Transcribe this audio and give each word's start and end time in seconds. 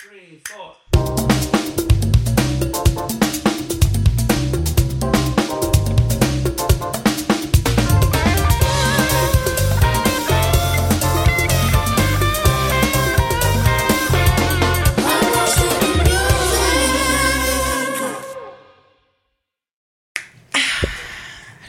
three, 0.00 0.40
four. 0.46 0.76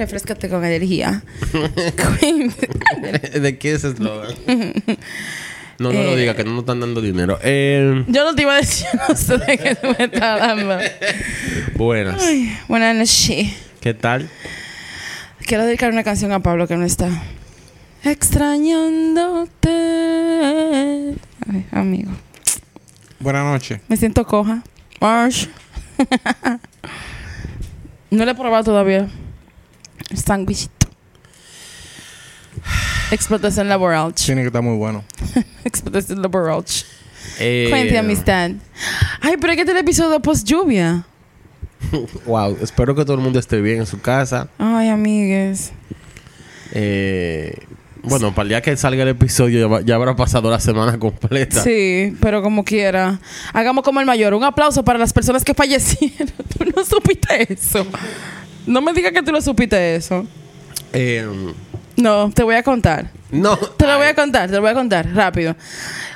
Refrescate 0.02 0.50
con 0.50 0.66
energía. 0.66 1.22
¿De 3.40 3.58
qué 3.60 3.74
es 3.74 3.84
eslogan? 3.84 4.34
No, 5.82 5.92
no 5.92 6.00
Eh. 6.00 6.06
lo 6.06 6.16
diga, 6.16 6.36
que 6.36 6.44
no 6.44 6.52
nos 6.52 6.60
están 6.60 6.80
dando 6.80 7.02
dinero. 7.02 7.40
Eh, 7.42 8.04
Yo 8.08 8.24
no 8.24 8.36
te 8.36 8.44
iba 8.44 8.54
a 8.54 8.58
decir, 8.58 8.86
no 9.10 9.16
sé 9.16 9.38
de 9.40 9.58
qué 9.58 9.74
tú 9.76 9.88
me 9.98 10.06
estás 10.06 10.42
hablando. 10.42 10.78
buenas. 11.76 12.22
Ay, 12.24 12.56
buenas 12.68 12.96
noches. 12.96 13.48
¿Qué 13.80 13.94
tal? 13.96 14.30
Quiero 15.46 15.66
dedicar 15.66 15.92
una 15.92 16.04
canción 16.04 16.32
a 16.34 16.40
Pablo 16.40 16.68
que 16.68 16.78
no 16.78 16.86
está. 16.86 17.10
Extrañándote. 18.04 19.70
Ay, 21.52 21.66
amigo. 21.72 22.12
Buenas 23.20 23.44
noches. 23.46 23.80
Me 23.88 23.98
siento 23.98 24.26
coja. 24.26 24.62
Marsh. 25.00 25.48
no 28.12 28.26
lo 28.26 28.32
he 28.32 28.36
probado 28.36 28.64
todavía. 28.66 29.08
El 30.10 30.18
sándwichito. 30.18 30.81
Explotación 33.12 33.68
laboral. 33.70 34.14
Tiene 34.14 34.42
que 34.42 34.48
estar 34.48 34.62
muy 34.62 34.78
bueno. 34.78 35.04
Explotación 35.64 36.22
laboral. 36.22 36.64
Eh, 37.40 37.68
Cuente 37.70 37.98
amistad. 37.98 38.52
Ay, 39.22 39.36
pero 39.40 39.54
es 39.54 39.58
que 39.58 39.62
este 39.62 39.72
es 39.74 39.78
el 39.78 39.84
episodio 39.84 40.20
post 40.22 40.48
lluvia. 40.48 41.06
Wow, 42.26 42.58
espero 42.62 42.96
que 42.96 43.04
todo 43.04 43.16
el 43.16 43.22
mundo 43.22 43.40
esté 43.40 43.60
bien 43.60 43.80
en 43.80 43.86
su 43.86 44.00
casa. 44.00 44.48
Ay, 44.58 44.88
amigues. 44.90 45.72
Eh, 46.74 47.54
bueno, 48.04 48.34
para 48.34 48.44
el 48.44 48.50
día 48.50 48.62
que 48.62 48.76
salga 48.78 49.04
el 49.04 49.10
episodio 49.10 49.60
ya, 49.60 49.68
va- 49.68 49.82
ya 49.82 49.96
habrá 49.96 50.16
pasado 50.16 50.50
la 50.50 50.60
semana 50.60 50.98
completa. 50.98 51.62
Sí, 51.64 52.16
pero 52.22 52.42
como 52.42 52.64
quiera. 52.64 53.20
Hagamos 53.54 53.84
como 53.84 54.00
el 54.00 54.06
mayor. 54.06 54.34
Un 54.34 54.44
aplauso 54.44 54.84
para 54.84 54.98
las 55.00 55.12
personas 55.14 55.44
que 55.44 55.54
fallecieron. 55.54 56.32
Tú 56.58 56.66
no 56.76 56.84
supiste 56.86 57.52
eso. 57.54 57.86
No 58.66 58.82
me 58.82 58.94
digas 58.94 59.12
que 59.12 59.22
tú 59.24 59.32
lo 59.32 59.42
supiste 59.42 59.96
eso. 59.96 60.26
Eh, 60.94 61.28
No, 61.98 62.32
te 62.32 62.44
voy 62.44 62.56
a 62.56 62.64
contar. 62.64 63.10
no. 63.32 63.58
Te 63.58 63.86
lo 63.86 63.98
voy 63.98 64.08
a 64.08 64.16
contar, 64.16 64.50
te 64.50 64.56
lo 64.56 64.62
voy 64.62 64.72
a 64.72 64.74
contar 64.74 65.08
rápido. 65.14 65.56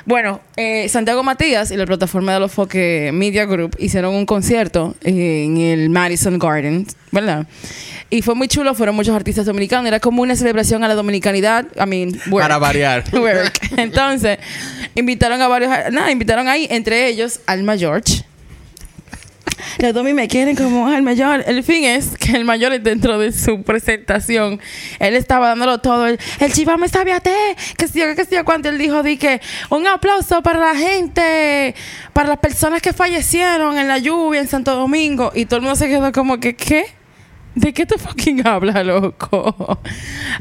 Bueno, 0.04 0.40
eh, 0.56 0.88
Santiago 0.88 1.22
Matías 1.22 1.70
y 1.70 1.76
la 1.76 1.84
plataforma 1.84 2.32
de 2.32 2.40
los 2.40 2.52
Foque 2.52 3.10
Media 3.12 3.44
Group 3.44 3.76
hicieron 3.78 4.14
un 4.14 4.24
concierto 4.24 4.94
en 5.02 5.56
el 5.56 5.90
Madison 5.90 6.38
Garden, 6.38 6.86
¿verdad? 7.10 7.46
Y 8.08 8.22
fue 8.22 8.36
muy 8.36 8.46
chulo, 8.46 8.72
fueron 8.74 8.94
muchos 8.94 9.16
artistas 9.16 9.46
dominicanos, 9.46 9.88
era 9.88 9.98
como 9.98 10.22
una 10.22 10.36
celebración 10.36 10.84
a 10.84 10.88
la 10.88 10.94
dominicanidad, 10.94 11.66
I 11.74 11.86
mean, 11.88 12.20
work. 12.30 12.44
Para 12.44 12.58
variar. 12.58 13.02
Work. 13.12 13.72
Entonces, 13.76 14.38
invitaron 14.94 15.42
a 15.42 15.48
varios, 15.48 15.70
nada, 15.90 16.10
invitaron 16.12 16.46
ahí, 16.46 16.68
entre 16.70 17.08
ellos, 17.08 17.40
Alma 17.46 17.76
George. 17.76 18.24
Los 19.78 19.94
Domi 19.94 20.12
me 20.12 20.28
quieren 20.28 20.56
como 20.56 20.92
el 20.92 21.02
mayor. 21.02 21.44
El 21.46 21.62
fin 21.62 21.84
es 21.84 22.16
que 22.18 22.32
el 22.32 22.44
mayor 22.44 22.80
dentro 22.80 23.18
de 23.18 23.32
su 23.32 23.62
presentación, 23.62 24.60
él 24.98 25.14
estaba 25.14 25.48
dándolo 25.48 25.78
todo. 25.78 26.06
El, 26.06 26.18
el 26.40 26.52
chiva 26.52 26.76
me 26.76 26.88
sabiate, 26.88 27.32
que 27.76 27.88
sí, 27.88 28.00
que 28.16 28.24
sí, 28.24 28.36
cuando 28.44 28.68
él 28.68 28.78
dijo, 28.78 29.02
di 29.02 29.16
que 29.16 29.40
un 29.70 29.86
aplauso 29.86 30.42
para 30.42 30.58
la 30.58 30.74
gente, 30.74 31.74
para 32.12 32.28
las 32.28 32.38
personas 32.38 32.82
que 32.82 32.92
fallecieron 32.92 33.78
en 33.78 33.88
la 33.88 33.98
lluvia 33.98 34.40
en 34.40 34.48
Santo 34.48 34.74
Domingo. 34.74 35.32
Y 35.34 35.46
todo 35.46 35.56
el 35.56 35.62
mundo 35.62 35.76
se 35.76 35.88
quedó 35.88 36.12
como 36.12 36.38
que, 36.38 36.56
¿qué? 36.56 36.86
¿De 37.54 37.72
qué 37.72 37.86
te 37.86 37.96
fucking 37.96 38.46
habla, 38.46 38.84
loco? 38.84 39.80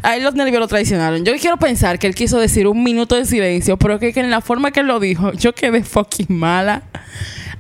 Ahí 0.02 0.22
los 0.22 0.36
nervios 0.36 0.60
lo 0.60 0.68
traicionaron. 0.68 1.24
Yo 1.24 1.34
quiero 1.40 1.56
pensar 1.56 1.98
que 1.98 2.08
él 2.08 2.14
quiso 2.14 2.38
decir 2.40 2.68
un 2.68 2.84
minuto 2.84 3.16
de 3.16 3.26
silencio, 3.26 3.78
pero 3.78 4.00
que, 4.00 4.12
que 4.12 4.20
en 4.20 4.30
la 4.30 4.42
forma 4.42 4.72
que 4.72 4.82
él 4.82 4.88
lo 4.88 5.00
dijo, 5.00 5.32
yo 5.32 5.56
quedé 5.56 5.82
fucking 5.82 6.28
mala. 6.30 6.84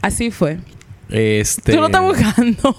Así 0.01 0.29
fue. 0.29 0.59
Este, 1.09 1.73
Tú 1.73 1.79
lo 1.79 1.85
estás 1.87 2.01
buscando. 2.01 2.75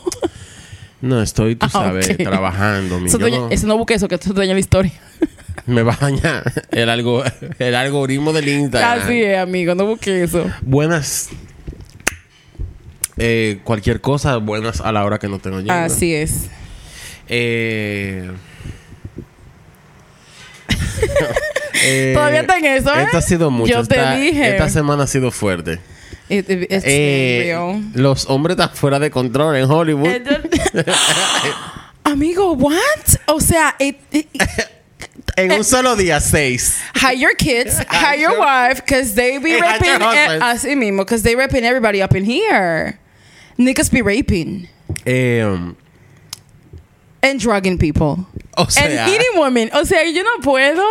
No, 1.00 1.22
estoy, 1.22 1.56
tú 1.56 1.66
Ah, 1.66 1.70
sabes, 1.70 2.16
trabajando. 2.16 2.98
mi- 2.98 3.08
Eso, 3.08 3.18
dueña- 3.18 3.38
no- 3.38 3.50
eso 3.50 3.66
no 3.66 3.76
busque 3.76 3.94
eso, 3.94 4.08
que 4.08 4.14
esto 4.16 4.30
es 4.30 4.34
dueña 4.34 4.54
la 4.54 4.60
historia. 4.60 4.92
Me 5.66 5.82
va 5.82 5.94
a 5.94 5.96
dañar 5.96 6.52
el, 6.70 6.88
algo, 6.88 7.22
el 7.58 7.74
algoritmo 7.74 8.32
del 8.32 8.48
Instagram. 8.48 9.00
Así 9.02 9.22
es, 9.22 9.38
amigo, 9.38 9.74
no 9.74 9.86
busque 9.86 10.22
eso. 10.22 10.50
Buenas. 10.62 11.28
Eh, 13.18 13.60
cualquier 13.64 14.00
cosa, 14.00 14.36
buenas 14.38 14.80
a 14.80 14.92
la 14.92 15.04
hora 15.04 15.18
que 15.18 15.28
no 15.28 15.38
tengo 15.38 15.60
yo. 15.60 15.72
Así 15.72 16.14
es. 16.14 16.46
Eh, 17.28 18.30
eh, 21.84 22.12
Todavía 22.14 22.40
está 22.40 22.58
en 22.58 22.64
eso, 22.66 22.94
¿eh? 22.94 23.02
Esto 23.04 23.18
ha 23.18 23.22
sido 23.22 23.50
mucho. 23.50 23.72
Yo 23.72 23.84
te 23.86 24.16
dije. 24.16 24.50
Esta 24.50 24.68
semana 24.68 25.04
ha 25.04 25.06
sido 25.06 25.30
fuerte. 25.30 25.78
It- 26.28 26.50
it- 26.50 26.66
it's 26.70 26.84
Eh, 26.86 27.42
real. 27.54 27.82
los 27.94 28.26
hombres 28.28 28.56
están 28.56 28.70
fuera 28.74 28.98
de 28.98 29.10
control 29.10 29.56
en 29.56 29.70
Hollywood. 29.70 30.08
Amigo, 32.04 32.52
what? 32.54 33.16
O 33.28 33.40
sea, 33.40 33.74
it- 33.78 34.00
it- 34.12 34.28
en 35.36 35.52
un 35.52 35.64
solo 35.64 35.96
día, 35.96 36.20
seis. 36.20 36.78
hire 36.94 37.18
your 37.18 37.34
kids, 37.36 37.78
hire 37.88 38.20
your 38.20 38.38
wife, 38.38 38.82
because 38.84 39.14
they 39.14 39.38
be 39.38 39.60
raping, 39.60 40.00
eh, 40.02 40.38
así 40.40 40.76
mismo, 40.76 40.98
because 41.04 41.22
they 41.22 41.34
raping 41.34 41.64
everybody 41.64 42.00
up 42.02 42.14
in 42.14 42.24
here. 42.24 42.98
Niggas 43.58 43.90
be 43.90 44.02
raping 44.02 44.68
Eh, 45.04 45.40
and 47.22 47.40
drugging 47.40 47.78
people. 47.78 48.26
o 48.56 48.66
sea, 48.68 48.84
and 48.84 49.10
eating 49.10 49.38
women. 49.38 49.70
O 49.72 49.84
sea, 49.84 50.02
yo 50.04 50.22
no 50.22 50.38
puedo. 50.42 50.84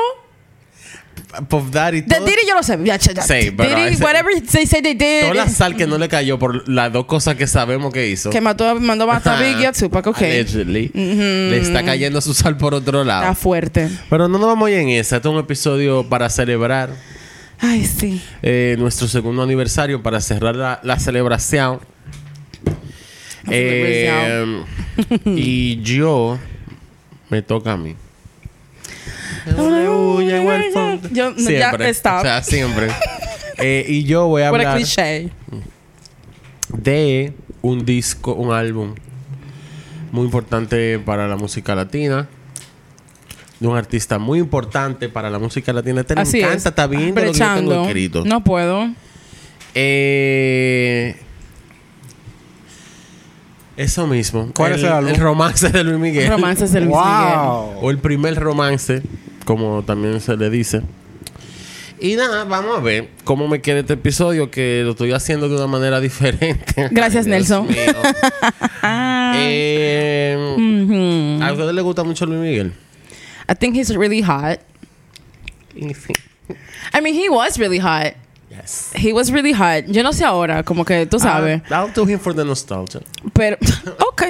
Puff 1.47 1.69
Daddy, 1.72 2.01
todo- 2.03 2.25
Diddy 2.25 2.47
yo 2.47 2.56
lo 2.56 2.63
sé. 2.63 2.78
Sí, 2.78 3.51
pero 3.51 3.75
Diddy, 3.75 3.94
ese- 3.94 4.03
whatever 4.03 4.34
they 4.41 4.66
say 4.66 4.81
they 4.81 4.94
did. 4.94 5.22
toda 5.22 5.34
la 5.34 5.50
sal 5.50 5.75
que 5.75 5.85
no 5.88 5.97
le 5.97 6.07
cayó 6.07 6.38
por 6.40 6.68
las 6.69 6.91
dos 6.91 7.06
cosas 7.06 7.35
que 7.35 7.47
sabemos 7.47 7.94
que 7.94 8.07
hizo. 8.09 8.29
Que 8.29 8.41
mató, 8.41 8.79
mandó 8.79 9.03
a 9.06 9.07
matar 9.16 9.38
a 9.38 9.45
Biggie 9.45 9.68
a 9.68 9.72
Tupac, 9.72 10.07
ok. 10.07 10.18
Allegedly. 10.22 10.91
Le 10.94 11.57
está 11.57 11.84
cayendo 11.84 12.22
su 12.22 12.34
sal 12.34 12.57
por 12.57 12.74
otro 12.74 13.03
lado. 13.03 13.24
Está 13.24 13.35
fuerte. 13.35 13.90
Pero 14.09 14.28
no 14.28 14.38
nos 14.38 14.47
vamos 14.47 14.68
a 14.68 14.72
ir 14.72 14.78
en 14.79 14.90
esa. 14.90 15.18
Este 15.18 15.28
es 15.28 15.34
un 15.34 15.40
episodio 15.40 16.07
para 16.07 16.29
celebrar 16.29 16.90
Ay, 17.59 17.85
sí. 17.85 18.22
eh, 18.41 18.75
nuestro 18.79 19.07
segundo 19.07 19.41
aniversario, 19.44 20.01
para 20.03 20.19
cerrar 20.22 20.56
la, 20.56 20.79
la 20.84 21.00
celebración. 21.00 21.79
Eh, 23.47 24.63
y 25.25 25.81
yo 25.81 26.40
me 27.29 27.41
toca 27.41 27.74
a 27.74 27.78
mí. 27.78 27.95
Yo, 29.45 29.53
no, 29.69 31.01
ya, 31.11 31.33
Siempre. 31.38 31.89
stop. 31.89 32.19
O 32.19 32.22
sea, 32.22 32.44
siempre. 32.44 32.88
Eh, 33.57 33.85
y 33.88 34.03
yo 34.03 34.28
voy 34.28 34.41
a 34.41 34.50
hablar 34.50 34.75
cliché. 34.75 35.29
de 36.78 37.31
un 37.61 37.85
disco, 37.85 38.33
un 38.33 38.51
álbum 38.51 38.95
muy 40.11 40.25
importante 40.25 41.00
para 41.00 41.25
la 41.29 41.38
música 41.38 41.73
latina. 41.73 42.28
De 43.61 43.67
un 43.69 43.78
artista 43.78 44.19
muy 44.19 44.39
importante 44.39 45.07
para 45.07 45.29
la 45.29 45.39
música 45.39 45.72
latina. 45.72 46.03
Te 46.03 46.16
Así 46.19 46.39
encanta, 46.39 46.57
es. 46.57 46.66
está 46.66 46.85
viendo 46.88 47.22
lo 47.22 47.31
que 47.31 47.39
yo 47.39 47.56
tengo 47.56 47.85
escrito. 47.85 48.25
No 48.25 48.44
puedo. 48.44 48.89
Eh, 49.73 51.16
eso 53.77 54.07
mismo. 54.07 54.50
¿Cuál 54.56 54.73
es 54.73 54.83
el 54.83 54.91
álbum? 54.91 55.12
El 55.13 55.17
romance 55.17 55.69
de 55.69 55.83
Luis 55.83 56.00
Miguel. 56.00 56.29
Romances 56.29 56.72
de 56.73 56.81
Luis 56.81 56.95
Miguel. 56.97 57.39
O 57.81 57.89
el 57.89 58.00
primer 58.00 58.35
romance, 58.35 59.01
como 59.45 59.83
también 59.83 60.19
se 60.19 60.35
le 60.35 60.50
dice. 60.50 60.81
Y 62.00 62.16
nada, 62.17 62.44
vamos 62.44 62.78
a 62.78 62.81
ver 62.81 63.09
cómo 63.23 63.47
me 63.47 63.61
queda 63.61 63.79
este 63.79 63.94
episodio, 63.94 64.51
que 64.51 64.81
lo 64.83 64.91
estoy 64.91 65.13
haciendo 65.13 65.47
de 65.47 65.56
una 65.56 65.68
manera 65.68 66.00
diferente. 66.01 66.89
Gracias, 66.92 67.25
Ay, 67.25 67.31
Nelson. 67.31 67.68
Eh, 69.38 70.56
Mhm. 70.57 71.42
¿A 71.42 71.51
ustedes 71.51 71.74
les 71.74 71.83
gusta 71.83 72.03
mucho 72.03 72.25
Luis 72.25 72.39
Miguel? 72.39 72.74
I 73.50 73.56
think 73.56 73.75
he's 73.75 73.94
really 73.95 74.21
hot. 74.21 74.59
I 76.94 77.01
mean, 77.01 77.15
he 77.15 77.30
was 77.30 77.57
really 77.57 77.80
hot. 77.80 78.13
Yes. 78.50 78.92
He 78.95 79.12
was 79.12 79.31
really 79.31 79.51
hot. 79.53 79.86
Yo 79.88 80.03
no 80.03 80.13
sé 80.13 80.24
ahora, 80.24 80.63
como 80.63 80.86
que 80.86 81.06
tú 81.06 81.19
sabes. 81.19 81.62
Ah, 81.69 81.81
I'll 81.86 81.92
do 81.94 82.06
him 82.07 82.19
for 82.19 82.33
the 82.33 82.45
nostalgia. 82.45 83.01
Pero, 83.33 83.57
ok. 84.09 84.24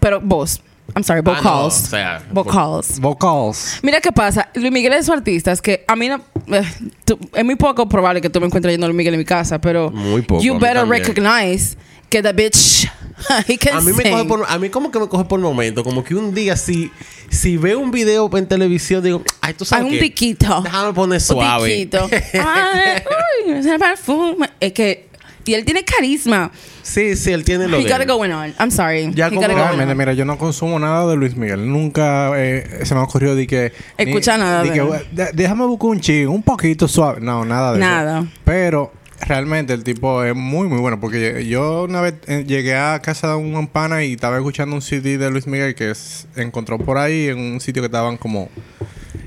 Pero 0.00 0.20
vos, 0.20 0.60
I'm 0.98 1.04
sorry, 1.04 1.20
Ah, 1.20 1.30
no, 1.30 1.34
vocals. 1.36 1.84
o 1.84 1.86
sea, 1.86 2.22
vocals. 2.32 2.98
Vocals. 3.00 3.78
Mira 3.82 4.00
qué 4.00 4.10
pasa. 4.10 4.48
Luis 4.54 4.72
Miguel 4.72 4.92
es 4.94 5.06
su 5.06 5.12
artista. 5.12 5.52
Es 5.52 5.62
que 5.62 5.84
a 5.86 5.94
mí 5.94 6.08
no. 6.08 6.16
eh, 6.52 6.62
tú- 7.04 7.18
es 7.34 7.44
muy 7.44 7.54
poco 7.54 7.88
probable 7.88 8.20
que 8.20 8.28
tú 8.30 8.40
me 8.40 8.46
encuentres 8.46 8.72
yendo 8.72 8.86
a 8.86 8.88
Luis 8.88 8.96
Miguel 8.96 9.14
en 9.14 9.20
mi 9.20 9.24
casa, 9.24 9.60
pero. 9.60 9.90
Muy 9.92 10.22
poco, 10.22 10.42
You 10.42 10.54
better 10.54 10.78
también. 10.78 11.04
recognize 11.04 11.76
que 12.10 12.20
the 12.22 12.32
bitch. 12.32 12.90
he 13.48 13.58
can 13.58 13.76
A 13.76 13.80
mí 13.80 13.92
me 13.92 14.02
sing. 14.02 14.12
coge 14.12 14.24
por, 14.24 14.44
a 14.48 14.58
mí 14.58 14.68
como 14.70 14.90
que 14.90 14.98
me 14.98 15.08
coge 15.08 15.24
por 15.24 15.38
momento, 15.40 15.82
como 15.84 16.02
que 16.04 16.14
un 16.14 16.34
día 16.34 16.56
si 16.56 16.90
si 17.30 17.56
veo 17.56 17.78
un 17.80 17.90
video 17.90 18.30
en 18.36 18.46
televisión 18.46 19.02
digo, 19.04 19.22
ay, 19.40 19.54
tú 19.54 19.64
Hay 19.64 19.68
sabes 19.68 19.84
un 19.86 19.90
qué? 19.92 19.98
piquito. 19.98 20.62
Déjame 20.62 20.92
poner 20.94 21.16
Un 21.16 21.20
suave. 21.20 21.68
piquito. 21.68 22.08
Ay, 22.34 23.02
uy, 23.46 23.52
ese 23.54 23.78
perfume. 23.78 24.50
Es 24.60 24.72
que. 24.72 25.07
Y 25.48 25.54
él 25.54 25.64
tiene 25.64 25.84
carisma. 25.84 26.50
Sí, 26.82 27.16
sí, 27.16 27.32
él 27.32 27.44
tiene 27.44 27.66
lo 27.68 27.78
He 27.78 27.84
de 27.84 27.88
got 27.90 27.96
él. 28.00 28.02
it 28.02 28.08
going 28.08 28.30
on. 28.30 28.54
I'm 28.60 28.70
sorry. 28.70 29.10
Ya 29.14 29.26
He 29.26 29.30
como- 29.30 29.40
got 29.40 29.50
it 29.50 29.56
going 29.56 29.64
Realmente, 29.66 29.92
on. 29.92 29.98
mira, 29.98 30.12
yo 30.12 30.24
no 30.24 30.36
consumo 30.38 30.78
nada 30.78 31.06
de 31.08 31.16
Luis 31.16 31.36
Miguel. 31.36 31.68
Nunca 31.70 32.32
eh, 32.36 32.80
se 32.84 32.94
me 32.94 33.00
ocurrió 33.00 33.34
de 33.34 33.46
que... 33.46 33.72
Escucha 33.96 34.36
ni- 34.36 34.42
nada 34.44 34.62
de 34.62 34.68
de 34.70 34.74
que, 34.74 34.80
él. 34.80 35.06
"De- 35.12 35.30
déjame 35.32 35.64
buscar 35.66 35.90
un 35.90 36.00
ching, 36.00 36.28
un 36.28 36.42
poquito 36.42 36.86
suave. 36.88 37.20
No, 37.20 37.44
nada 37.44 37.72
de 37.72 37.78
Nada. 37.78 38.18
eso. 38.20 38.28
Pero 38.44 38.92
realmente 39.26 39.72
el 39.74 39.82
tipo 39.84 40.22
es 40.24 40.34
muy, 40.34 40.68
muy 40.68 40.78
bueno. 40.80 41.00
Porque 41.00 41.46
yo 41.46 41.84
una 41.84 42.00
vez 42.00 42.14
eh, 42.26 42.44
llegué 42.46 42.76
a 42.76 43.00
casa 43.00 43.28
de 43.28 43.34
un 43.36 43.66
pana 43.66 44.04
y 44.04 44.12
estaba 44.12 44.36
escuchando 44.36 44.74
un 44.76 44.82
CD 44.82 45.18
de 45.18 45.30
Luis 45.30 45.46
Miguel 45.46 45.74
que 45.74 45.90
es- 45.90 46.26
encontró 46.36 46.78
por 46.78 46.98
ahí 46.98 47.28
en 47.28 47.38
un 47.38 47.60
sitio 47.60 47.82
que 47.82 47.86
estaban 47.86 48.16
como 48.16 48.48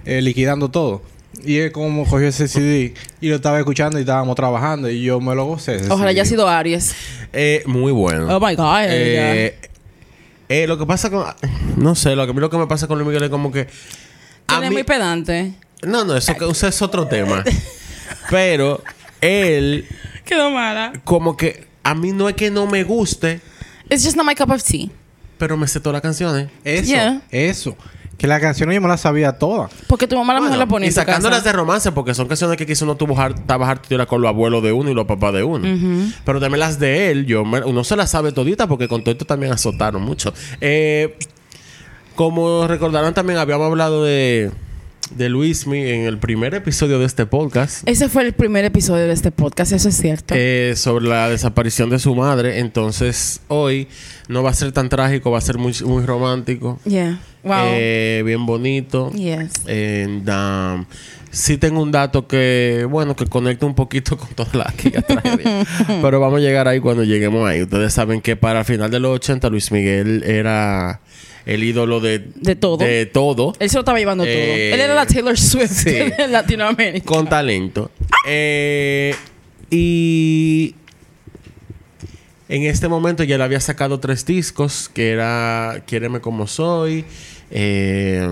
eh, 0.06 0.22
liquidando 0.22 0.70
todo. 0.70 1.02
Y 1.44 1.58
él 1.60 1.72
como 1.72 2.06
cogió 2.06 2.28
ese 2.28 2.48
CD 2.48 2.94
y 3.20 3.30
lo 3.30 3.36
estaba 3.36 3.58
escuchando 3.60 3.98
y 3.98 4.02
estábamos 4.02 4.36
trabajando 4.36 4.90
y 4.90 5.02
yo 5.04 5.20
me 5.20 5.34
lo 5.36 5.46
gocé. 5.46 5.76
ese 5.76 5.86
Ojalá 5.86 6.10
CD. 6.12 6.20
haya 6.22 6.26
sido 6.26 6.48
Aries. 6.48 6.94
Eh, 7.34 7.64
muy 7.66 7.92
bueno. 7.92 8.28
Oh 8.36 8.40
my 8.46 8.56
God. 8.56 8.82
Eh, 8.90 9.58
eh, 10.50 10.68
lo 10.68 10.78
que 10.78 10.86
pasa 10.86 11.10
con 11.10 11.26
no 11.78 11.96
sé, 11.96 12.16
lo 12.16 12.26
que 12.26 12.32
a 12.32 12.34
mí 12.34 12.40
lo 12.42 12.50
que 12.50 12.58
me 12.58 12.68
pasa 12.68 12.88
con 12.88 12.98
Luis 13.00 13.08
Miguel 13.08 13.24
es 13.24 13.30
como 13.30 13.52
que 13.52 13.62
a 14.48 14.54
Tiene 14.56 14.70
mí- 14.70 14.76
muy 14.76 14.84
pedante. 14.84 15.54
no, 15.84 16.04
no, 16.04 16.16
eso, 16.18 16.36
que- 16.38 16.50
eso 16.50 16.68
es 16.68 16.82
otro 16.82 17.08
tema. 17.08 17.44
Pero 18.30 18.84
él 19.22 19.88
Quedó 20.26 20.50
mala. 20.52 20.94
como 21.04 21.38
que 21.38 21.66
a 21.84 21.96
mí 21.96 22.12
no 22.12 22.30
es 22.30 22.36
que 22.36 22.52
no 22.52 22.68
me 22.68 22.84
guste, 22.84 23.40
It's 23.90 24.04
just 24.06 24.16
not 24.16 24.26
my 24.26 24.36
cup 24.36 24.52
of 24.52 24.64
tea. 24.64 24.88
pero 25.38 25.58
me 25.58 25.68
sé 25.68 25.80
todas 25.80 25.94
las 25.94 26.02
canciones. 26.02 26.50
Eso, 26.64 26.86
Yeah. 26.92 27.22
eso. 27.32 27.76
Que 28.22 28.28
la 28.28 28.40
canción 28.40 28.70
yo 28.70 28.80
me 28.80 28.88
la 28.88 28.98
sabía 28.98 29.34
toda. 29.40 29.68
Porque 29.88 30.06
tu 30.08 30.16
mamá 30.16 30.34
a 30.34 30.36
lo 30.36 30.42
mejor 30.44 30.50
Bueno, 30.58 30.64
la 30.64 30.70
pone 30.70 30.86
y 30.86 30.92
sacándolas 30.92 31.40
casa. 31.40 31.50
de 31.50 31.58
romance, 31.58 31.92
porque 31.92 32.14
son 32.14 32.28
canciones 32.28 32.56
que 32.56 32.68
quizás 32.68 32.84
uno 32.84 32.96
tuvo 32.96 33.16
tirar 33.82 34.06
con 34.06 34.22
los 34.22 34.30
abuelos 34.30 34.62
de 34.62 34.72
uno 34.72 34.92
y 34.92 34.94
los 34.94 35.08
papás 35.08 35.34
de 35.34 35.42
uno. 35.44 35.68
Pero 36.24 36.40
también 36.40 36.60
las 36.60 36.78
de 36.78 37.10
él, 37.10 37.26
yo 37.26 37.44
me- 37.44 37.62
uno 37.66 37.84
se 37.84 37.96
las 37.96 38.12
sabe 38.12 38.32
todita 38.32 38.68
porque 38.68 38.88
con 38.88 39.02
todo 39.04 39.12
esto 39.14 39.26
también 39.26 39.52
azotaron 39.52 40.04
mucho. 40.04 40.32
Eh, 40.62 41.18
como 42.16 42.68
recordarán, 42.68 43.14
también 43.16 43.40
habíamos 43.40 43.66
hablado 43.68 44.04
de, 44.04 44.52
de 45.10 45.28
Luismi 45.30 45.80
en 45.82 46.02
el 46.06 46.18
primer 46.20 46.54
episodio 46.54 47.00
de 47.00 47.06
este 47.06 47.26
podcast. 47.26 47.88
Ese 47.88 48.08
fue 48.08 48.24
el 48.24 48.34
primer 48.34 48.64
episodio 48.66 49.08
de 49.08 49.14
este 49.14 49.32
podcast, 49.32 49.74
eso 49.74 49.90
es 49.90 49.98
cierto. 49.98 50.34
eh, 50.38 50.74
sobre 50.78 51.06
la 51.06 51.28
desaparición 51.30 51.90
de 51.90 52.00
su 52.00 52.16
madre. 52.16 52.60
Entonces, 52.60 53.42
hoy 53.50 53.88
no 54.30 54.42
va 54.44 54.52
a 54.52 54.54
ser 54.54 54.72
tan 54.72 54.88
trágico, 54.90 55.32
va 55.32 55.40
a 55.40 55.42
ser 55.42 55.58
muy, 55.58 55.74
muy 55.86 56.06
romántico. 56.06 56.80
yeah. 56.86 57.20
Wow. 57.44 57.56
Eh, 57.74 58.22
bien 58.24 58.46
bonito. 58.46 59.12
yes. 59.14 59.52
And, 59.68 60.30
um, 60.30 60.86
sí 61.32 61.58
tengo 61.58 61.82
un 61.82 61.92
dato 61.92 62.28
que, 62.28 62.86
bueno, 62.90 63.16
que 63.16 63.26
conecta 63.26 63.66
un 63.66 63.74
poquito 63.74 64.16
con 64.18 64.30
toda 64.30 64.52
la 64.54 64.64
tragedia. 65.02 65.66
Pero 66.02 66.20
vamos 66.20 66.38
a 66.38 66.42
llegar 66.42 66.68
ahí 66.68 66.80
cuando 66.80 67.04
lleguemos 67.04 67.50
ahí. 67.50 67.64
Ustedes 67.64 67.94
saben 67.94 68.22
que 68.22 68.36
para 68.38 68.60
el 68.60 68.66
final 68.66 68.92
de 68.92 69.00
los 69.00 69.16
80 69.16 69.50
Luis 69.50 69.72
Miguel 69.72 70.24
era 70.24 71.02
el 71.46 71.64
ídolo 71.64 72.00
de, 72.00 72.20
De 72.36 72.56
todo. 72.56 72.78
De 72.78 73.06
todo. 73.06 73.54
Él 73.60 73.70
se 73.70 73.76
lo 73.76 73.82
estaba 73.82 73.98
llevando 74.00 74.24
Eh, 74.26 74.34
todo. 74.34 74.76
Él 74.76 74.80
era 74.82 74.94
la 74.96 75.06
Taylor 75.06 75.38
Swift 75.38 75.72
sí. 75.72 75.90
de 75.92 76.28
Latinoamérica. 76.30 77.06
Con 77.06 77.28
talento. 77.28 77.92
Eh, 78.28 79.16
y 79.70 80.76
en 82.50 82.64
este 82.64 82.88
momento 82.88 83.24
ya 83.24 83.38
le 83.38 83.44
había 83.44 83.60
sacado 83.60 84.00
tres 84.00 84.26
discos, 84.26 84.90
que 84.94 85.12
era 85.12 85.84
Quiéreme 85.88 86.20
como 86.20 86.48
soy, 86.48 87.06
eh, 87.50 88.28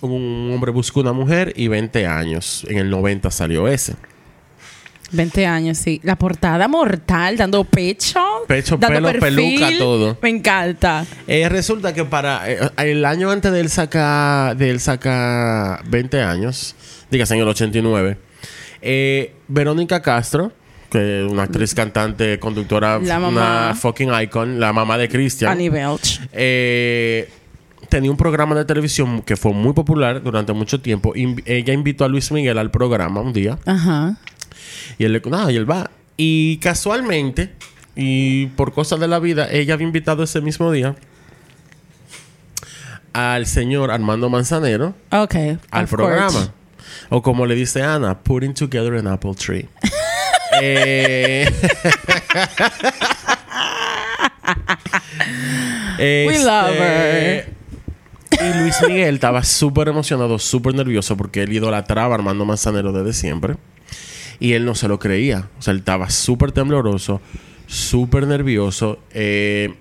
Un 0.00 0.50
hombre 0.52 0.70
busca 0.72 1.00
una 1.00 1.12
mujer 1.12 1.52
y 1.56 1.68
20 1.68 2.06
años. 2.06 2.66
En 2.68 2.78
el 2.78 2.90
90 2.90 3.30
salió 3.30 3.68
ese. 3.68 3.94
20 5.14 5.46
años, 5.46 5.78
sí. 5.78 6.00
La 6.02 6.16
portada 6.16 6.66
mortal, 6.68 7.36
dando 7.36 7.64
pecho. 7.64 8.20
Pecho, 8.46 8.76
dando 8.76 9.08
pelo, 9.08 9.20
peluca, 9.20 9.68
todo. 9.78 10.18
Me 10.22 10.28
encanta. 10.30 11.04
Eh, 11.26 11.48
resulta 11.48 11.92
que 11.94 12.04
para 12.04 12.50
eh, 12.50 12.58
el 12.78 13.04
año 13.04 13.30
antes 13.30 13.50
de 13.52 13.60
él 13.60 13.68
saca 13.70 14.54
de 14.56 14.70
él 14.70 14.80
saca 14.80 15.82
20 15.86 16.22
años, 16.22 16.74
dígase 17.10 17.34
en 17.34 17.40
el 17.40 17.48
89, 17.48 18.18
eh, 18.82 19.34
Verónica 19.48 20.02
Castro, 20.02 20.52
que 20.90 21.24
es 21.24 21.30
una 21.32 21.44
actriz, 21.44 21.74
cantante, 21.74 22.38
conductora, 22.38 22.98
La 22.98 23.18
mamá. 23.18 23.28
una 23.68 23.74
fucking 23.74 24.10
icon, 24.22 24.60
la 24.60 24.72
mamá 24.72 24.98
de 24.98 25.08
Christian, 25.08 25.50
Annie 25.52 25.70
Belch. 25.70 26.20
eh, 26.32 27.28
tenía 27.88 28.10
un 28.10 28.16
programa 28.16 28.54
de 28.54 28.64
televisión 28.64 29.22
que 29.22 29.36
fue 29.36 29.52
muy 29.52 29.72
popular 29.72 30.22
durante 30.22 30.52
mucho 30.52 30.80
tiempo. 30.80 31.12
Ella 31.14 31.72
invitó 31.72 32.04
a 32.04 32.08
Luis 32.08 32.30
Miguel 32.32 32.58
al 32.58 32.70
programa 32.70 33.20
un 33.20 33.32
día. 33.32 33.58
Ajá. 33.66 34.16
Y 34.98 35.04
él 35.04 35.12
le 35.12 35.22
no, 35.24 35.50
y 35.50 35.56
él 35.56 35.70
va. 35.70 35.90
Y 36.16 36.58
casualmente, 36.58 37.52
y 37.96 38.46
por 38.48 38.72
cosas 38.72 39.00
de 39.00 39.08
la 39.08 39.18
vida, 39.18 39.48
ella 39.50 39.74
había 39.74 39.86
invitado 39.86 40.22
ese 40.22 40.40
mismo 40.40 40.70
día 40.70 40.96
al 43.12 43.46
señor 43.46 43.90
Armando 43.90 44.28
Manzanero 44.28 44.94
al 45.10 45.88
programa. 45.88 46.30
course. 46.30 46.50
O 47.08 47.22
como 47.22 47.46
le 47.46 47.54
dice 47.54 47.82
Ana, 47.82 48.18
putting 48.18 48.54
together 48.54 48.94
an 48.94 49.06
apple 49.06 49.34
tree. 49.34 49.68
eh, 50.60 51.46
We 55.98 56.44
love 56.44 56.74
her. 56.76 57.48
Este, 58.30 58.44
Y 58.44 58.58
Luis 58.58 58.76
Miguel 58.86 59.14
estaba 59.14 59.42
súper 59.44 59.88
emocionado, 59.88 60.38
súper 60.38 60.74
nervioso 60.74 61.16
porque 61.16 61.42
él 61.42 61.52
idolatraba 61.52 62.14
a 62.14 62.18
Armando 62.18 62.44
Manzanero 62.44 62.92
desde 62.92 63.12
siempre. 63.12 63.56
Y 64.44 64.52
él 64.52 64.66
no 64.66 64.74
se 64.74 64.88
lo 64.88 64.98
creía. 64.98 65.48
O 65.58 65.62
sea, 65.62 65.72
él 65.72 65.78
estaba 65.78 66.10
súper 66.10 66.52
tembloroso, 66.52 67.22
súper 67.66 68.26
nervioso. 68.26 68.98
Eh, 69.10 69.72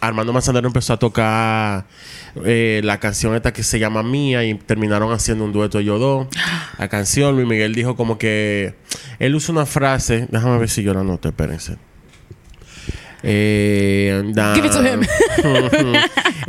Armando 0.00 0.32
Manzanero 0.32 0.68
empezó 0.68 0.92
a 0.92 0.98
tocar 0.98 1.86
eh, 2.44 2.80
la 2.84 3.00
canción 3.00 3.34
esta 3.34 3.52
que 3.52 3.64
se 3.64 3.80
llama 3.80 4.04
Mía 4.04 4.44
y 4.44 4.54
terminaron 4.54 5.12
haciendo 5.12 5.44
un 5.44 5.52
dueto 5.52 5.80
ellos 5.80 5.98
dos. 5.98 6.28
La 6.78 6.86
canción, 6.86 7.34
Luis 7.34 7.48
Miguel 7.48 7.74
dijo 7.74 7.96
como 7.96 8.16
que... 8.16 8.76
Él 9.18 9.34
usa 9.34 9.52
una 9.52 9.66
frase... 9.66 10.28
Déjame 10.30 10.58
ver 10.58 10.68
si 10.68 10.84
yo 10.84 10.94
la 10.94 11.00
anoto, 11.00 11.26
espérense. 11.26 11.76
Eh, 13.24 14.22
Give 14.54 14.64
it 14.64 14.72
to 14.72 14.86
him. 14.86 15.00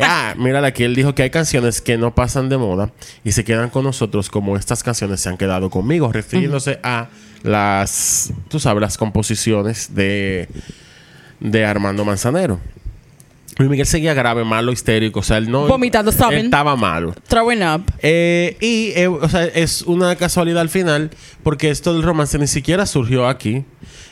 ah, 0.03 0.35
mira 0.38 0.63
aquí, 0.63 0.83
él 0.83 0.94
dijo 0.94 1.15
que 1.15 1.23
hay 1.23 1.31
canciones 1.31 1.81
que 1.81 1.97
no 1.97 2.13
pasan 2.13 2.47
de 2.47 2.57
moda 2.57 2.91
y 3.23 3.31
se 3.31 3.44
quedan 3.44 3.71
con 3.71 3.85
nosotros 3.85 4.29
como 4.29 4.56
estas 4.56 4.83
canciones 4.83 5.19
se 5.19 5.29
han 5.29 5.38
quedado 5.38 5.71
conmigo, 5.71 6.12
refiriéndose 6.12 6.79
a 6.83 7.09
las, 7.45 8.33
tú 8.50 8.59
sabes, 8.59 8.81
las 8.81 8.97
composiciones 8.97 9.94
de, 9.95 10.50
de 11.39 11.65
Armando 11.65 12.03
Manzanero. 12.03 12.60
Luis 13.58 13.70
Miguel 13.70 13.86
seguía 13.86 14.13
grave, 14.13 14.43
malo, 14.43 14.74
histérico, 14.74 15.22
o 15.22 15.24
sea, 15.24 15.38
él 15.38 15.50
no... 15.50 15.65
Vomitando, 15.67 16.12
él 16.12 16.46
estaba 16.46 16.75
malo. 16.75 17.15
Throwing 17.27 17.63
up. 17.63 17.84
Eh, 18.01 18.58
y, 18.60 18.91
eh, 19.00 19.08
o 19.08 19.29
sea, 19.29 19.46
es 19.46 19.84
una 19.84 20.17
casualidad 20.17 20.60
al 20.60 20.67
final, 20.67 21.12
porque 21.41 21.70
esto 21.70 21.93
del 21.93 22.03
romance 22.03 22.38
ni 22.38 22.48
siquiera 22.48 22.86
surgió 22.86 23.27
aquí. 23.27 23.63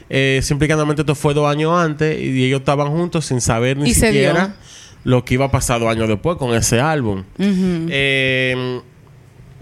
Eh, 0.10 0.40
simple 0.44 0.68
y 0.68 0.70
llanamente 0.70 1.02
esto 1.02 1.16
fue 1.16 1.34
dos 1.34 1.50
años 1.50 1.78
antes 1.78 2.18
y 2.22 2.46
ellos 2.46 2.60
estaban 2.60 2.88
juntos 2.90 3.26
sin 3.26 3.42
saber 3.42 3.78
ni 3.78 3.94
siquiera 3.94 4.56
lo 5.04 5.26
que 5.26 5.34
iba 5.34 5.46
a 5.46 5.52
pasar 5.52 5.80
dos 5.80 5.90
años 5.90 6.08
después 6.08 6.38
con 6.38 6.54
ese 6.56 6.80
álbum. 6.80 7.24
Eh, 7.40 8.82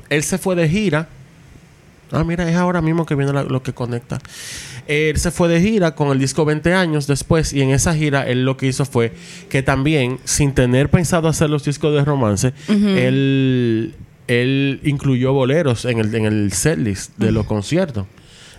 él 0.10 0.24
se 0.24 0.38
fue 0.38 0.56
de 0.56 0.70
gira. 0.70 1.08
Ah, 2.12 2.24
mira, 2.24 2.50
es 2.50 2.56
ahora 2.56 2.82
mismo 2.82 3.06
que 3.06 3.16
viene 3.16 3.32
la- 3.34 3.44
lo 3.44 3.64
que 3.64 3.74
conecta. 3.74 4.20
Él 4.88 5.18
se 5.18 5.32
fue 5.32 5.48
de 5.48 5.62
gira 5.62 5.96
con 5.96 6.10
el 6.12 6.20
disco 6.20 6.44
20 6.46 6.74
años 6.74 7.08
después 7.08 7.54
y 7.54 7.62
en 7.62 7.70
esa 7.70 7.94
gira 7.96 8.28
él 8.28 8.44
lo 8.46 8.58
que 8.58 8.68
hizo 8.68 8.84
fue 8.86 9.14
que 9.50 9.64
también, 9.64 10.20
sin 10.26 10.54
tener 10.54 10.90
pensado 10.90 11.28
hacer 11.28 11.50
los 11.50 11.64
discos 11.64 11.94
de 11.94 12.04
romance, 12.04 12.54
él, 12.68 13.96
él 14.28 14.80
incluyó 14.84 15.34
boleros 15.34 15.86
en 15.86 16.00
el, 16.00 16.14
en 16.16 16.26
el 16.26 16.52
setlist 16.52 17.18
de 17.18 17.32
los 17.32 17.46
conciertos. 17.46 18.06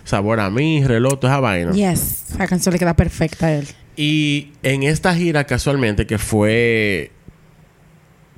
Sabor 0.05 0.39
a 0.39 0.49
mí, 0.49 0.83
reloj, 0.85 1.19
toda 1.19 1.33
esa 1.33 1.39
vaina. 1.39 1.71
Yes. 1.71 2.25
La 2.37 2.47
canción 2.47 2.73
le 2.73 2.79
queda 2.79 2.93
perfecta 2.95 3.47
a 3.47 3.53
él. 3.53 3.67
Y 3.95 4.49
en 4.63 4.83
esta 4.83 5.15
gira, 5.15 5.45
casualmente, 5.45 6.05
que 6.07 6.17
fue. 6.17 7.11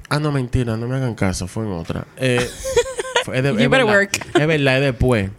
Ah, 0.10 0.19
no, 0.19 0.31
mentira, 0.31 0.77
no 0.77 0.88
me 0.88 0.95
hagan 0.98 1.15
caso, 1.15 1.48
fue 1.48 1.63
en 1.65 1.72
otra. 1.72 2.05
Eh, 2.17 2.45
fue- 3.25 3.38
es 3.38 3.44
de- 3.44 3.50
You 3.51 3.60
es 3.60 3.70
better 3.70 3.86
verdad. 3.86 3.94
work. 4.00 4.25
Es 4.39 4.48
verdad, 4.48 4.75
es 4.77 4.82
después. 4.82 5.29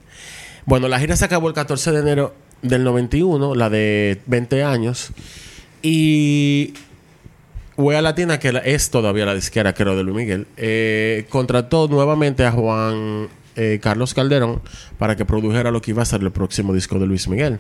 Bueno, 0.64 0.88
la 0.88 0.98
gira 0.98 1.16
se 1.16 1.24
acabó 1.24 1.48
el 1.48 1.54
14 1.54 1.92
de 1.92 2.00
enero 2.00 2.34
del 2.62 2.82
91, 2.84 3.54
la 3.54 3.70
de 3.70 4.20
20 4.26 4.62
años. 4.64 5.10
Y 5.82 6.74
Huella 7.76 8.02
Latina, 8.02 8.38
que 8.38 8.60
es 8.64 8.90
todavía 8.90 9.24
la 9.26 9.34
disquera, 9.34 9.74
creo, 9.74 9.96
de 9.96 10.02
Luis 10.02 10.16
Miguel, 10.16 10.46
eh, 10.56 11.26
contrató 11.28 11.86
nuevamente 11.88 12.44
a 12.44 12.50
Juan 12.50 13.28
eh, 13.58 13.78
Carlos 13.82 14.12
Calderón 14.12 14.60
para 14.98 15.16
que 15.16 15.24
produjera 15.24 15.70
lo 15.70 15.80
que 15.80 15.92
iba 15.92 16.02
a 16.02 16.04
ser 16.04 16.20
el 16.22 16.30
próximo 16.30 16.74
disco 16.74 16.98
de 16.98 17.06
Luis 17.06 17.28
Miguel. 17.28 17.58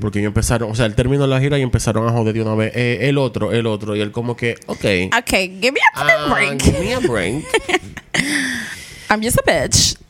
Porque 0.00 0.20
ellos 0.20 0.28
empezaron, 0.30 0.70
o 0.70 0.74
sea, 0.74 0.86
él 0.86 0.94
terminó 0.94 1.26
la 1.26 1.38
gira 1.40 1.58
y 1.58 1.62
empezaron 1.62 2.08
a 2.08 2.12
joder 2.12 2.34
de 2.34 2.42
una 2.42 2.54
vez, 2.54 2.72
eh, 2.74 3.08
el 3.08 3.18
otro, 3.18 3.52
el 3.52 3.66
otro, 3.66 3.94
y 3.94 4.00
él 4.00 4.10
como 4.10 4.36
que, 4.36 4.56
ok. 4.66 4.84
Ok, 5.18 5.30
give 5.60 5.72
me 5.72 5.80
a 5.94 6.00
ah, 6.06 6.34
break. 6.34 6.62
give 6.62 6.80
me 6.80 6.94
a 6.94 6.98
break. 7.00 7.44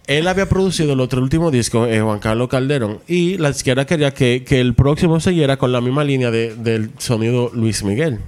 Él 0.07 0.27
había 0.27 0.49
producido 0.49 0.95
el 0.95 1.01
otro 1.01 1.21
último 1.23 1.51
disco, 1.51 1.87
eh, 1.87 2.01
Juan 2.01 2.19
Carlos 2.19 2.49
Calderón, 2.49 3.01
y 3.07 3.37
la 3.39 3.51
izquierda 3.51 3.85
quería 3.87 4.13
que, 4.13 4.43
que 4.45 4.61
el 4.61 4.75
próximo 4.75 5.21
siguiera 5.21 5.57
con 5.59 5.71
la 5.71 5.81
misma 5.81 6.03
línea 6.05 6.31
de- 6.31 6.55
del 6.55 6.91
sonido 6.99 7.51
Luis 7.55 7.85
Miguel. 7.85 8.19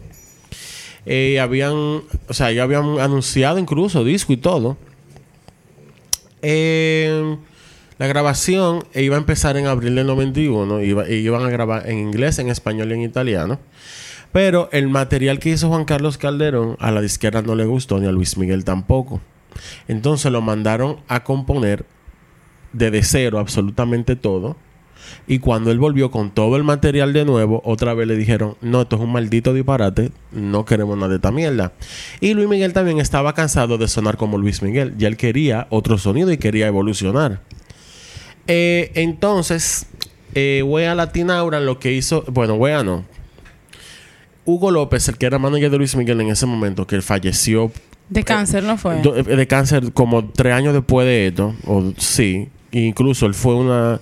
Eh, 1.07 1.41
habían, 1.41 1.73
o 1.73 2.05
sea, 2.33 2.53
ya 2.53 2.65
habían 2.65 3.01
anunciado 3.01 3.59
incluso 3.59 4.05
disco 4.05 4.33
y 4.35 4.37
todo. 4.37 4.77
Eh, 6.43 7.37
la 7.99 8.07
grabación 8.07 8.85
iba 8.95 9.17
a 9.17 9.19
empezar 9.19 9.57
en 9.57 9.67
abril 9.67 9.95
del 9.95 10.07
91, 10.07 10.83
iba, 10.83 11.09
iban 11.09 11.43
a 11.45 11.51
grabar 11.51 11.89
en 11.89 11.99
inglés, 11.99 12.39
en 12.39 12.49
español 12.49 12.91
y 12.91 12.95
en 12.95 13.03
italiano. 13.03 13.59
Pero 14.33 14.69
el 14.73 14.89
material 14.89 15.39
que 15.39 15.51
hizo 15.51 15.69
Juan 15.69 15.85
Carlos 15.85 16.17
Calderón 16.17 16.77
a 16.79 16.91
la 16.93 17.01
disquera 17.01 17.43
no 17.43 17.55
le 17.55 17.65
gustó, 17.65 17.99
ni 17.99 18.07
a 18.07 18.13
Luis 18.13 18.37
Miguel 18.39 18.65
tampoco. 18.65 19.21
Entonces 19.89 20.31
lo 20.33 20.43
mandaron 20.43 20.99
a 21.09 21.25
componer 21.25 21.85
desde 22.73 23.03
cero 23.03 23.39
absolutamente 23.39 24.17
todo. 24.17 24.57
Y 25.27 25.39
cuando 25.39 25.71
él 25.71 25.79
volvió 25.79 26.11
con 26.11 26.31
todo 26.31 26.57
el 26.57 26.65
material 26.65 27.13
de 27.13 27.25
nuevo, 27.25 27.63
otra 27.65 27.95
vez 27.95 28.07
le 28.07 28.17
dijeron, 28.17 28.57
no, 28.61 28.83
esto 28.83 28.97
es 28.97 29.03
un 29.03 29.13
maldito 29.13 29.55
disparate, 29.55 30.13
no 30.33 30.65
queremos 30.65 30.97
nada 30.97 31.09
de 31.09 31.17
esta 31.17 31.33
mierda. 31.33 31.73
Y 32.21 32.35
Luis 32.35 32.49
Miguel 32.49 32.73
también 32.73 33.01
estaba 33.01 33.35
cansado 33.35 33.79
de 33.79 33.89
sonar 33.89 34.17
como 34.17 34.39
Luis 34.39 34.63
Miguel. 34.63 34.95
Ya 34.99 35.09
él 35.09 35.17
quería 35.17 35.67
otro 35.71 35.99
sonido 35.99 36.33
y 36.33 36.39
quería 36.39 36.67
evolucionar. 36.67 37.41
Eh, 38.47 38.93
entonces, 38.95 39.87
eh, 40.35 40.63
Wea 40.65 40.95
Latinaura 40.95 41.61
lo 41.61 41.79
que 41.79 41.93
hizo, 41.93 42.25
bueno, 42.29 42.55
Wea 42.55 42.83
no. 42.83 43.05
Hugo 44.45 44.71
López, 44.71 45.09
el 45.09 45.19
que 45.19 45.27
era 45.27 45.39
manager 45.39 45.71
de 45.71 45.79
Luis 45.79 45.95
Miguel 45.95 46.21
en 46.21 46.29
ese 46.29 46.47
momento, 46.47 46.87
que 46.87 47.01
falleció 47.03 47.71
De 48.11 48.23
cáncer, 48.25 48.63
¿no 48.65 48.77
fue? 48.77 49.01
do- 49.01 49.13
de 49.15 49.47
cáncer 49.47 49.93
como 49.93 50.27
tres 50.29 50.53
años 50.53 50.75
después 50.75 51.07
de 51.07 51.29
esto, 51.29 51.55
o 51.67 51.93
sí, 51.97 52.49
incluso 52.73 53.25
él 53.27 53.35
fue 53.35 53.55
una 53.55 53.99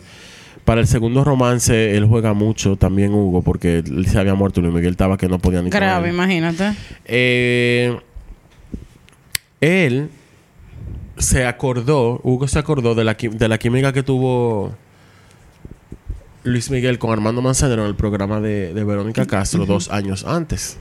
para 0.65 0.81
el 0.83 0.87
segundo 0.87 1.25
romance 1.25 1.97
él 1.97 2.05
juega 2.07 2.35
mucho 2.35 2.77
también 2.77 3.15
Hugo 3.15 3.41
porque 3.43 3.79
él 3.79 4.07
se 4.07 4.19
había 4.19 4.35
muerto 4.35 4.61
y 4.61 4.65
Luis 4.65 4.75
Miguel 4.75 4.91
estaba 4.91 5.17
que 5.17 5.27
no 5.29 5.38
podía 5.38 5.62
ni 5.62 5.71
Grave, 5.71 6.11
imagínate. 6.11 6.73
Eh, 7.07 7.99
él 9.61 10.11
se 11.17 11.47
acordó, 11.47 12.21
Hugo 12.23 12.47
se 12.49 12.59
acordó 12.59 12.95
de 12.95 13.05
la, 13.05 13.15
de 13.15 13.49
la 13.49 13.59
química 13.59 13.93
que 13.93 14.03
tuvo 14.03 14.75
Luis 16.45 16.71
Miguel 16.71 16.99
con 16.99 17.11
Armando 17.12 17.43
Manzanero 17.43 17.83
en 17.83 17.88
el 17.88 17.95
programa 17.97 18.41
de, 18.41 18.73
de 18.75 18.85
Verónica 18.85 19.27
Castro 19.27 19.67
dos 19.67 19.91
años 19.91 20.25
antes. 20.25 20.79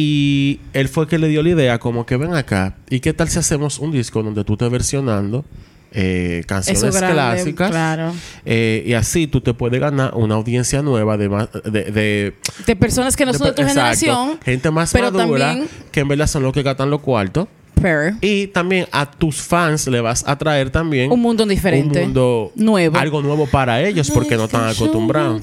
Y 0.00 0.60
él 0.74 0.88
fue 0.88 1.08
que 1.08 1.18
le 1.18 1.26
dio 1.26 1.42
la 1.42 1.48
idea 1.48 1.78
como 1.80 2.06
que 2.06 2.16
ven 2.16 2.34
acá, 2.34 2.76
¿y 2.88 3.00
qué 3.00 3.12
tal 3.12 3.28
si 3.28 3.38
hacemos 3.40 3.80
un 3.80 3.90
disco 3.90 4.22
donde 4.22 4.44
tú 4.44 4.52
estés 4.52 4.70
versionando 4.70 5.44
eh, 5.90 6.44
canciones 6.46 6.94
grande, 6.94 7.14
clásicas? 7.14 7.70
claro. 7.70 8.12
Eh, 8.44 8.84
y 8.86 8.92
así 8.92 9.26
tú 9.26 9.40
te 9.40 9.54
puedes 9.54 9.80
ganar 9.80 10.14
una 10.14 10.36
audiencia 10.36 10.82
nueva 10.82 11.16
de, 11.16 11.28
de, 11.64 11.84
de 11.90 12.34
De 12.64 12.76
personas 12.76 13.16
que 13.16 13.26
no 13.26 13.34
son 13.34 13.48
de 13.48 13.52
tu 13.54 13.62
Exacto. 13.62 13.80
generación. 13.80 14.38
Gente 14.44 14.70
más 14.70 14.92
pero 14.92 15.10
madura 15.10 15.48
también- 15.48 15.68
que 15.90 15.98
en 16.00 16.06
verdad 16.08 16.28
son 16.28 16.44
los 16.44 16.52
que 16.52 16.62
gastan 16.62 16.90
los 16.90 17.00
cuartos. 17.00 17.48
Pero 17.80 18.16
Y 18.20 18.48
también 18.48 18.86
a 18.92 19.08
tus 19.10 19.36
fans 19.40 19.86
le 19.88 20.00
vas 20.00 20.24
a 20.26 20.36
traer 20.38 20.70
también 20.70 21.10
un 21.12 21.20
mundo 21.20 21.44
diferente. 21.46 21.98
un 22.00 22.04
mundo 22.06 22.52
Nuevo. 22.56 22.96
Algo 22.98 23.20
nuevo 23.22 23.46
para 23.46 23.82
ellos 23.82 24.10
porque 24.12 24.36
no 24.36 24.44
están 24.44 24.68
acostumbrados. 24.68 25.42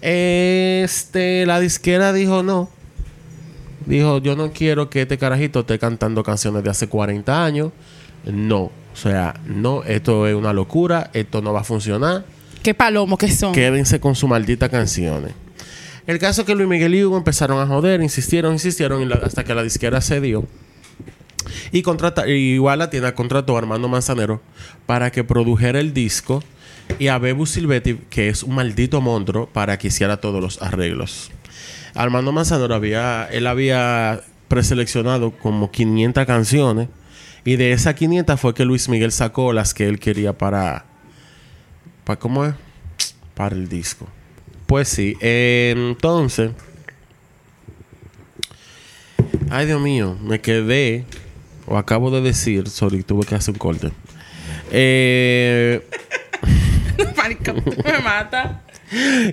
Este, 0.00 1.46
la 1.46 1.58
disquera 1.60 2.12
dijo 2.12 2.42
no. 2.42 2.68
Dijo, 3.86 4.18
yo 4.18 4.34
no 4.36 4.52
quiero 4.52 4.88
que 4.90 5.02
este 5.02 5.18
carajito 5.18 5.60
esté 5.60 5.78
cantando 5.78 6.22
canciones 6.22 6.62
de 6.64 6.70
hace 6.70 6.88
40 6.88 7.44
años. 7.44 7.70
No. 8.24 8.62
O 8.62 8.96
sea, 8.96 9.34
no, 9.46 9.82
esto 9.82 10.26
es 10.26 10.34
una 10.34 10.52
locura, 10.52 11.10
esto 11.12 11.42
no 11.42 11.52
va 11.52 11.60
a 11.60 11.64
funcionar. 11.64 12.24
Qué 12.62 12.72
palomo 12.74 13.18
que 13.18 13.30
son. 13.30 13.52
Quédense 13.52 14.00
con 14.00 14.14
sus 14.14 14.28
malditas 14.28 14.70
canciones. 14.70 15.32
El 16.06 16.18
caso 16.18 16.42
es 16.42 16.46
que 16.46 16.54
Luis 16.54 16.68
Miguel 16.68 16.94
y 16.94 17.04
Hugo 17.04 17.16
empezaron 17.16 17.58
a 17.60 17.66
joder, 17.66 18.02
insistieron, 18.02 18.52
insistieron, 18.52 19.02
y 19.02 19.06
la- 19.06 19.16
hasta 19.16 19.42
que 19.44 19.54
la 19.54 19.62
disquera 19.62 20.00
cedió. 20.00 20.46
Y 21.72 21.82
contrata, 21.82 22.26
y 22.28 22.32
igual 22.54 22.78
la 22.78 22.88
tienda 22.90 23.14
contrató 23.14 23.56
a 23.56 23.58
Armando 23.58 23.88
Manzanero 23.88 24.40
para 24.86 25.10
que 25.10 25.24
produjera 25.24 25.80
el 25.80 25.92
disco 25.92 26.42
y 26.98 27.08
a 27.08 27.18
Bebu 27.18 27.46
Silvetti, 27.46 27.98
que 28.10 28.28
es 28.28 28.42
un 28.42 28.54
maldito 28.54 29.00
monstruo, 29.00 29.46
para 29.52 29.76
que 29.78 29.88
hiciera 29.88 30.18
todos 30.18 30.40
los 30.40 30.62
arreglos. 30.62 31.30
Armando 31.94 32.32
Manzanero 32.32 32.74
había, 32.74 33.28
él 33.30 33.46
había 33.46 34.20
preseleccionado 34.48 35.30
como 35.30 35.70
500 35.70 36.26
canciones 36.26 36.88
y 37.44 37.56
de 37.56 37.72
esas 37.72 37.94
500 37.94 38.40
fue 38.40 38.54
que 38.54 38.64
Luis 38.64 38.88
Miguel 38.88 39.12
sacó 39.12 39.52
las 39.52 39.74
que 39.74 39.86
él 39.86 39.98
quería 39.98 40.32
para, 40.32 40.84
para 42.04 42.18
¿cómo 42.18 42.44
es? 42.44 42.54
Para 43.34 43.54
el 43.54 43.68
disco. 43.68 44.08
Pues 44.66 44.88
sí, 44.88 45.16
entonces, 45.20 46.52
ay 49.50 49.66
Dios 49.66 49.80
mío, 49.80 50.16
me 50.22 50.40
quedé 50.40 51.04
o 51.66 51.76
acabo 51.76 52.10
de 52.10 52.20
decir, 52.20 52.68
sorry, 52.68 53.02
tuve 53.02 53.26
que 53.26 53.34
hacer 53.34 53.52
un 53.52 53.58
corte. 53.58 53.92
Eh, 54.70 55.86
me 57.84 57.98
mata. 58.02 58.62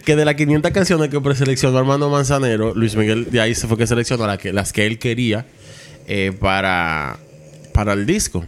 Que 0.03 0.15
de 0.15 0.25
las 0.25 0.35
500 0.35 0.71
canciones 0.71 1.09
que 1.09 1.19
preseleccionó 1.21 1.77
Armando 1.77 2.09
Manzanero, 2.09 2.73
Luis 2.75 2.95
Miguel 2.95 3.29
de 3.29 3.41
ahí 3.41 3.55
se 3.55 3.67
fue 3.67 3.77
que 3.77 3.87
seleccionó 3.87 4.27
la 4.27 4.37
que, 4.37 4.53
las 4.53 4.73
que 4.73 4.85
él 4.87 4.99
quería 4.99 5.45
eh, 6.07 6.31
para, 6.39 7.17
para 7.73 7.93
el 7.93 8.05
disco. 8.05 8.45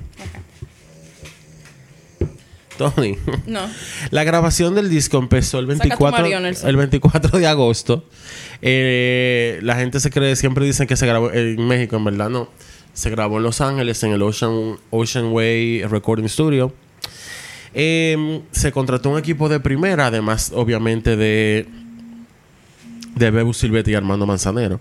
Tony, 2.77 3.17
No. 3.45 3.61
la 4.11 4.23
grabación 4.23 4.73
del 4.75 4.89
disco 4.89 5.17
empezó 5.17 5.59
el 5.59 5.65
Saca 5.65 5.83
tu 5.83 5.89
24, 5.89 6.21
Mario, 6.21 6.39
Nelson. 6.39 6.69
el 6.69 6.77
24 6.77 7.39
de 7.39 7.47
agosto. 7.47 8.05
Eh, 8.61 9.59
la 9.61 9.75
gente 9.75 9.99
se 9.99 10.09
cree, 10.09 10.35
siempre 10.35 10.65
dicen 10.65 10.87
que 10.87 10.95
se 10.95 11.05
grabó 11.05 11.31
en 11.31 11.67
México, 11.67 11.97
en 11.97 12.03
verdad 12.05 12.29
no. 12.29 12.49
Se 12.93 13.09
grabó 13.09 13.37
en 13.37 13.43
Los 13.43 13.61
Ángeles, 13.61 14.03
en 14.03 14.11
el 14.11 14.21
Ocean, 14.21 14.77
Ocean 14.89 15.31
Way 15.31 15.83
Recording 15.83 16.27
Studio. 16.27 16.73
Eh, 17.73 18.41
se 18.51 18.71
contrató 18.71 19.09
un 19.09 19.19
equipo 19.19 19.49
de 19.49 19.59
primera, 19.59 20.07
además, 20.07 20.51
obviamente, 20.53 21.15
de, 21.15 21.67
de 23.15 23.31
Bebu 23.31 23.53
Silvetti 23.53 23.91
y 23.91 23.95
Armando 23.95 24.25
Manzanero. 24.25 24.79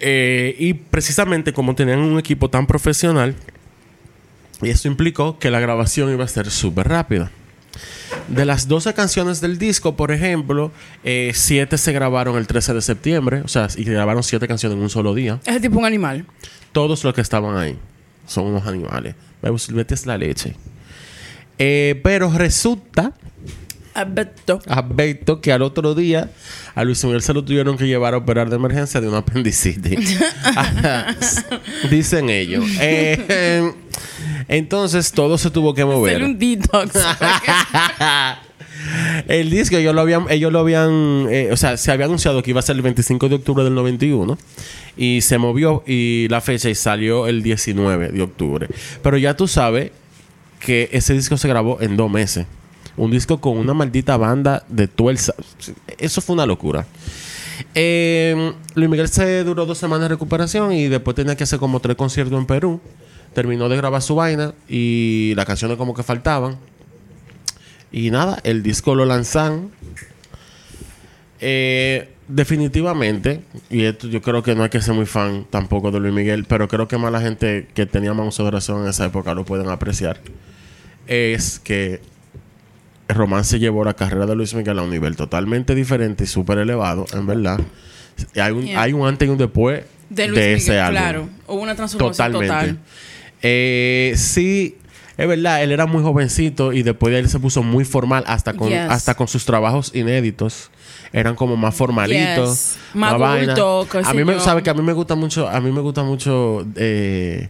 Eh, 0.00 0.54
y 0.58 0.74
precisamente 0.74 1.52
como 1.52 1.74
tenían 1.74 2.00
un 2.00 2.18
equipo 2.18 2.50
tan 2.50 2.66
profesional, 2.66 3.34
y 4.62 4.70
eso 4.70 4.88
implicó 4.88 5.38
que 5.38 5.50
la 5.50 5.60
grabación 5.60 6.12
iba 6.12 6.24
a 6.24 6.28
ser 6.28 6.50
súper 6.50 6.88
rápida. 6.88 7.30
De 8.28 8.44
las 8.44 8.68
12 8.68 8.94
canciones 8.94 9.40
del 9.40 9.58
disco, 9.58 9.96
por 9.96 10.12
ejemplo, 10.12 10.70
7 11.02 11.76
se 11.76 11.92
grabaron 11.92 12.36
el 12.36 12.46
13 12.46 12.74
de 12.74 12.80
septiembre, 12.82 13.42
o 13.44 13.48
sea, 13.48 13.68
y 13.76 13.82
grabaron 13.84 14.22
7 14.22 14.46
canciones 14.46 14.76
en 14.76 14.82
un 14.82 14.90
solo 14.90 15.14
día. 15.14 15.40
Es 15.44 15.60
tipo 15.60 15.78
un 15.78 15.84
animal. 15.84 16.24
Todos 16.72 17.02
los 17.02 17.14
que 17.14 17.20
estaban 17.20 17.56
ahí 17.56 17.76
son 18.26 18.46
unos 18.46 18.66
animales. 18.66 19.16
Bebu 19.42 19.58
Silvetti 19.58 19.94
es 19.94 20.06
la 20.06 20.16
leche. 20.16 20.54
Eh, 21.58 22.00
pero 22.02 22.30
resulta, 22.30 23.12
Abeto. 23.94 24.60
Alberto, 24.66 25.40
que 25.40 25.52
al 25.52 25.62
otro 25.62 25.94
día 25.94 26.30
a 26.74 26.82
Luis 26.82 27.04
Miguel 27.04 27.22
se 27.22 27.32
lo 27.32 27.44
tuvieron 27.44 27.78
que 27.78 27.86
llevar 27.86 28.14
a 28.14 28.16
operar 28.16 28.50
de 28.50 28.56
emergencia 28.56 29.00
de 29.00 29.08
una 29.08 29.18
apendicitis. 29.18 30.20
Dicen 31.90 32.28
ellos. 32.28 32.64
Eh, 32.80 33.72
entonces 34.48 35.12
todo 35.12 35.38
se 35.38 35.50
tuvo 35.50 35.74
que 35.74 35.84
mover. 35.84 36.16
Hacer 36.16 36.24
un 36.24 36.38
detox. 36.38 36.92
el 39.28 39.50
disco 39.50 39.76
ellos 39.76 39.94
lo 39.94 40.00
habían, 40.00 40.26
ellos 40.28 40.52
lo 40.52 40.58
habían, 40.58 41.28
eh, 41.30 41.50
o 41.52 41.56
sea, 41.56 41.76
se 41.76 41.92
había 41.92 42.06
anunciado 42.06 42.42
que 42.42 42.50
iba 42.50 42.58
a 42.58 42.62
ser 42.62 42.74
el 42.74 42.82
25 42.82 43.28
de 43.28 43.36
octubre 43.36 43.62
del 43.62 43.76
91 43.76 44.36
y 44.96 45.20
se 45.20 45.38
movió 45.38 45.84
y 45.86 46.26
la 46.30 46.40
fecha 46.40 46.68
y 46.68 46.74
salió 46.74 47.28
el 47.28 47.44
19 47.44 48.08
de 48.08 48.22
octubre. 48.22 48.66
Pero 49.02 49.18
ya 49.18 49.36
tú 49.36 49.46
sabes 49.46 49.92
que 50.64 50.88
ese 50.92 51.12
disco 51.12 51.36
se 51.36 51.46
grabó 51.46 51.80
en 51.80 51.96
dos 51.96 52.10
meses. 52.10 52.46
Un 52.96 53.10
disco 53.10 53.40
con 53.40 53.58
una 53.58 53.74
maldita 53.74 54.16
banda 54.16 54.64
de 54.68 54.88
tuerza. 54.88 55.34
Eso 55.98 56.20
fue 56.20 56.34
una 56.34 56.46
locura. 56.46 56.86
Eh, 57.74 58.52
Luis 58.74 58.88
Miguel 58.88 59.08
se 59.08 59.44
duró 59.44 59.66
dos 59.66 59.78
semanas 59.78 60.08
de 60.08 60.14
recuperación 60.14 60.72
y 60.72 60.88
después 60.88 61.14
tenía 61.14 61.36
que 61.36 61.44
hacer 61.44 61.58
como 61.58 61.80
tres 61.80 61.96
conciertos 61.96 62.38
en 62.38 62.46
Perú. 62.46 62.80
Terminó 63.34 63.68
de 63.68 63.76
grabar 63.76 64.00
su 64.00 64.14
vaina 64.14 64.54
y 64.68 65.34
las 65.36 65.44
canciones 65.44 65.76
como 65.76 65.94
que 65.94 66.02
faltaban. 66.02 66.56
Y 67.92 68.10
nada, 68.10 68.40
el 68.42 68.62
disco 68.62 68.94
lo 68.94 69.04
lanzan. 69.04 69.70
Eh, 71.40 72.08
definitivamente, 72.28 73.42
y 73.70 73.84
esto 73.84 74.08
yo 74.08 74.22
creo 74.22 74.42
que 74.42 74.54
no 74.54 74.62
hay 74.62 74.70
que 74.70 74.80
ser 74.80 74.94
muy 74.94 75.06
fan 75.06 75.46
tampoco 75.50 75.90
de 75.90 76.00
Luis 76.00 76.14
Miguel, 76.14 76.44
pero 76.48 76.68
creo 76.68 76.88
que 76.88 76.96
más 76.96 77.12
la 77.12 77.20
gente 77.20 77.68
que 77.74 77.86
tenía 77.86 78.14
más 78.14 78.38
razón 78.38 78.82
en 78.82 78.88
esa 78.88 79.06
época 79.06 79.34
lo 79.34 79.44
pueden 79.44 79.68
apreciar, 79.68 80.20
es 81.06 81.58
que 81.58 82.00
Romance 83.08 83.58
llevó 83.58 83.84
la 83.84 83.94
carrera 83.94 84.26
de 84.26 84.34
Luis 84.34 84.54
Miguel 84.54 84.78
a 84.78 84.82
un 84.82 84.90
nivel 84.90 85.16
totalmente 85.16 85.74
diferente 85.74 86.24
y 86.24 86.26
súper 86.26 86.58
elevado, 86.58 87.06
en 87.12 87.26
verdad. 87.26 87.60
Hay 88.40 88.52
un, 88.52 88.64
Yeah. 88.66 88.82
hay 88.82 88.92
un 88.92 89.06
antes 89.06 89.26
y 89.28 89.30
un 89.30 89.38
después 89.38 89.84
de, 90.08 90.22
De 90.22 90.28
Luis 90.28 90.38
Miguel, 90.40 90.56
ese 90.56 90.80
álbum. 90.80 91.00
claro. 91.00 91.28
Hubo 91.48 91.60
una 91.60 91.74
transformación 91.74 92.32
Totalmente. 92.32 92.54
total. 92.72 92.78
Eh, 93.42 94.14
sí, 94.16 94.76
es 95.16 95.28
verdad, 95.28 95.62
él 95.62 95.72
era 95.72 95.86
muy 95.86 96.02
jovencito 96.02 96.72
y 96.72 96.82
después 96.82 97.12
de 97.12 97.20
él 97.20 97.28
se 97.28 97.38
puso 97.38 97.62
muy 97.62 97.84
formal 97.84 98.24
hasta 98.26 98.54
con, 98.54 98.68
Yes. 98.70 98.78
hasta 98.88 99.14
con 99.14 99.28
sus 99.28 99.44
trabajos 99.44 99.90
inéditos. 99.94 100.70
Eran 101.12 101.36
como 101.36 101.56
más 101.56 101.74
formalitos. 101.74 102.50
Yes. 102.74 102.78
Más 102.94 103.12
adulto, 103.14 103.86
A 104.04 104.14
mí 104.14 104.24
me, 104.24 104.40
sabe 104.40 104.62
que 104.62 104.70
a 104.70 104.74
mí 104.74 104.82
me 104.82 104.92
gusta 104.92 105.14
mucho, 105.14 105.48
a 105.48 105.60
mí 105.60 105.70
me 105.70 105.80
gusta 105.80 106.02
mucho 106.02 106.66
eh, 106.76 107.48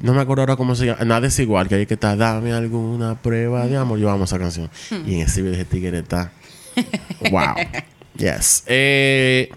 no 0.00 0.14
me 0.14 0.20
acuerdo 0.20 0.42
ahora 0.42 0.56
cómo 0.56 0.74
se 0.74 0.86
llama. 0.86 1.04
Nada 1.04 1.26
es 1.26 1.38
igual, 1.38 1.68
que 1.68 1.74
hay 1.76 1.86
que 1.86 1.94
estar, 1.94 2.16
dame 2.16 2.52
alguna 2.52 3.20
prueba 3.20 3.66
de 3.66 3.76
amor. 3.76 3.98
Yo 3.98 4.10
amo 4.10 4.24
esa 4.24 4.38
canción. 4.38 4.70
Hmm. 4.90 5.08
Y 5.08 5.14
en 5.16 5.20
ese 5.22 5.42
video 5.42 5.58
de 5.58 5.64
tigre 5.64 5.98
está. 5.98 6.32
wow. 7.30 7.54
Yes. 8.16 8.64
Eh, 8.66 9.50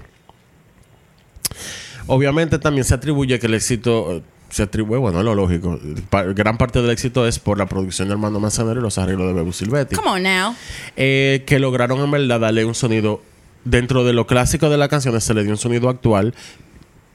obviamente 2.08 2.60
también 2.60 2.84
se 2.86 2.94
atribuye 2.94 3.40
que 3.40 3.48
el 3.48 3.54
éxito. 3.56 4.22
Se 4.50 4.62
atribuye, 4.62 5.00
bueno, 5.00 5.18
es 5.18 5.26
lo 5.26 5.34
lógico. 5.34 5.80
Pa- 6.12 6.24
gran 6.26 6.58
parte 6.60 6.80
del 6.80 6.92
éxito 6.92 7.26
es 7.28 7.40
por 7.40 7.58
la 7.58 7.66
producción 7.66 8.08
de 8.08 8.14
Armando 8.14 8.40
Manzanero 8.40 8.80
y 8.80 8.84
los 8.84 9.00
arreglos 9.00 9.26
de 9.28 9.34
Bebu 9.34 9.52
Silvetti. 9.52 9.96
Come 9.96 10.10
on 10.10 10.22
now. 10.24 10.56
Eh, 10.96 11.44
que 11.48 11.58
lograron 11.58 12.00
en 12.02 12.12
verdad 12.12 12.40
darle 12.40 12.64
un 12.66 12.76
sonido. 12.76 13.22
Dentro 13.66 14.04
de 14.04 14.12
lo 14.14 14.28
clásico 14.28 14.70
de 14.70 14.78
las 14.78 14.90
canciones, 14.90 15.24
se 15.24 15.34
le 15.34 15.42
dio 15.44 15.52
un 15.52 15.58
sonido 15.58 15.88
actual 15.90 16.36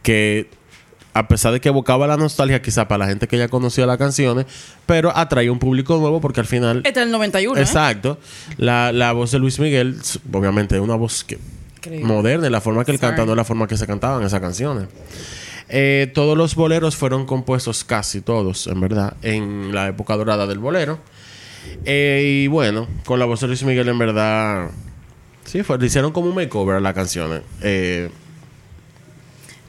que 0.03 0.49
a 1.19 1.27
pesar 1.27 1.53
de 1.53 1.61
que 1.61 1.69
evocaba 1.69 2.07
la 2.07 2.17
nostalgia 2.17 2.63
quizá 2.63 2.87
para 2.87 2.99
la 2.99 3.07
gente 3.07 3.27
que 3.27 3.37
ya 3.37 3.49
conocía 3.49 3.87
las 3.87 3.99
canciones, 3.99 4.47
pero 4.87 5.15
atraía 5.17 5.51
un 5.51 5.59
público 5.59 5.99
nuevo 5.99 6.21
porque 6.21 6.39
al 6.39 6.47
final... 6.47 6.83
Este 6.85 7.01
es 7.01 7.07
el 7.07 7.13
91, 7.13 7.59
¿eh? 7.59 7.63
Exacto. 7.63 8.19
La, 8.57 8.93
la 8.93 9.13
voz 9.13 9.33
de 9.33 9.41
Luis 9.41 9.59
Miguel, 9.59 9.97
obviamente, 10.33 10.77
es 10.77 10.81
una 10.81 10.95
voz 10.95 11.25
que, 11.25 11.39
moderna. 12.03 12.49
La 12.51 12.61
forma 12.61 12.85
que 12.85 12.93
él 12.93 12.99
Sorry. 12.99 13.09
canta 13.11 13.27
no 13.27 13.33
es 13.33 13.37
la 13.37 13.45
forma 13.45 13.67
que 13.67 13.77
se 13.77 13.87
cantaban 13.87 14.23
esas 14.23 14.41
canciones. 14.41 14.87
Eh, 15.69 16.11
todos 16.15 16.39
los 16.39 16.55
boleros 16.55 16.95
fueron 16.95 17.27
compuestos, 17.27 17.83
casi 17.83 18.21
todos, 18.21 18.69
en 18.69 18.81
verdad, 18.81 19.17
en 19.23 19.75
la 19.75 19.89
época 19.89 20.17
dorada 20.17 20.47
del 20.47 20.61
bolero. 20.61 21.01
Eh, 21.85 22.43
y 22.45 22.47
bueno, 22.47 22.87
con 23.05 23.19
la 23.19 23.25
voz 23.25 23.41
de 23.41 23.49
Luis 23.49 23.65
Miguel, 23.65 23.89
en 23.89 23.99
verdad... 23.99 24.71
Sí, 25.45 25.65
fue, 25.65 25.79
le 25.79 25.87
hicieron 25.87 26.13
como 26.13 26.29
un 26.29 26.35
makeover 26.37 26.77
a 26.77 26.81
las 26.81 26.95
canciones. 26.95 27.43
Eh, 27.63 28.09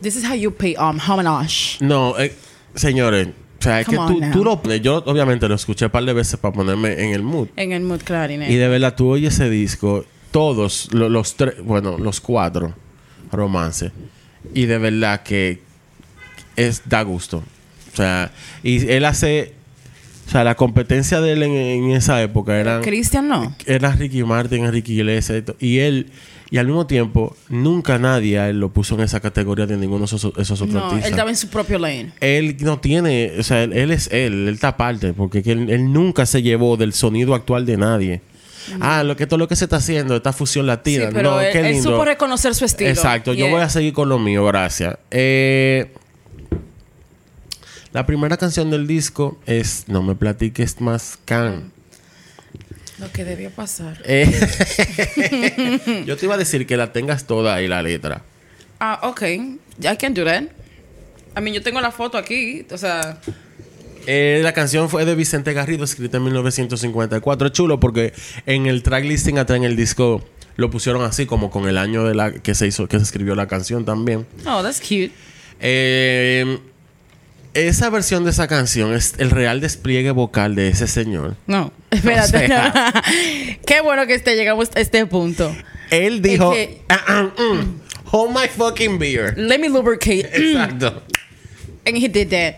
This 0.02 0.16
is 0.16 0.24
how 0.24 0.34
you 0.36 0.52
pay 0.52 0.76
um, 0.78 0.98
homage. 1.00 1.78
No, 1.82 2.18
eh, 2.18 2.34
señores, 2.76 3.28
o 3.28 3.62
sea, 3.62 3.82
es 3.82 3.88
que 3.88 3.98
tú, 3.98 4.22
tú 4.32 4.44
lo... 4.44 4.62
Yo 4.78 5.04
obviamente 5.06 5.48
lo 5.50 5.56
escuché 5.56 5.86
un 5.86 5.92
par 5.92 6.06
de 6.06 6.14
veces 6.14 6.40
para 6.40 6.54
ponerme 6.54 6.94
en 7.04 7.12
el 7.14 7.22
mood. 7.24 7.50
En 7.58 7.74
el 7.74 7.82
mood 7.82 8.02
clarinet. 8.04 8.50
Y 8.50 8.56
de 8.56 8.68
verdad, 8.70 8.96
tú 8.96 9.10
oyes 9.10 9.34
ese 9.34 9.50
disco, 9.50 10.06
todos, 10.32 10.88
lo- 10.94 11.10
los 11.10 11.36
tres, 11.36 11.56
bueno, 11.64 11.98
los 11.98 12.22
cuatro 12.22 12.74
romances. 13.32 13.92
Y 14.54 14.66
de 14.68 14.78
verdad 14.78 15.24
que 15.24 15.62
es 16.56 16.84
da 16.86 17.02
gusto. 17.02 17.44
O 17.92 17.96
sea, 17.96 18.32
y 18.64 18.88
él 18.90 19.04
hace... 19.06 19.54
O 20.28 20.32
sea, 20.32 20.44
la 20.44 20.56
competencia 20.56 21.20
de 21.22 21.34
él 21.34 21.42
en, 21.44 21.52
en 21.52 21.92
esa 21.92 22.22
época 22.22 22.58
eran... 22.58 22.84
Christian 22.84 23.28
no. 23.28 23.56
Era 23.66 23.92
Ricky 23.92 24.24
Martin, 24.24 24.64
Enrique 24.64 24.94
Iglesias 24.94 25.44
y 25.60 25.80
él... 25.80 26.12
Y 26.52 26.58
al 26.58 26.66
mismo 26.66 26.88
tiempo, 26.88 27.36
nunca 27.50 28.00
nadie 28.00 28.40
a 28.40 28.50
él 28.50 28.60
lo 28.60 28.70
puso 28.70 28.96
en 28.96 29.02
esa 29.02 29.20
categoría 29.20 29.68
de 29.68 29.78
ninguno 29.78 30.00
de 30.00 30.06
esos, 30.06 30.34
esos 30.38 30.60
otros 30.62 30.74
No, 30.74 30.80
él 30.80 30.86
artistas 30.88 31.12
estaba 31.12 31.30
en 31.30 31.36
su 31.36 31.48
propio 31.50 31.78
lane. 31.78 32.12
él 32.22 32.58
no 32.62 32.80
tiene, 32.80 33.34
o 33.40 33.44
sea, 33.44 33.64
él, 33.64 33.74
él 33.74 33.92
es 33.92 34.08
él, 34.12 34.48
él 34.48 34.54
está 34.56 34.70
aparte, 34.70 35.14
porque 35.14 35.44
que 35.44 35.52
él, 35.52 35.70
él 35.70 35.94
nunca 35.94 36.26
se 36.26 36.42
llevó 36.42 36.76
del 36.76 36.94
sonido 36.94 37.36
actual 37.36 37.66
de 37.68 37.78
nadie. 37.78 38.22
Ah, 38.82 39.04
lo 39.04 39.16
que 39.16 39.26
todo 39.28 39.38
lo 39.38 39.48
que 39.48 39.56
se 39.56 39.66
está 39.66 39.78
haciendo, 39.78 40.16
esta 40.16 40.34
fusión 40.34 40.64
Sí, 40.66 40.68
latina. 40.68 41.10
pero 41.14 41.32
no, 41.32 41.42
él, 41.42 41.52
qué 41.52 41.60
él 41.60 41.74
lindo. 41.74 41.92
supo 41.92 42.04
reconocer 42.06 42.54
su 42.56 42.66
estilo. 42.66 42.90
Exacto, 42.90 43.34
yo 43.34 43.48
voy 43.50 43.62
a 43.62 43.70
seguir 43.70 43.94
con 43.94 44.10
lo 44.10 44.18
mío, 44.20 44.44
gracias. 44.46 44.98
Eh, 45.12 45.92
la 47.94 48.06
primera 48.06 48.38
canción 48.38 48.70
del 48.70 48.86
disco 48.88 49.40
es 49.46 49.86
No 49.88 50.04
me 50.04 50.16
platiques 50.16 50.82
más, 50.82 51.18
Can. 51.26 51.72
Lo 53.00 53.12
que 53.12 53.24
debió 53.26 53.50
pasar. 53.52 53.98
Eh, 54.06 56.04
yo 56.06 56.18
te 56.18 56.26
iba 56.26 56.36
a 56.36 56.38
decir 56.38 56.66
que 56.68 56.78
la 56.78 56.92
tengas 56.92 57.26
toda 57.26 57.56
ahí, 57.56 57.68
la 57.68 57.82
letra. 57.82 58.22
Ah, 58.80 59.00
ok. 59.04 59.22
I 59.24 59.98
can 59.98 60.14
do 60.14 60.26
that. 60.26 60.44
I 61.38 61.42
mean, 61.42 61.54
yo 61.54 61.62
tengo 61.62 61.80
la 61.82 61.92
foto 61.92 62.18
aquí. 62.18 62.66
O 62.72 62.78
sea, 62.78 63.20
Eh, 64.08 64.40
la 64.42 64.54
canción 64.54 64.90
fue 64.90 65.06
de 65.06 65.14
Vicente 65.14 65.54
Garrido, 65.54 65.84
escrita 65.84 66.18
en 66.18 66.24
1954. 66.24 67.48
Es 67.48 67.54
chulo 67.54 67.80
porque 67.80 68.14
en 68.46 68.66
el 68.66 68.82
track 68.82 69.04
listing 69.04 69.38
atrás 69.38 69.58
en 69.58 69.66
el 69.66 69.76
disco 69.76 70.24
lo 70.56 70.70
pusieron 70.72 71.04
así, 71.04 71.26
como 71.26 71.52
con 71.52 71.68
el 71.70 71.78
año 71.78 72.04
de 72.06 72.16
la 72.16 72.32
que 72.34 72.56
se 72.56 72.66
hizo, 72.66 72.88
que 72.88 72.98
se 72.98 73.04
escribió 73.04 73.36
la 73.36 73.48
canción 73.48 73.86
también. 73.86 74.26
oh, 74.48 74.64
that's 74.64 74.80
cute. 74.82 75.12
Eh, 75.60 76.58
esa 77.54 77.90
versión 77.90 78.24
de 78.24 78.32
esa 78.32 78.48
canción 78.48 78.94
es 78.94 79.16
el 79.18 79.32
real 79.32 79.60
despliegue 79.62 80.12
vocal 80.12 80.56
de 80.56 80.70
ese 80.70 80.88
señor. 80.88 81.36
No, 81.48 81.72
espérate. 81.92 82.48
sea- 82.48 82.84
no. 82.96 83.02
Qué 83.66 83.82
bueno 83.82 84.06
que 84.08 84.14
este, 84.16 84.36
llegamos 84.36 84.70
a 84.76 84.80
este 84.80 85.06
punto. 85.06 85.56
Él 85.90 86.22
dijo, 86.22 86.52
que- 86.54 86.82
"Ah, 86.90 87.02
ah, 87.08 87.30
mm, 87.38 87.80
hold 88.12 88.36
my 88.36 88.48
fucking 88.48 89.00
beer. 89.00 89.34
Let 89.38 89.58
me 89.60 89.70
lubricate. 89.70 90.30
Exacto. 90.34 91.04
And 91.88 91.98
he 91.98 92.08
did 92.08 92.30
that. 92.30 92.56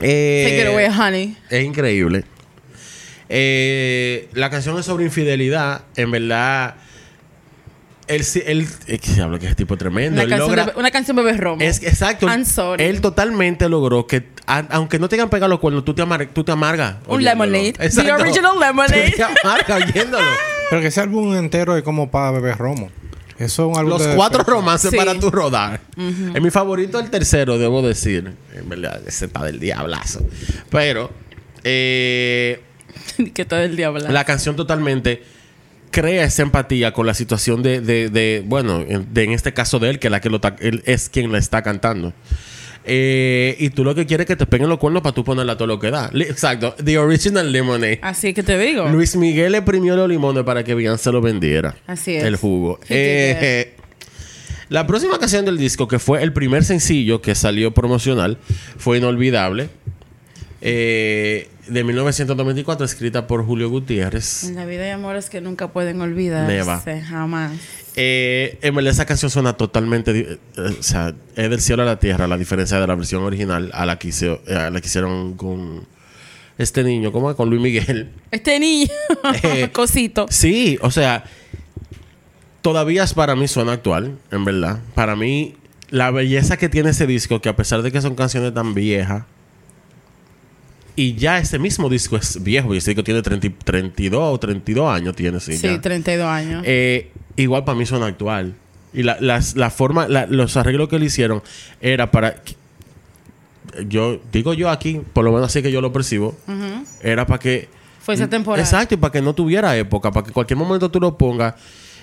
Eh, 0.00 0.44
Take 0.48 0.60
it 0.62 0.66
away, 0.68 0.86
honey. 0.86 1.36
Es 1.50 1.64
increíble. 1.64 2.24
Eh, 3.28 4.28
la 4.34 4.50
canción 4.50 4.78
es 4.78 4.84
sobre 4.86 5.04
infidelidad. 5.04 5.82
En 5.96 6.10
verdad, 6.10 6.74
él, 8.06 8.24
sí- 8.24 8.42
él, 8.46 8.66
es 8.86 9.00
que 9.00 9.12
diablo, 9.12 9.38
que 9.38 9.46
es 9.46 9.56
tipo 9.56 9.76
tremendo. 9.76 10.14
Una 10.14 10.22
Él 10.24 10.28
canción, 10.30 10.50
logra- 10.50 10.72
de, 10.74 10.78
una 10.80 10.90
canción 10.90 11.16
bebé 11.16 11.32
romo. 11.36 11.62
es 11.62 11.82
exacto. 11.82 12.26
I'm 12.26 12.44
sorry. 12.44 12.84
Él 12.84 13.00
totalmente 13.00 13.68
logró 13.68 14.06
que, 14.06 14.28
a- 14.46 14.64
aunque 14.70 14.98
no 14.98 15.08
te 15.08 15.16
hayan 15.16 15.30
pegado 15.30 15.48
los 15.50 15.60
cuernos, 15.60 15.84
tú 15.84 15.94
te, 15.94 16.02
amar- 16.02 16.28
tú 16.32 16.44
te 16.44 16.52
amargas. 16.52 16.96
Un 17.06 17.22
lemonade. 17.24 17.72
The 17.72 18.12
original 18.12 18.58
lemonade. 18.60 19.10
Tú 19.10 19.16
te 19.16 19.22
amargas 19.44 19.82
oyéndolo. 19.88 20.26
Pero 20.70 20.82
que 20.82 20.88
ese 20.88 21.00
álbum 21.00 21.34
entero 21.36 21.76
es 21.76 21.82
como 21.82 22.10
para 22.10 22.30
beber 22.32 22.56
romo. 22.58 22.90
Eso 23.38 23.64
es 23.64 23.72
un 23.72 23.76
álbum 23.78 23.90
Los 23.90 24.06
de- 24.06 24.14
cuatro 24.14 24.44
romances 24.44 24.90
Sí. 24.90 24.96
para 24.96 25.18
tu 25.18 25.30
rodar. 25.30 25.80
En 25.96 26.42
mi 26.42 26.50
favorito, 26.50 27.00
el 27.00 27.10
tercero, 27.10 27.58
debo 27.58 27.82
decir. 27.82 28.32
En 28.54 28.68
verdad, 28.68 29.00
ese 29.06 29.24
está 29.26 29.42
del 29.44 29.58
diablazo. 29.58 30.20
Pero, 30.70 31.10
eh, 31.64 32.62
que 33.34 33.44
todo 33.44 33.60
el 33.60 33.76
diablo. 33.76 34.08
la 34.08 34.24
canción 34.24 34.54
totalmente 34.56 35.22
crea 35.94 36.24
esa 36.24 36.42
empatía 36.42 36.92
con 36.92 37.06
la 37.06 37.14
situación 37.14 37.62
de, 37.62 37.80
de, 37.80 38.08
de, 38.08 38.42
bueno, 38.44 38.84
en, 38.86 39.14
de- 39.14 39.22
en 39.22 39.30
este 39.30 39.52
caso 39.54 39.78
de 39.78 39.90
él, 39.90 39.98
que, 40.00 40.10
la 40.10 40.20
que 40.20 40.28
lo 40.28 40.40
ta- 40.40 40.56
él 40.58 40.82
es 40.86 41.08
quien 41.08 41.30
la 41.30 41.38
está 41.38 41.62
cantando. 41.62 42.12
Eh, 42.84 43.54
y 43.60 43.70
tú 43.70 43.84
lo 43.84 43.94
que 43.94 44.04
quieres 44.04 44.24
es 44.24 44.28
que 44.28 44.36
te 44.36 44.44
peguen 44.46 44.68
los 44.68 44.78
cuernos 44.78 45.02
para 45.02 45.14
tú 45.14 45.22
ponerle 45.22 45.52
a 45.52 45.56
todo 45.56 45.68
lo 45.68 45.78
que 45.78 45.90
da. 45.92 46.10
Exacto. 46.12 46.74
The 46.84 46.98
original 46.98 47.50
lemonade. 47.52 48.00
Así 48.02 48.34
que 48.34 48.42
te 48.42 48.58
digo. 48.58 48.88
Luis 48.88 49.14
Miguel 49.16 49.52
le 49.52 49.62
primió 49.62 49.94
los 49.96 50.08
limones 50.08 50.42
para 50.42 50.64
que 50.64 50.74
Beyoncé 50.74 51.12
lo 51.12 51.20
vendiera. 51.22 51.76
Así 51.86 52.16
es. 52.16 52.24
El 52.24 52.34
jugo. 52.36 52.80
Eh, 52.88 53.74
la 54.68 54.86
próxima 54.86 55.18
canción 55.18 55.44
del 55.44 55.56
disco, 55.56 55.86
que 55.86 55.98
fue 56.00 56.22
el 56.24 56.32
primer 56.32 56.64
sencillo 56.64 57.22
que 57.22 57.34
salió 57.36 57.72
promocional, 57.72 58.36
fue 58.76 58.98
Inolvidable. 58.98 59.68
Eh, 60.66 61.48
de 61.68 61.84
1994, 61.84 62.84
escrita 62.86 63.26
por 63.26 63.44
Julio 63.44 63.68
Gutiérrez. 63.68 64.44
En 64.44 64.56
la 64.56 64.64
vida 64.64 64.84
hay 64.84 64.90
amores 64.90 65.28
que 65.30 65.40
nunca 65.40 65.68
pueden 65.72 66.00
olvidarse. 66.00 66.52
Neva. 66.52 66.82
Jamás. 67.06 67.52
Eh, 67.96 68.58
en 68.62 68.74
verdad, 68.74 68.92
esa 68.92 69.04
canción 69.06 69.30
suena 69.30 69.52
totalmente. 69.58 70.12
eh, 70.32 70.38
o 70.56 70.82
sea, 70.82 71.14
es 71.36 71.50
del 71.50 71.60
cielo 71.60 71.82
a 71.82 71.86
la 71.86 71.98
tierra, 71.98 72.26
la 72.26 72.38
diferencia 72.38 72.80
de 72.80 72.86
la 72.86 72.94
versión 72.94 73.22
original 73.22 73.70
a 73.74 73.84
la 73.86 73.98
que, 73.98 74.08
hizo- 74.08 74.40
eh, 74.46 74.54
a 74.54 74.70
la 74.70 74.80
que 74.80 74.86
hicieron 74.88 75.34
con 75.34 75.86
este 76.56 76.82
niño, 76.82 77.12
¿cómo 77.12 77.30
es? 77.30 77.36
Con 77.36 77.50
Luis 77.50 77.60
Miguel. 77.60 78.10
Este 78.30 78.58
niño. 78.58 78.88
Cosito. 79.72 80.26
Sí, 80.30 80.78
o 80.80 80.90
sea, 80.90 81.24
todavía 82.62 83.04
para 83.14 83.36
mí 83.36 83.48
suena 83.48 83.72
actual, 83.72 84.18
en 84.30 84.44
verdad. 84.44 84.80
Para 84.94 85.14
mí, 85.16 85.56
la 85.90 86.10
belleza 86.10 86.56
que 86.56 86.68
tiene 86.68 86.90
ese 86.90 87.06
disco, 87.06 87.40
que 87.40 87.48
a 87.48 87.56
pesar 87.56 87.82
de 87.82 87.92
que 87.92 88.00
son 88.00 88.14
canciones 88.14 88.54
tan 88.54 88.74
viejas, 88.74 89.24
y 90.96 91.14
ya 91.16 91.38
ese 91.38 91.58
mismo 91.58 91.88
disco 91.88 92.16
es 92.16 92.42
viejo, 92.42 92.74
y 92.74 92.78
ese 92.78 92.90
disco 92.90 93.02
tiene 93.04 93.22
30 93.22 93.46
y- 93.46 93.50
32 93.50 94.22
o 94.34 94.38
32 94.38 94.88
años, 94.94 95.14
tiene, 95.16 95.40
sí. 95.40 95.56
Sí, 95.56 95.66
ya. 95.68 95.80
32 95.80 96.26
años. 96.26 96.62
Eh, 96.66 97.10
igual 97.36 97.64
para 97.64 97.76
mí 97.78 97.84
suena 97.86 98.06
actual. 98.06 98.54
Y 98.92 99.02
la, 99.02 99.16
las- 99.20 99.56
la 99.56 99.70
forma, 99.70 100.06
la- 100.08 100.26
los 100.26 100.56
arreglos 100.56 100.88
que 100.88 100.98
le 100.98 101.06
hicieron 101.06 101.42
era 101.80 102.10
para. 102.10 102.36
Yo 103.88 104.20
digo 104.32 104.54
yo 104.54 104.70
aquí, 104.70 105.00
por 105.12 105.24
lo 105.24 105.32
menos 105.32 105.46
así 105.46 105.62
que 105.62 105.72
yo 105.72 105.80
lo 105.80 105.92
percibo, 105.92 106.36
era 107.02 107.26
para 107.26 107.38
que. 107.40 107.68
Fue 108.00 108.14
esa 108.14 108.28
temporada. 108.28 108.62
Exacto, 108.62 108.94
y 108.94 108.98
para 108.98 109.10
que 109.12 109.22
no 109.22 109.34
tuviera 109.34 109.76
época, 109.76 110.12
para 110.12 110.26
que 110.26 110.32
cualquier 110.32 110.58
momento 110.58 110.90
tú 110.90 111.00
lo 111.00 111.16
pongas 111.16 111.54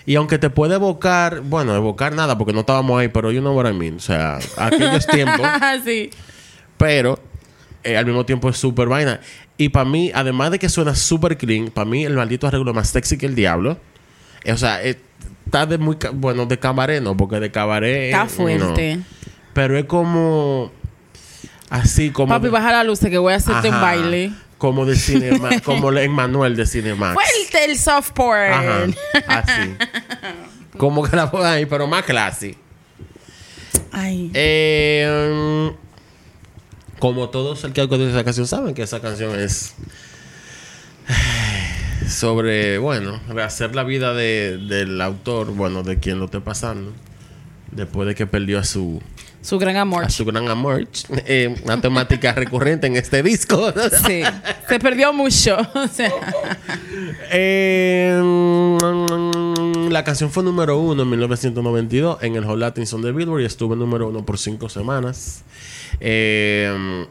Y 0.08 0.16
aunque 0.16 0.40
te 0.40 0.50
puede 0.50 0.74
evocar, 0.76 1.42
bueno, 1.42 1.76
evocar 1.76 2.14
nada 2.16 2.36
porque 2.38 2.54
no 2.54 2.62
estábamos 2.62 3.00
ahí, 3.00 3.08
pero 3.10 3.32
you 3.32 3.40
know 3.40 3.56
what 3.56 3.70
I 3.70 3.74
mean. 3.74 3.98
O 3.98 4.00
sea, 4.00 4.40
aquellos 4.58 5.06
tiempos, 5.08 5.46
sí. 5.86 6.10
pero 6.78 7.20
eh, 7.84 7.98
al 7.98 8.06
mismo 8.06 8.26
tiempo 8.26 8.50
es 8.50 8.58
súper 8.58 8.88
vaina. 8.88 9.20
Y 9.58 9.70
para 9.70 9.86
mí, 9.86 10.12
además 10.14 10.52
de 10.52 10.60
que 10.60 10.70
suena 10.70 10.96
súper 10.96 11.38
clean, 11.38 11.70
para 11.70 11.86
mí 11.86 12.06
el 12.06 12.14
maldito 12.14 12.48
arreglo 12.48 12.72
es 12.72 12.76
más 12.76 12.90
sexy 12.90 13.18
que 13.18 13.26
el 13.26 13.36
diablo. 13.36 13.78
Eh, 14.44 14.52
o 14.52 14.58
sea, 14.58 14.84
eh, 14.84 15.00
está 15.46 15.66
de 15.66 15.78
muy, 15.78 15.98
bueno, 16.14 16.46
de 16.46 16.58
cabaret 16.58 17.02
no, 17.02 17.16
porque 17.16 17.40
de 17.40 17.52
cabaret... 17.52 18.06
Está 18.06 18.24
no. 18.24 18.30
fuerte. 18.30 19.00
Pero 19.54 19.78
es 19.78 19.86
como... 19.86 20.72
Así 21.70 22.10
como... 22.10 22.30
Papi, 22.30 22.46
de- 22.46 22.50
baja 22.50 22.72
la 22.72 22.84
luz 22.84 23.00
que 23.00 23.18
voy 23.18 23.34
a 23.34 23.38
hacerte 23.38 23.70
un 23.70 23.82
baile. 23.82 24.32
Como 24.58 24.86
de 24.86 24.96
cinema, 24.96 25.50
como 25.64 25.92
en 25.92 26.12
Manuel 26.12 26.56
de 26.56 26.68
Cinemax. 26.68 27.14
Fue 27.14 27.66
el, 27.66 27.78
soft 27.78 28.12
porn. 28.12 28.52
Ajá, 28.52 28.86
así. 29.28 29.76
Como 30.78 31.04
que 31.04 31.16
la 31.16 31.30
ahí, 31.44 31.66
pero 31.66 31.86
más 31.86 32.04
classy. 32.04 32.56
Ay. 33.92 34.32
Eh, 34.34 35.72
como 37.02 37.28
todos 37.30 37.66
el 37.66 37.74
que 37.74 37.86
conoce 37.90 38.12
esa 38.12 38.24
canción 38.24 38.48
saben 38.48 38.74
que 38.74 38.84
esa 38.84 39.02
canción 39.02 39.38
es 39.38 39.74
sobre, 42.08 42.78
bueno, 42.78 43.20
rehacer 43.28 43.76
la 43.76 43.84
vida 43.84 44.14
de- 44.14 44.58
del 44.58 45.02
autor, 45.02 45.48
bueno, 45.54 45.84
de 45.84 46.00
quien 46.00 46.20
lo 46.20 46.26
esté 46.26 46.40
pasando, 46.42 46.94
después 47.72 48.08
de 48.08 48.16
que 48.16 48.26
perdió 48.28 48.60
a 48.60 48.64
su, 48.64 49.02
Su 49.42 49.58
gran 49.60 49.78
amor. 49.78 50.04
a 50.06 50.10
su 50.10 50.24
gran 50.26 50.48
amor. 50.48 50.88
Eh, 51.26 51.56
una 51.66 51.82
temática 51.82 52.34
recurrente 52.36 52.88
en 52.88 52.96
este 52.96 53.24
disco. 53.24 53.74
Sí. 54.08 54.22
Se 54.70 54.80
perdió 54.80 55.12
mucho. 55.14 55.58
Eh, 57.32 58.20
la 59.90 60.04
canción 60.04 60.32
fue 60.32 60.44
número 60.44 60.78
uno 60.78 61.04
en 61.04 61.10
1992 61.10 62.18
en 62.22 62.36
el 62.36 62.46
Hot 62.46 62.58
Latin 62.58 62.86
Song 62.88 63.02
de 63.04 63.12
Billboard 63.12 63.42
y 63.42 63.46
estuvo 63.46 63.76
número 63.76 64.08
uno 64.10 64.26
por 64.26 64.38
cinco 64.38 64.70
semanas. 64.70 65.44
Eh, 66.02 67.06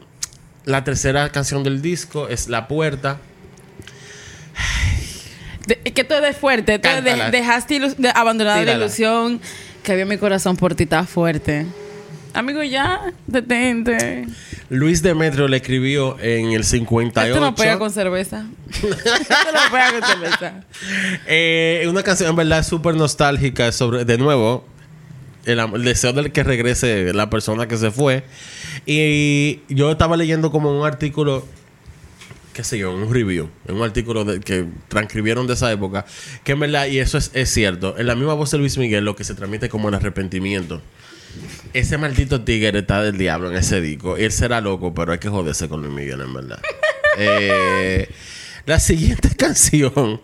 la 0.65 0.83
tercera 0.83 1.29
canción 1.31 1.63
del 1.63 1.81
disco 1.81 2.27
es 2.27 2.47
La 2.49 2.67
Puerta. 2.67 3.17
de- 5.65 5.77
que 5.77 6.03
tú 6.03 6.13
eres 6.13 6.37
fuerte. 6.37 6.77
De- 6.77 7.29
dejaste 7.31 7.75
ilu- 7.79 7.95
de- 7.95 8.09
abandonada 8.13 8.63
la 8.63 8.73
ilusión 8.73 9.39
que 9.83 9.91
había 9.93 10.05
mi 10.05 10.17
corazón 10.17 10.57
por 10.57 10.75
ti. 10.75 10.83
Está 10.83 11.05
fuerte. 11.05 11.65
Amigo, 12.33 12.63
ya. 12.63 13.13
Detente. 13.27 14.25
Luis 14.69 15.01
Demetrio 15.01 15.47
le 15.49 15.57
escribió 15.57 16.17
en 16.19 16.51
el 16.51 16.63
58. 16.63 17.33
Esto 17.33 17.41
no 17.45 17.55
pega 17.55 17.77
con 17.77 17.91
cerveza. 17.91 18.45
Esto 18.71 18.87
no 18.87 19.71
pega 19.71 19.91
con 19.99 20.09
cerveza. 20.09 20.53
Eh, 21.27 21.85
una 21.89 22.01
canción 22.03 22.29
en 22.29 22.35
verdad 22.37 22.63
súper 22.65 22.95
nostálgica 22.95 23.71
sobre, 23.71 24.05
de 24.05 24.17
nuevo, 24.17 24.65
el, 25.45 25.83
deseo 25.83 26.13
del 26.13 26.31
que 26.31 26.43
regrese 26.43 27.13
la 27.13 27.29
persona 27.29 27.67
que 27.67 27.77
se 27.77 27.91
fue. 27.91 28.23
Y 28.85 29.61
yo 29.69 29.91
estaba 29.91 30.17
leyendo 30.17 30.51
como 30.51 30.77
un 30.77 30.85
artículo, 30.85 31.45
qué 32.53 32.63
sé 32.63 32.77
yo, 32.77 32.93
un 32.93 33.13
review, 33.13 33.49
un 33.67 33.81
artículo 33.81 34.25
de- 34.25 34.39
que 34.39 34.65
transcribieron 34.87 35.47
de 35.47 35.53
esa 35.53 35.71
época, 35.71 36.05
que 36.43 36.51
en 36.53 36.59
verdad, 36.59 36.87
y 36.87 36.99
eso 36.99 37.17
es, 37.17 37.31
es 37.33 37.49
cierto, 37.49 37.95
en 37.97 38.07
la 38.07 38.15
misma 38.15 38.33
voz 38.33 38.51
de 38.51 38.57
Luis 38.57 38.77
Miguel 38.77 39.05
lo 39.05 39.15
que 39.15 39.23
se 39.23 39.35
transmite 39.35 39.69
como 39.69 39.89
el 39.89 39.95
arrepentimiento. 39.95 40.81
Ese 41.73 41.97
maldito 41.97 42.41
tigre 42.41 42.79
está 42.79 43.01
del 43.01 43.17
diablo 43.17 43.49
en 43.51 43.57
ese 43.57 43.79
disco. 43.79 44.17
Él 44.17 44.31
será 44.33 44.59
loco, 44.59 44.93
pero 44.93 45.13
hay 45.13 45.19
que 45.19 45.29
joderse 45.29 45.69
con 45.69 45.81
Luis 45.81 45.93
Miguel, 45.93 46.21
en 46.21 46.33
verdad. 46.33 46.59
Eh, 47.17 48.07
la 48.65 48.79
siguiente 48.79 49.35
canción 49.37 50.21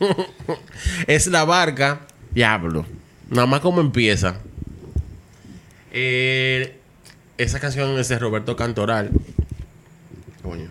es 1.06 1.28
La 1.28 1.44
Barca. 1.44 2.00
Diablo. 2.32 2.84
Nada 3.30 3.46
más 3.46 3.60
como 3.60 3.80
empieza. 3.80 4.36
Eh, 5.92 6.76
esa 7.38 7.60
canción 7.60 7.98
es 7.98 8.08
de 8.08 8.18
Roberto 8.18 8.56
Cantoral. 8.56 9.10
Coño. 10.42 10.68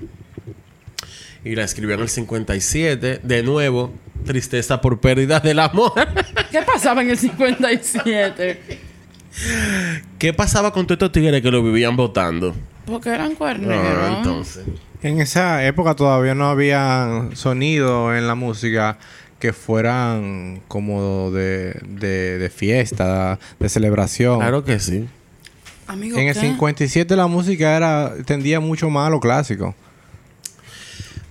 Y 1.44 1.56
la 1.56 1.64
escribió 1.64 1.96
en 1.96 2.02
el 2.02 2.10
57. 2.10 3.20
De 3.24 3.44
nuevo, 3.44 3.94
tristeza 4.26 4.82
por 4.82 5.00
pérdida 5.00 5.40
del 5.40 5.60
amor. 5.60 5.94
¿Qué 6.52 6.62
pasaba 6.62 7.02
en 7.02 7.12
el 7.12 7.18
57? 7.18 8.60
¿Qué 10.18 10.34
pasaba 10.34 10.72
con 10.72 10.88
todos 10.88 10.96
estos 10.98 11.12
tigres 11.12 11.42
que 11.42 11.52
lo 11.52 11.62
vivían 11.64 11.96
votando? 11.96 12.56
Porque 12.86 13.10
eran 13.10 13.32
Ah, 13.34 13.36
cuerneros. 13.38 14.18
entonces. 14.18 14.66
En 15.04 15.20
esa 15.22 15.64
época 15.66 15.94
todavía 15.96 16.34
no 16.34 16.48
había 16.50 17.30
sonido 17.34 18.16
en 18.16 18.26
la 18.28 18.34
música 18.36 18.98
que 19.40 19.54
fueran 19.54 20.62
como 20.68 21.32
de, 21.32 21.80
de, 21.88 22.38
de 22.38 22.50
fiesta, 22.50 23.40
de 23.60 23.70
celebración. 23.70 24.40
Claro 24.40 24.64
que 24.64 24.80
sí. 24.80 25.08
Amigo, 25.88 26.18
En 26.18 26.28
el 26.28 26.34
¿qué? 26.34 26.40
57 26.42 27.16
la 27.16 27.28
música 27.28 27.76
era 27.76 28.14
tendía 28.26 28.60
mucho 28.60 28.90
más 28.90 29.08
a 29.08 29.10
lo 29.12 29.20
clásico. 29.20 29.76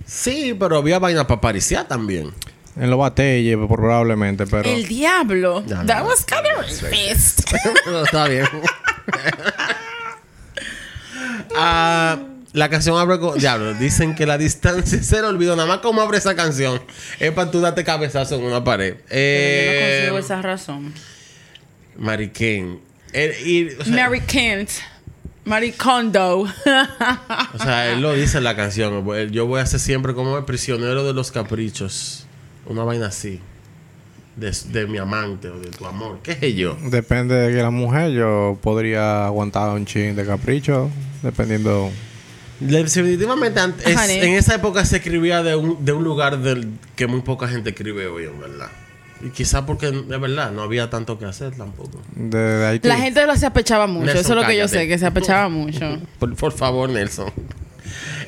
Sí, 0.05 0.55
pero 0.57 0.77
había 0.77 0.99
vaina 0.99 1.25
para 1.27 1.41
pariciar 1.41 1.87
también. 1.87 2.31
En 2.77 2.89
los 2.89 2.99
batalles 2.99 3.57
probablemente, 3.67 4.45
pero... 4.45 4.69
El 4.69 4.85
diablo. 4.87 5.63
Ya 5.65 5.77
no. 5.77 5.85
That 5.85 6.05
was 6.05 6.25
kind 6.25 6.45
of 6.53 6.61
racist. 6.61 7.41
Está 8.05 8.27
bien. 8.27 8.45
Ah, 11.57 12.17
la 12.55 12.69
canción 12.69 12.97
abre 12.97 13.19
con... 13.19 13.37
Diablo, 13.37 13.73
dicen 13.73 14.15
que 14.15 14.25
la 14.25 14.37
distancia 14.37 15.03
se 15.03 15.21
le 15.21 15.27
olvidó. 15.27 15.55
Nada 15.55 15.67
más 15.67 15.79
como 15.79 16.01
abre 16.01 16.17
esa 16.17 16.35
canción. 16.35 16.81
Es 17.19 17.31
para 17.31 17.51
tú 17.51 17.59
darte 17.59 17.83
cabezazo 17.83 18.35
en 18.35 18.43
una 18.43 18.63
pared. 18.63 18.95
Pero 19.07 19.09
yo 19.09 19.11
no 19.11 19.19
Eh, 19.19 19.99
consigo 19.99 20.17
esa 20.19 20.41
razón. 20.41 20.93
Mary 21.97 22.29
Kane. 22.29 22.79
Eh, 23.13 23.37
y, 23.45 23.67
o, 23.79 23.83
sea, 23.83 23.93
Mary 24.07 24.21
Kent. 24.21 24.69
Mary 25.43 25.73
Kondo. 25.73 26.39
o 26.39 27.59
sea, 27.63 27.91
él 27.91 28.01
lo 28.01 28.13
dice 28.13 28.39
en 28.39 28.45
la 28.45 28.55
canción. 28.55 29.05
Yo 29.31 29.45
voy 29.45 29.61
a 29.61 29.65
ser 29.65 29.79
siempre 29.79 30.13
como 30.13 30.37
el 30.37 30.45
prisionero 30.45 31.03
de 31.03 31.13
los 31.13 31.31
caprichos. 31.31 32.25
Una 32.65 32.83
vaina 32.83 33.07
así. 33.07 33.39
De, 34.35 34.51
de 34.69 34.87
mi 34.87 34.97
amante 34.97 35.49
o 35.49 35.59
de 35.59 35.69
tu 35.69 35.85
amor. 35.85 36.19
¿Qué 36.23 36.35
sé 36.35 36.55
yo? 36.55 36.77
Depende 36.89 37.35
de 37.35 37.55
que 37.55 37.61
la 37.61 37.69
mujer, 37.69 38.11
yo 38.11 38.57
podría 38.61 39.27
aguantar 39.27 39.69
un 39.69 39.85
chin 39.85 40.15
de 40.15 40.25
capricho, 40.25 40.89
dependiendo... 41.21 41.91
Definitivamente 42.59 43.59
es- 43.85 43.97
Honey. 43.97 44.19
en 44.19 44.33
esa 44.35 44.55
época 44.55 44.85
se 44.85 44.97
escribía 44.97 45.43
de 45.43 45.55
un, 45.55 45.83
de 45.83 45.91
un 45.91 46.03
lugar 46.03 46.39
del 46.39 46.69
que 46.95 47.07
muy 47.07 47.21
poca 47.21 47.47
gente 47.47 47.71
escribe 47.71 48.07
hoy, 48.07 48.25
en 48.25 48.39
verdad. 48.39 48.69
Y 49.21 49.29
quizá 49.29 49.65
porque, 49.65 49.91
de 49.91 50.17
verdad, 50.17 50.51
no 50.51 50.61
había 50.61 50.89
tanto 50.89 51.17
que 51.17 51.25
hacer 51.25 51.55
tampoco. 51.55 52.01
De, 52.15 52.37
de 52.37 52.65
Haití. 52.67 52.87
La 52.87 52.97
gente 52.97 53.25
lo 53.25 53.35
se 53.35 53.45
apechaba 53.45 53.87
mucho. 53.87 54.05
Nelson, 54.05 54.21
Eso 54.21 54.33
es 54.33 54.41
lo 54.41 54.47
que 54.47 54.57
yo 54.57 54.67
sé, 54.67 54.87
que 54.87 54.97
se 54.97 55.05
apechaba 55.05 55.49
mucho. 55.49 55.99
Por, 56.19 56.35
por 56.35 56.51
favor, 56.51 56.89
Nelson. 56.89 57.31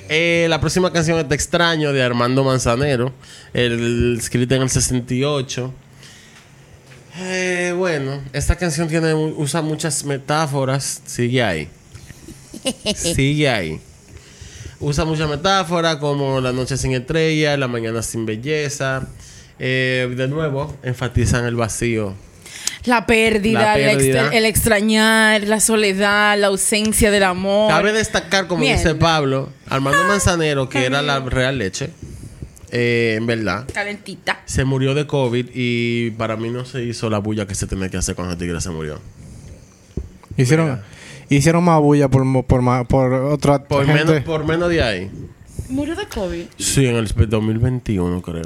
Eh, 0.10 0.48
la 0.50 0.62
próxima 0.62 0.92
canción 0.94 1.20
es 1.20 1.28
Te 1.28 1.36
extraño 1.36 1.92
de 1.92 2.02
Armando 2.02 2.44
Manzanero, 2.44 3.12
el, 3.54 4.18
escrita 4.18 4.56
en 4.56 4.62
el 4.62 4.70
68. 4.70 5.74
Eh, 7.20 7.74
bueno, 7.76 8.22
esta 8.32 8.56
canción 8.56 8.88
tiene 8.88 9.14
usa 9.14 9.62
muchas 9.62 10.04
metáforas. 10.06 11.02
Sigue 11.06 11.44
ahí. 11.44 11.68
Sigue 12.96 13.50
ahí. 13.50 13.82
Usa 14.80 15.06
muchas 15.06 15.28
metáforas 15.30 15.96
como 15.98 16.40
la 16.40 16.52
noche 16.52 16.78
sin 16.78 16.94
estrella, 16.94 17.58
la 17.58 17.68
mañana 17.68 18.02
sin 18.04 18.26
belleza. 18.26 19.08
Eh, 19.60 20.14
de 20.16 20.28
nuevo, 20.28 20.76
enfatizan 20.84 21.46
el 21.46 21.56
vacío. 21.56 22.14
La 22.86 23.06
pérdida, 23.06 23.60
La 23.60 23.78
el, 23.80 23.98
pérdida. 23.98 24.20
extra- 24.22 24.38
el 24.38 24.46
extrañar, 24.46 25.44
la 25.44 25.60
soledad, 25.60 26.38
la 26.38 26.48
ausencia 26.48 27.10
del 27.12 27.24
amor. 27.24 27.70
Cabe 27.72 27.92
destacar, 27.92 28.48
como 28.48 28.62
Mierda. 28.62 28.78
dice 28.82 28.96
Pablo, 28.96 29.50
Armando 29.68 30.04
Manzanero, 30.06 30.70
que 30.70 30.86
era 30.86 31.02
la 31.02 31.20
real 31.22 31.58
leche, 31.58 31.90
eh, 32.72 33.16
en 33.18 33.26
verdad, 33.26 33.66
Calentita. 33.74 34.42
se 34.46 34.64
murió 34.64 34.94
de 34.94 35.08
COVID 35.08 35.48
y 35.54 36.12
para 36.12 36.38
mí 36.38 36.50
no 36.50 36.66
se 36.66 36.84
hizo 36.84 37.10
la 37.10 37.18
bulla 37.18 37.46
que 37.48 37.56
se 37.56 37.66
tenía 37.68 37.90
que 37.90 37.98
hacer 37.98 38.14
cuando 38.16 38.34
el 38.34 38.40
tigre 38.40 38.62
se 38.62 38.70
murió. 38.70 39.02
Hicieron, 40.38 40.80
hicieron 41.30 41.64
más 41.64 41.80
bulla 41.82 42.08
por, 42.10 42.24
por, 42.46 42.88
por 42.88 43.14
otra 43.14 43.64
Por 43.64 43.86
gente. 43.86 44.04
menos, 44.06 44.24
por 44.24 44.46
menos 44.46 44.70
de 44.70 44.82
ahí. 44.84 45.12
Murió 45.70 45.96
de 45.96 46.06
COVID. 46.08 46.46
Sí, 46.58 46.86
en 46.86 46.96
el 46.96 47.08
2021, 47.08 48.22
creo. 48.22 48.44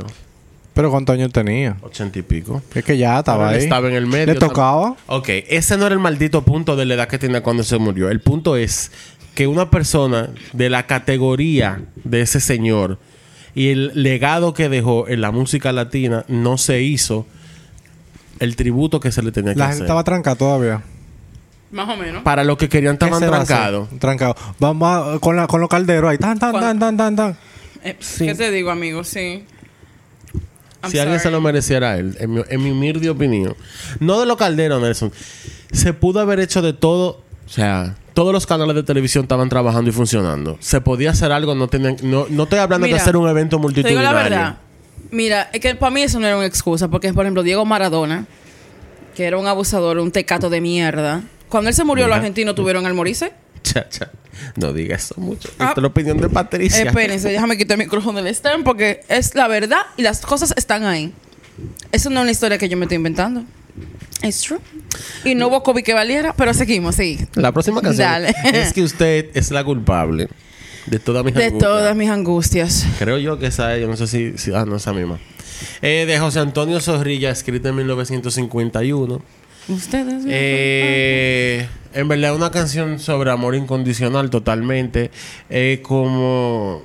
Pero 0.74 0.90
¿cuántos 0.90 1.14
años 1.14 1.32
tenía? 1.34 1.78
Ochenta 1.82 2.18
y 2.18 2.22
pico. 2.22 2.62
Es 2.74 2.84
que 2.86 2.98
ya 2.98 3.20
estaba 3.20 3.50
ahí. 3.50 3.58
estaba 3.64 3.90
en 3.90 3.96
el 3.96 4.08
medio. 4.08 4.34
Le 4.34 4.36
tocaba. 4.40 4.96
Ok, 5.08 5.28
ese 5.50 5.78
no 5.78 5.86
era 5.86 5.94
el 5.94 6.00
maldito 6.00 6.44
punto 6.44 6.76
de 6.76 6.86
la 6.86 6.94
edad 6.94 7.08
que 7.10 7.20
tenía 7.20 7.44
cuando 7.44 7.64
se 7.64 7.78
murió. 7.78 8.10
El 8.10 8.22
punto 8.22 8.56
es 8.56 8.92
que 9.36 9.48
una 9.48 9.70
persona 9.70 10.30
de 10.54 10.70
la 10.70 10.88
categoría 10.88 11.82
de 12.04 12.22
ese 12.22 12.40
señor 12.40 13.00
y 13.54 13.68
el 13.70 13.92
legado 13.96 14.54
que 14.54 14.70
dejó 14.70 15.08
en 15.10 15.20
la 15.22 15.32
música 15.32 15.74
latina 15.74 16.24
no 16.30 16.58
se 16.58 16.82
hizo 16.82 17.26
el 18.40 18.56
tributo 18.56 19.00
que 19.02 19.12
se 19.12 19.22
le 19.22 19.32
tenía 19.34 19.54
que 19.54 19.60
La 19.60 19.66
gente 19.66 19.76
hacer. 19.76 19.86
estaba 19.86 20.04
trancada 20.06 20.36
todavía. 20.38 20.82
Más 21.72 21.88
o 21.90 21.96
menos. 21.96 22.24
Para 22.24 22.44
los 22.44 22.58
que 22.58 22.68
querían 22.68 22.98
¿Qué 22.98 23.06
estaban 23.06 23.28
trancados. 23.30 23.88
Trancado. 24.00 24.36
Vamos 24.60 25.16
a- 25.16 25.20
con, 25.20 25.36
la, 25.36 25.48
con 25.48 25.62
los 25.62 25.70
calderos 25.70 26.10
ahí. 26.12 26.18
Tan, 26.18 26.38
tan, 26.38 26.52
¿Cuál? 26.52 26.64
tan, 26.64 26.80
tan, 26.80 26.98
tan, 26.98 27.16
tan. 27.16 27.38
Eh, 27.84 27.98
¿Qué 28.18 28.36
te 28.36 28.52
digo, 28.52 28.70
amigo? 28.72 29.04
Sí. 29.04 29.46
I'm 30.84 30.92
si 30.92 30.98
alguien 31.00 31.20
se 31.20 31.24
sorry. 31.24 31.36
lo 31.36 31.42
mereciera 31.42 31.92
a 31.92 31.98
él, 31.98 32.18
en 32.20 32.34
mi, 32.34 32.42
en 32.50 32.64
mi 32.64 32.72
humilde 32.72 33.10
opinión. 33.10 33.56
No 34.00 34.20
de 34.20 34.26
los 34.26 34.36
calderos, 34.38 34.82
Nelson. 34.82 35.12
Se 35.72 35.94
pudo 35.94 36.20
haber 36.20 36.40
hecho 36.40 36.62
de 36.62 36.74
todo. 36.74 37.22
O 37.46 37.50
sea, 37.50 37.96
todos 38.14 38.34
los 38.34 38.46
canales 38.48 38.76
de 38.76 38.84
televisión 38.84 39.24
estaban 39.26 39.48
trabajando 39.50 39.90
y 39.90 39.94
funcionando. 39.94 40.58
Se 40.60 40.82
podía 40.82 41.12
hacer 41.12 41.32
algo, 41.32 41.54
no 41.56 41.68
tenían, 41.68 41.98
no, 42.04 42.26
no 42.30 42.44
estoy 42.44 42.60
hablando 42.60 42.88
de 42.88 42.94
hacer 42.96 43.16
un 43.16 43.28
evento 43.30 43.58
Te 43.58 43.60
digo 43.60 43.62
multitudinario. 43.62 44.12
la 44.12 44.24
verdad. 44.24 44.58
Mira, 45.12 45.50
es 45.54 45.60
que 45.60 45.76
para 45.76 45.92
mí 45.92 46.02
eso 46.02 46.20
no 46.20 46.28
era 46.28 46.38
una 46.38 46.46
excusa. 46.46 46.88
Porque, 46.88 47.14
por 47.14 47.26
ejemplo, 47.26 47.44
Diego 47.44 47.64
Maradona, 47.66 48.26
que 49.16 49.26
era 49.26 49.38
un 49.38 49.48
abusador, 49.48 49.98
un 50.00 50.12
tecato 50.12 50.50
de 50.50 50.62
mierda. 50.62 51.22
Cuando 51.52 51.70
él 51.70 51.76
se 51.76 51.84
murió, 51.84 52.08
los 52.08 52.16
argentinos 52.18 52.56
tuvieron 52.56 52.86
al 52.88 52.96
morirse. 52.96 53.32
Cha, 53.62 53.88
cha. 53.88 54.10
No 54.56 54.74
diga 54.74 54.96
eso 54.96 55.14
mucho. 55.18 55.50
Ah. 55.60 55.66
Esta 55.70 55.74
es 55.80 55.82
la 55.84 55.88
opinión 55.90 56.18
de 56.18 56.28
Patricia. 56.30 56.82
Espérense, 56.82 57.30
déjame 57.30 57.58
quitar 57.58 57.80
el 57.80 57.86
micrófono 57.86 58.18
del 58.24 58.34
stand 58.34 58.64
porque 58.64 59.02
es 59.08 59.36
la 59.36 59.48
verdad 59.48 59.82
y 59.98 60.02
las 60.02 60.22
cosas 60.22 60.52
están 60.58 60.84
ahí. 60.86 61.14
Eso 61.92 62.10
no 62.10 62.22
es 62.22 62.24
una 62.24 62.32
historia 62.32 62.58
que 62.58 62.68
yo 62.68 62.76
me 62.78 62.86
estoy 62.86 62.96
inventando. 62.96 63.44
Es 64.24 64.42
true. 64.42 64.60
Y 65.26 65.36
no 65.36 65.48
hubo 65.50 65.62
COVID 65.62 65.84
que 65.84 65.94
valiera, 65.94 66.34
pero 66.36 66.54
seguimos, 66.56 66.96
sí. 66.96 67.20
La 67.36 67.52
próxima 67.52 67.82
canción 67.82 68.08
Dale. 68.08 68.34
es 68.54 68.74
que 68.74 68.82
usted 68.82 69.30
es 69.36 69.52
la 69.52 69.64
culpable 69.64 70.28
de 70.88 70.98
todas 71.00 71.24
mis 71.24 71.36
De 71.36 71.46
angustias. 71.46 71.70
todas 71.72 71.96
mis 71.96 72.10
angustias. 72.10 72.86
Creo 72.98 73.20
yo 73.20 73.38
que 73.38 73.48
esa 73.48 73.76
es, 73.76 73.82
yo 73.82 73.88
no 73.88 73.96
sé 73.98 74.08
si, 74.08 74.38
si- 74.38 74.54
ah, 74.54 74.66
no, 74.66 74.78
esa 74.78 74.94
misma. 74.94 75.20
Eh, 75.84 76.06
de 76.08 76.18
José 76.20 76.40
Antonio 76.40 76.80
Zorrilla, 76.80 77.30
escrita 77.30 77.70
en 77.70 77.76
1951. 77.76 79.22
Ustedes. 79.72 80.24
Eh, 80.28 81.68
en 81.94 82.08
verdad, 82.08 82.36
una 82.36 82.52
canción 82.52 83.00
sobre 83.00 83.32
amor 83.32 83.56
incondicional 83.56 84.30
totalmente. 84.30 85.12
Eh, 85.50 85.80
como. 85.84 86.84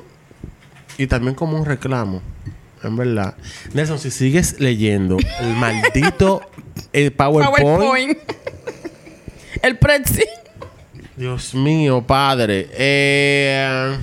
Y 0.99 1.07
también 1.07 1.35
como 1.35 1.59
un 1.59 1.65
reclamo. 1.67 2.23
En 2.83 2.97
verdad. 2.97 3.35
Nelson, 3.75 3.99
si 3.99 4.11
sigues 4.11 4.61
leyendo 4.61 5.17
el 5.41 5.55
maldito 5.57 6.43
eh, 6.93 7.11
PowerPoint. 7.11 7.59
PowerPoint. 7.59 8.19
el 9.63 9.79
Prezi. 9.79 10.25
Dios 11.17 11.55
mío, 11.55 12.03
padre. 12.07 12.69
Eh, 12.73 13.97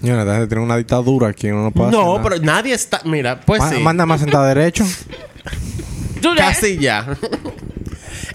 Señora, 0.00 0.24
tener 0.48 0.58
una 0.58 0.76
dictadura 0.76 1.28
aquí. 1.28 1.48
Uno 1.48 1.62
no 1.64 1.70
puede 1.70 1.88
hacer 1.90 2.00
no, 2.00 2.18
nada. 2.18 2.22
pero 2.28 2.42
nadie 2.44 2.74
está. 2.74 3.00
Mira, 3.04 3.40
pues 3.40 3.60
Ma- 3.60 3.70
sí. 3.70 3.80
Manda 3.80 4.04
más 4.06 4.20
sentada 4.20 4.48
derecho. 4.54 4.84
Casi 6.36 6.78
ya. 6.78 7.06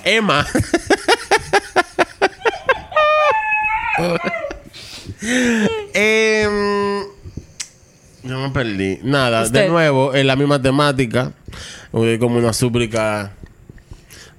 Emma. 0.03 0.45
Em, 5.93 7.03
yo 8.23 8.39
me 8.39 8.49
perdí. 8.49 8.99
Nada, 9.03 9.47
de 9.47 9.67
nuevo, 9.67 10.13
en 10.15 10.27
la 10.27 10.35
misma 10.35 10.61
temática. 10.61 11.31
eh, 11.93 12.17
Como 12.19 12.37
una 12.37 12.53
súplica. 12.53 13.31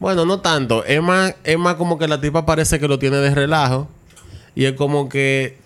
Bueno, 0.00 0.24
no 0.24 0.40
tanto. 0.40 0.84
Emma, 0.86 1.32
Emma 1.44 1.76
como 1.76 1.98
que 1.98 2.08
la 2.08 2.20
tipa 2.20 2.44
parece 2.44 2.80
que 2.80 2.88
lo 2.88 2.98
tiene 2.98 3.16
de 3.18 3.34
relajo. 3.34 3.88
Y 4.54 4.64
es 4.64 4.72
como 4.72 5.08
que 5.08 5.56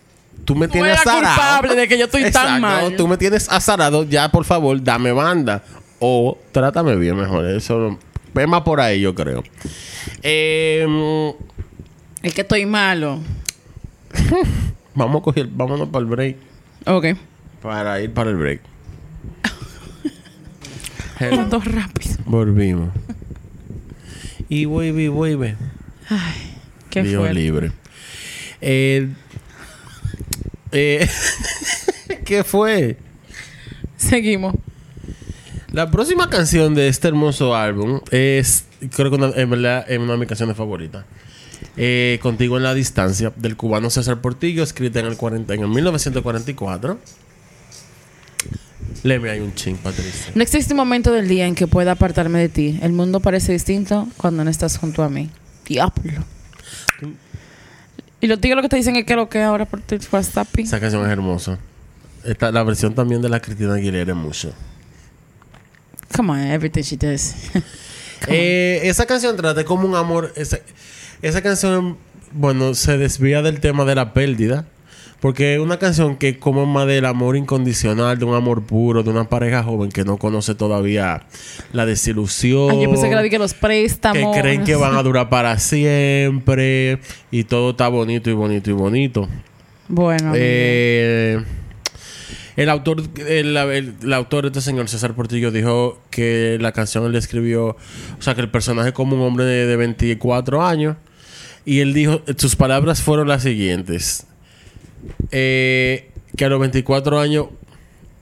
tú 0.44 0.54
me 0.54 0.66
Tú 0.68 0.74
tienes 0.74 0.98
azarado. 1.00 1.34
culpable 1.34 1.74
de 1.74 1.88
que 1.88 1.98
yo 1.98 2.04
estoy 2.04 2.30
tan 2.30 2.60
mal. 2.60 2.94
Tú 2.96 3.08
me 3.08 3.16
tienes 3.16 3.48
azarado. 3.50 4.04
Ya, 4.04 4.28
por 4.30 4.44
favor, 4.44 4.82
dame 4.82 5.12
banda. 5.12 5.62
O 5.98 6.38
trátame 6.52 6.96
bien 6.96 7.16
mejor. 7.16 7.46
Eso... 7.46 7.98
Emma 8.34 8.62
por 8.64 8.80
ahí, 8.80 9.00
yo 9.00 9.14
creo. 9.14 9.42
Em, 10.22 11.32
Es 12.22 12.34
que 12.34 12.42
estoy 12.42 12.66
malo. 12.66 13.20
vamos 14.94 15.20
a 15.20 15.24
coger... 15.24 15.48
Vámonos 15.50 15.88
para 15.88 16.00
el 16.02 16.06
break. 16.06 16.36
Ok. 16.86 17.06
Para 17.62 18.00
ir 18.00 18.12
para 18.12 18.30
el 18.30 18.36
break. 18.36 18.60
Rápido. 21.64 22.16
Volvimos. 22.26 22.90
Y 24.48 24.66
vuelve, 24.66 25.08
vuelve. 25.08 25.56
Qué 26.90 27.02
Dios 27.02 27.20
fuerte. 27.20 27.34
libre. 27.34 27.72
Eh, 28.60 29.08
eh, 30.72 31.08
¿Qué 32.24 32.44
fue? 32.44 32.96
Seguimos. 33.96 34.54
La 35.76 35.90
próxima 35.90 36.30
canción 36.30 36.74
de 36.74 36.88
este 36.88 37.06
hermoso 37.08 37.54
álbum 37.54 38.00
es, 38.10 38.64
creo 38.94 39.10
que 39.10 39.16
una- 39.16 39.32
en 39.36 39.50
verdad 39.50 39.84
es 39.86 39.98
una 39.98 40.12
de 40.12 40.18
mis 40.18 40.26
canciones 40.26 40.56
favoritas. 40.56 41.04
Eh, 41.76 42.18
Contigo 42.22 42.56
en 42.56 42.62
la 42.62 42.72
distancia, 42.72 43.30
del 43.36 43.58
cubano 43.58 43.90
César 43.90 44.22
Portillo, 44.22 44.62
escrita 44.62 45.00
en 45.00 45.04
el, 45.06 45.18
40, 45.18 45.52
en 45.52 45.60
el 45.60 45.68
1944. 45.68 46.98
Leme 49.02 49.28
hay 49.28 49.40
un 49.40 49.54
ching, 49.54 49.76
Patricia. 49.76 50.32
No 50.34 50.42
existe 50.42 50.72
un 50.72 50.78
momento 50.78 51.12
del 51.12 51.28
día 51.28 51.46
en 51.46 51.54
que 51.54 51.66
pueda 51.66 51.92
apartarme 51.92 52.38
de 52.38 52.48
ti. 52.48 52.78
El 52.80 52.92
mundo 52.92 53.20
parece 53.20 53.52
distinto 53.52 54.08
cuando 54.16 54.44
no 54.44 54.50
estás 54.50 54.78
junto 54.78 55.02
a 55.02 55.10
mí. 55.10 55.28
Diablo. 55.66 56.24
Y 58.22 58.28
los 58.28 58.40
tigres 58.40 58.56
lo 58.56 58.62
que 58.62 58.70
te 58.70 58.76
dicen 58.76 58.96
es 58.96 59.04
que 59.04 59.14
lo 59.14 59.28
que 59.28 59.42
ahora 59.42 59.66
por 59.66 59.82
tu 59.82 59.98
WhatsApp. 60.10 60.48
Esa 60.58 60.80
canción 60.80 61.04
es 61.04 61.12
hermosa. 61.12 61.58
Esta, 62.24 62.50
la 62.50 62.62
versión 62.62 62.94
también 62.94 63.20
de 63.20 63.28
la 63.28 63.40
Cristina 63.40 63.74
Aguilera 63.74 64.12
es 64.12 64.16
mucho. 64.18 64.54
Come 66.16 66.32
on, 66.32 66.40
everything 66.40 66.82
she 66.82 66.96
does. 66.96 67.34
Eh, 68.28 68.80
esa 68.84 69.04
canción 69.04 69.36
trata 69.36 69.62
como 69.64 69.86
un 69.86 69.94
amor. 69.94 70.32
Esa, 70.36 70.58
esa 71.20 71.42
canción, 71.42 71.98
bueno, 72.32 72.74
se 72.74 72.96
desvía 72.96 73.42
del 73.42 73.60
tema 73.60 73.84
de 73.84 73.94
la 73.94 74.14
pérdida. 74.14 74.66
Porque 75.20 75.54
es 75.54 75.60
una 75.60 75.78
canción 75.78 76.16
que 76.16 76.38
como 76.38 76.66
más 76.66 76.86
del 76.86 77.04
amor 77.04 77.36
incondicional, 77.36 78.18
de 78.18 78.24
un 78.24 78.34
amor 78.34 78.64
puro, 78.64 79.02
de 79.02 79.10
una 79.10 79.28
pareja 79.28 79.62
joven 79.62 79.90
que 79.90 80.04
no 80.04 80.18
conoce 80.18 80.54
todavía 80.54 81.26
la 81.72 81.86
desilusión. 81.86 82.70
Ay, 82.70 82.82
yo 82.82 82.90
pensé 82.90 83.06
que 83.06 83.12
era 83.12 83.22
de 83.22 83.30
que 83.30 83.38
los 83.38 83.54
que 83.54 83.60
préstamos. 83.60 84.36
creen 84.36 84.64
que 84.64 84.76
van 84.76 84.96
a 84.96 85.02
durar 85.02 85.28
para 85.28 85.58
siempre. 85.58 87.00
Y 87.30 87.44
todo 87.44 87.70
está 87.70 87.88
bonito 87.88 88.30
y 88.30 88.32
bonito 88.32 88.70
y 88.70 88.72
bonito. 88.74 89.28
Bueno. 89.88 90.32
Eh, 90.34 91.42
el 92.56 92.68
autor, 92.70 93.02
el, 93.26 93.56
el- 93.56 93.94
el 94.02 94.12
autor 94.12 94.42
de 94.44 94.48
este 94.48 94.60
señor 94.60 94.88
César 94.88 95.14
Portillo 95.14 95.50
dijo 95.50 96.00
que 96.10 96.58
la 96.60 96.72
canción 96.72 97.04
él 97.04 97.14
escribió, 97.16 97.66
o 97.68 97.76
sea, 98.20 98.34
que 98.34 98.40
el 98.40 98.50
personaje 98.50 98.92
como 98.92 99.16
un 99.16 99.22
hombre 99.22 99.44
de, 99.44 99.66
de 99.66 99.76
24 99.76 100.64
años. 100.66 100.96
Y 101.64 101.80
él 101.80 101.92
dijo, 101.94 102.22
sus 102.36 102.54
palabras 102.56 103.02
fueron 103.02 103.28
las 103.28 103.42
siguientes. 103.42 104.26
Eh, 105.32 106.10
que 106.36 106.44
a 106.44 106.48
los 106.48 106.60
24 106.60 107.18
años 107.20 107.46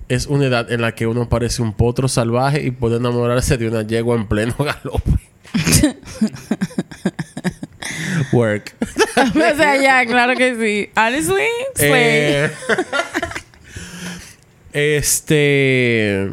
es 0.08 0.26
una 0.26 0.46
edad 0.46 0.70
en 0.72 0.80
la 0.80 0.94
que 0.94 1.06
uno 1.06 1.28
parece 1.28 1.60
un 1.62 1.72
potro 1.74 2.08
salvaje 2.08 2.62
y 2.64 2.70
puede 2.70 2.96
enamorarse 2.96 3.56
de 3.58 3.68
una 3.68 3.82
yegua 3.82 4.16
en 4.16 4.26
pleno 4.28 4.54
galope. 4.58 5.10
Work. 8.32 8.74
o 9.34 9.56
sea, 9.56 9.76
ya, 9.80 10.06
claro 10.06 10.34
que 10.36 10.54
sí. 10.56 10.90
Honestly, 10.98 11.48
slay. 11.74 11.90
Eh, 11.92 12.50
este. 14.74 16.30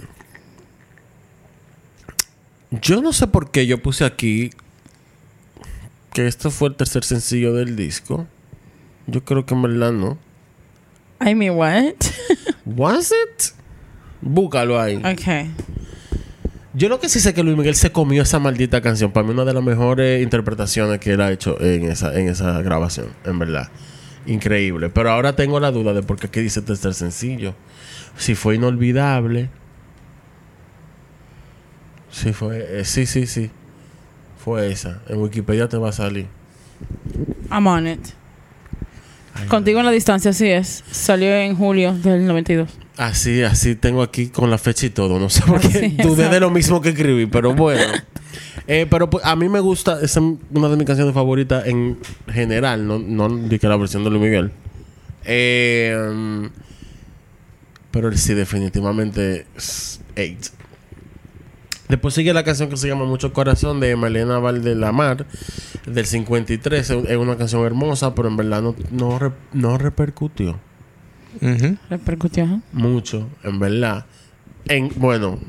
Yo 2.72 3.02
no 3.02 3.14
sé 3.14 3.28
por 3.28 3.52
qué 3.52 3.68
yo 3.68 3.82
puse 3.82 4.04
aquí 4.04 4.50
que 6.14 6.28
esto 6.28 6.52
fue 6.52 6.70
el 6.70 6.76
tercer 6.76 7.04
sencillo 7.04 7.54
del 7.54 7.76
disco. 7.76 8.28
Yo 9.08 9.24
creo 9.24 9.46
que 9.46 9.54
en 9.54 9.62
verdad 9.62 9.92
no. 9.92 10.18
I 11.26 11.36
mean, 11.36 11.56
what? 11.56 11.96
¿Was 12.66 13.12
it? 13.12 13.54
Búscalo 14.22 14.80
ahí. 14.80 14.98
okay. 14.98 15.52
Yo 16.74 16.88
lo 16.88 17.00
que 17.00 17.10
sí 17.10 17.20
sé 17.20 17.34
que 17.34 17.44
Luis 17.44 17.58
Miguel 17.58 17.76
se 17.76 17.92
comió 17.92 18.24
esa 18.24 18.40
maldita 18.40 18.82
canción. 18.82 19.12
Para 19.12 19.28
mí 19.28 19.34
una 19.34 19.44
de 19.44 19.54
las 19.54 19.64
mejores 19.64 20.24
interpretaciones 20.24 21.00
que 21.00 21.12
él 21.12 21.22
ha 21.22 21.32
hecho 21.32 21.60
en 21.62 21.84
esa, 21.84 22.18
en 22.18 22.30
esa 22.30 22.62
grabación, 22.62 23.08
en 23.26 23.40
verdad. 23.40 23.70
Increíble. 24.26 24.90
Pero 24.90 25.12
ahora 25.12 25.36
tengo 25.36 25.60
la 25.60 25.72
duda 25.72 25.94
de 25.94 26.04
por 26.04 26.20
qué 26.20 26.28
aquí 26.28 26.42
dice 26.42 26.62
tercer 26.62 26.94
sencillo. 26.94 27.56
Si 28.18 28.36
fue 28.36 28.56
inolvidable. 28.56 29.50
Si 32.12 32.34
fue... 32.34 32.80
eh, 32.82 32.86
sí, 32.86 33.06
sí, 33.06 33.26
sí. 33.26 33.50
Fue 34.44 34.72
esa. 34.72 35.02
En 35.08 35.18
Wikipedia 35.20 35.68
te 35.70 35.78
va 35.78 35.90
a 35.90 35.94
salir. 35.94 36.28
I'm 37.50 37.68
on 37.68 37.88
it. 37.88 38.00
Contigo 39.48 39.80
en 39.80 39.86
la 39.86 39.92
distancia, 39.92 40.32
así 40.32 40.50
es. 40.50 40.84
Salió 40.92 41.34
en 41.34 41.56
julio 41.56 41.94
del 41.94 42.26
92. 42.28 42.70
Así, 43.02 43.42
así 43.42 43.74
tengo 43.76 44.04
aquí 44.04 44.28
con 44.28 44.52
la 44.52 44.60
fecha 44.60 44.86
y 44.86 44.92
todo. 44.92 45.18
No 45.18 45.28
sé 45.30 45.42
por 45.42 45.60
qué 45.60 45.68
Sí, 45.80 45.98
dudé 46.04 46.30
de 46.30 46.40
lo 46.40 46.52
mismo 46.52 46.82
que 46.82 46.90
escribí, 46.90 47.26
pero 47.26 47.54
bueno. 47.56 47.82
Eh, 48.68 48.86
pero 48.90 49.10
pues, 49.10 49.26
a 49.26 49.36
mí 49.36 49.50
me 49.50 49.60
gusta, 49.60 49.94
esa 50.04 50.20
es 50.20 50.26
una 50.54 50.70
de 50.70 50.78
mis 50.78 50.86
canciones 50.86 51.14
favoritas 51.16 51.66
en 51.66 51.98
general, 52.32 52.86
no, 52.86 53.00
no 53.00 53.50
que 53.50 53.68
la 53.68 53.76
versión 53.76 54.04
de 54.04 54.12
Luis 54.12 54.22
Miguel. 54.22 54.52
Eh, 55.26 56.48
pero 57.90 58.16
sí, 58.16 58.36
definitivamente 58.36 59.48
es 59.58 60.00
eight. 60.16 60.46
Después 61.90 62.14
sigue 62.14 62.34
la 62.34 62.44
canción 62.44 62.70
que 62.70 62.78
se 62.78 62.88
llama 62.88 63.06
Mucho 63.06 63.34
Corazón 63.34 63.80
de 63.80 63.96
Malena 63.96 64.38
Valdelamar 64.38 65.26
del 65.88 66.06
53. 66.06 66.88
Es 66.90 66.90
es 67.10 67.18
una 67.18 67.36
canción 67.36 67.66
hermosa, 67.66 68.14
pero 68.14 68.28
en 68.30 68.38
verdad 68.38 68.62
no, 68.62 68.76
no, 68.92 69.18
re- 69.18 69.32
no 69.54 69.78
repercutió 69.80 70.60
Repercutió, 71.90 72.44
ajá. 72.44 72.60
mucho, 72.74 73.30
en 73.44 73.60
verdad. 73.60 74.06
En, 74.66 74.92
bueno, 74.96 75.40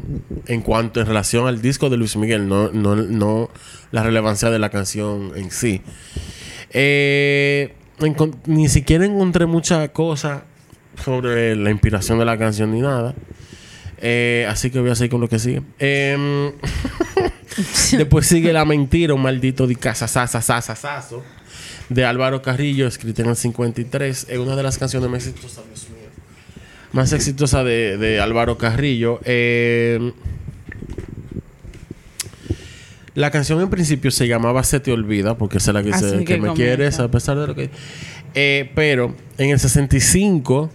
en 0.46 0.62
cuanto 0.62 1.00
en 1.00 1.06
relación 1.06 1.46
al 1.46 1.60
disco 1.60 1.90
de 1.90 1.96
Luis 1.96 2.16
Miguel, 2.16 2.48
no, 2.48 2.70
no, 2.72 2.96
no 2.96 3.50
la 3.90 4.02
relevancia 4.02 4.50
de 4.50 4.58
la 4.58 4.70
canción 4.70 5.32
en 5.36 5.50
sí. 5.50 5.82
Eh, 6.70 7.74
ni 8.46 8.68
siquiera 8.68 9.04
encontré 9.04 9.46
mucha 9.46 9.88
cosa 9.88 10.44
sobre 11.02 11.54
la 11.56 11.70
inspiración 11.70 12.18
de 12.18 12.24
la 12.24 12.38
canción 12.38 12.72
ni 12.72 12.80
nada. 12.80 13.14
Eh, 14.04 14.46
así 14.48 14.70
que 14.70 14.80
voy 14.80 14.90
a 14.90 14.96
seguir 14.96 15.12
con 15.12 15.20
lo 15.20 15.28
que 15.28 15.38
sigue. 15.38 15.62
Em, 15.78 16.52
después 17.96 18.26
sigue 18.26 18.52
La 18.52 18.64
Mentira, 18.64 19.14
un 19.14 19.22
maldito 19.22 19.68
de 19.68 19.76
casasasasasasazo 19.76 21.22
de 21.88 22.04
Álvaro 22.04 22.42
Carrillo, 22.42 22.88
escrita 22.88 23.22
en 23.22 23.28
el 23.28 23.36
53. 23.36 24.26
Es 24.28 24.38
una 24.38 24.56
de 24.56 24.62
las 24.64 24.78
canciones 24.78 25.08
más 25.08 25.26
exitosas, 25.26 25.64
Dios 25.66 25.88
mío. 25.90 26.08
Más 26.92 27.12
exitosa 27.12 27.62
de, 27.62 27.96
de 27.96 28.20
Álvaro 28.20 28.58
Carrillo. 28.58 29.20
Em, 29.24 30.12
la 33.14 33.30
canción 33.30 33.60
en 33.60 33.70
principio 33.70 34.10
se 34.10 34.26
llamaba 34.26 34.64
Se 34.64 34.80
te 34.80 34.90
olvida, 34.90 35.38
porque 35.38 35.58
esa 35.58 35.70
es 35.70 35.74
la 35.74 35.82
que 35.82 35.90
que, 35.90 36.24
que 36.24 36.34
me 36.34 36.48
comienza. 36.48 36.54
quieres 36.54 36.98
a 36.98 37.10
pesar 37.10 37.38
de 37.38 37.46
lo 37.46 37.54
que... 37.54 37.70
Eh, 38.34 38.70
pero 38.74 39.14
en 39.38 39.50
el 39.50 39.60
65 39.60 40.70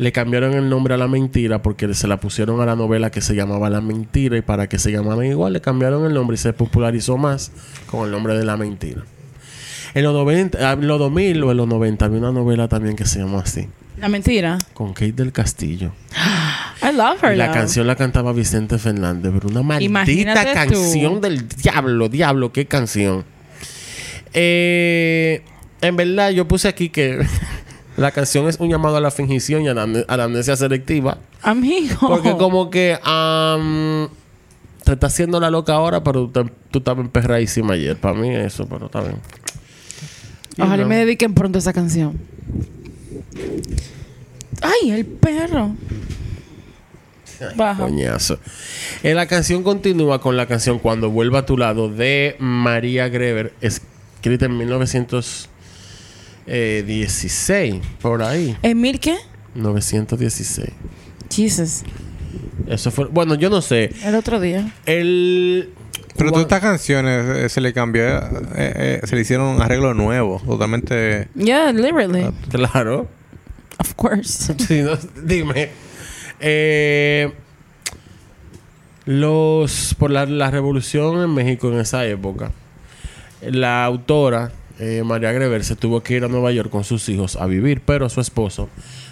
le 0.00 0.12
cambiaron 0.12 0.54
el 0.54 0.70
nombre 0.70 0.94
a 0.94 0.96
La 0.96 1.08
Mentira 1.08 1.60
porque 1.60 1.92
se 1.92 2.08
la 2.08 2.18
pusieron 2.18 2.62
a 2.62 2.64
la 2.64 2.74
novela 2.74 3.10
que 3.10 3.20
se 3.20 3.34
llamaba 3.34 3.68
La 3.68 3.82
Mentira 3.82 4.38
y 4.38 4.40
para 4.40 4.66
que 4.66 4.78
se 4.78 4.90
llamaran 4.90 5.26
igual 5.26 5.52
le 5.52 5.60
cambiaron 5.60 6.06
el 6.06 6.14
nombre 6.14 6.36
y 6.36 6.38
se 6.38 6.54
popularizó 6.54 7.18
más 7.18 7.52
con 7.86 8.06
el 8.06 8.10
nombre 8.10 8.34
de 8.36 8.44
La 8.44 8.56
Mentira. 8.56 9.02
En 9.92 10.04
los, 10.04 10.14
90, 10.14 10.58
ah, 10.70 10.72
en 10.72 10.86
los 10.86 10.98
2000 10.98 11.44
o 11.44 11.50
en 11.50 11.56
los 11.58 11.68
90 11.68 12.04
había 12.06 12.18
una 12.18 12.32
novela 12.32 12.66
también 12.66 12.96
que 12.96 13.04
se 13.04 13.18
llamó 13.18 13.40
así, 13.40 13.68
La 13.98 14.08
mentira. 14.08 14.56
con 14.72 14.94
Kate 14.94 15.12
del 15.12 15.32
Castillo. 15.32 15.92
I 16.82 16.96
love 16.96 17.22
her. 17.22 17.36
La 17.36 17.48
though. 17.48 17.54
canción 17.54 17.86
la 17.86 17.94
cantaba 17.94 18.32
Vicente 18.32 18.78
Fernández, 18.78 19.30
pero 19.34 19.48
una 19.48 19.62
maldita 19.62 19.84
Imagínate 19.84 20.52
canción 20.54 21.14
tú. 21.16 21.20
del 21.20 21.46
diablo, 21.46 22.08
diablo, 22.08 22.52
qué 22.52 22.64
canción. 22.64 23.26
Eh, 24.32 25.42
en 25.82 25.96
verdad, 25.96 26.30
yo 26.30 26.48
puse 26.48 26.68
aquí 26.68 26.88
que 26.88 27.18
la 28.00 28.12
canción 28.12 28.48
es 28.48 28.58
un 28.58 28.70
llamado 28.70 28.96
a 28.96 29.00
la 29.00 29.10
fingición 29.10 29.60
y 29.62 29.68
a 29.68 29.74
la, 29.74 29.82
a 29.82 30.16
la 30.16 30.24
amnesia 30.24 30.56
selectiva. 30.56 31.18
Amigo. 31.42 31.96
Porque 32.00 32.34
como 32.38 32.70
que 32.70 32.98
te 34.84 34.92
está 34.92 35.06
haciendo 35.06 35.38
la 35.38 35.50
loca 35.50 35.74
ahora, 35.74 36.02
pero 36.02 36.28
tú, 36.28 36.50
tú 36.70 36.78
estabas 36.78 37.04
emperradísima 37.04 37.74
ayer. 37.74 37.98
Para 37.98 38.14
mí 38.14 38.34
eso, 38.34 38.66
pero 38.66 38.86
está 38.86 39.02
bien. 39.02 39.16
Ojalá 40.58 40.82
y 40.82 40.86
me 40.86 40.96
dediquen 40.96 41.34
pronto 41.34 41.58
a 41.58 41.60
esa 41.60 41.74
canción. 41.74 42.18
Ay, 44.62 44.92
el 44.92 45.04
perro. 45.04 45.74
Baja. 47.54 47.82
Coñazo. 47.82 48.38
Eh, 49.02 49.12
la 49.12 49.26
canción 49.26 49.62
continúa 49.62 50.20
con 50.20 50.36
la 50.36 50.46
canción 50.46 50.78
Cuando 50.78 51.10
vuelva 51.10 51.40
a 51.40 51.46
tu 51.46 51.58
lado 51.58 51.90
de 51.90 52.36
María 52.38 53.08
Greber, 53.10 53.52
escrita 53.60 54.46
en 54.46 54.56
1916, 56.50 57.80
por 58.02 58.22
ahí. 58.22 58.56
¿Emil 58.62 58.98
qué? 58.98 59.16
916. 59.54 60.68
Jesus. 61.30 61.82
Eso 62.66 62.90
fue. 62.90 63.06
Bueno, 63.06 63.36
yo 63.36 63.50
no 63.50 63.62
sé. 63.62 63.90
El 64.04 64.16
otro 64.16 64.40
día. 64.40 64.72
El. 64.84 65.72
Pero 66.16 66.30
todas 66.30 66.44
estas 66.44 66.60
canciones 66.60 67.36
eh, 67.36 67.48
se 67.48 67.60
le 67.60 67.72
cambió, 67.72 68.04
eh, 68.04 68.20
eh, 68.56 69.00
se 69.04 69.14
le 69.14 69.22
hicieron 69.22 69.46
un 69.46 69.62
arreglo 69.62 69.94
nuevo, 69.94 70.42
totalmente. 70.44 71.28
Yeah, 71.34 71.72
literally. 71.72 72.26
Claro. 72.50 73.08
Of 73.78 73.94
course. 73.94 74.54
Sí, 74.58 74.82
no, 74.82 74.98
dime. 75.22 75.70
Eh, 76.40 77.32
los 79.06 79.94
por 79.98 80.10
la, 80.10 80.26
la 80.26 80.50
revolución 80.50 81.22
en 81.22 81.30
México 81.30 81.68
en 81.72 81.80
esa 81.80 82.04
época, 82.06 82.52
la 83.40 83.84
autora 83.84 84.52
eh, 84.80 85.02
María 85.04 85.30
Greber 85.32 85.62
se 85.62 85.76
tuvo 85.76 86.02
que 86.02 86.14
ir 86.14 86.24
a 86.24 86.28
Nueva 86.28 86.50
York 86.52 86.70
con 86.70 86.84
sus 86.84 87.08
hijos 87.10 87.36
a 87.36 87.46
vivir, 87.46 87.82
pero 87.84 88.08
su 88.08 88.20
esposo 88.20 88.70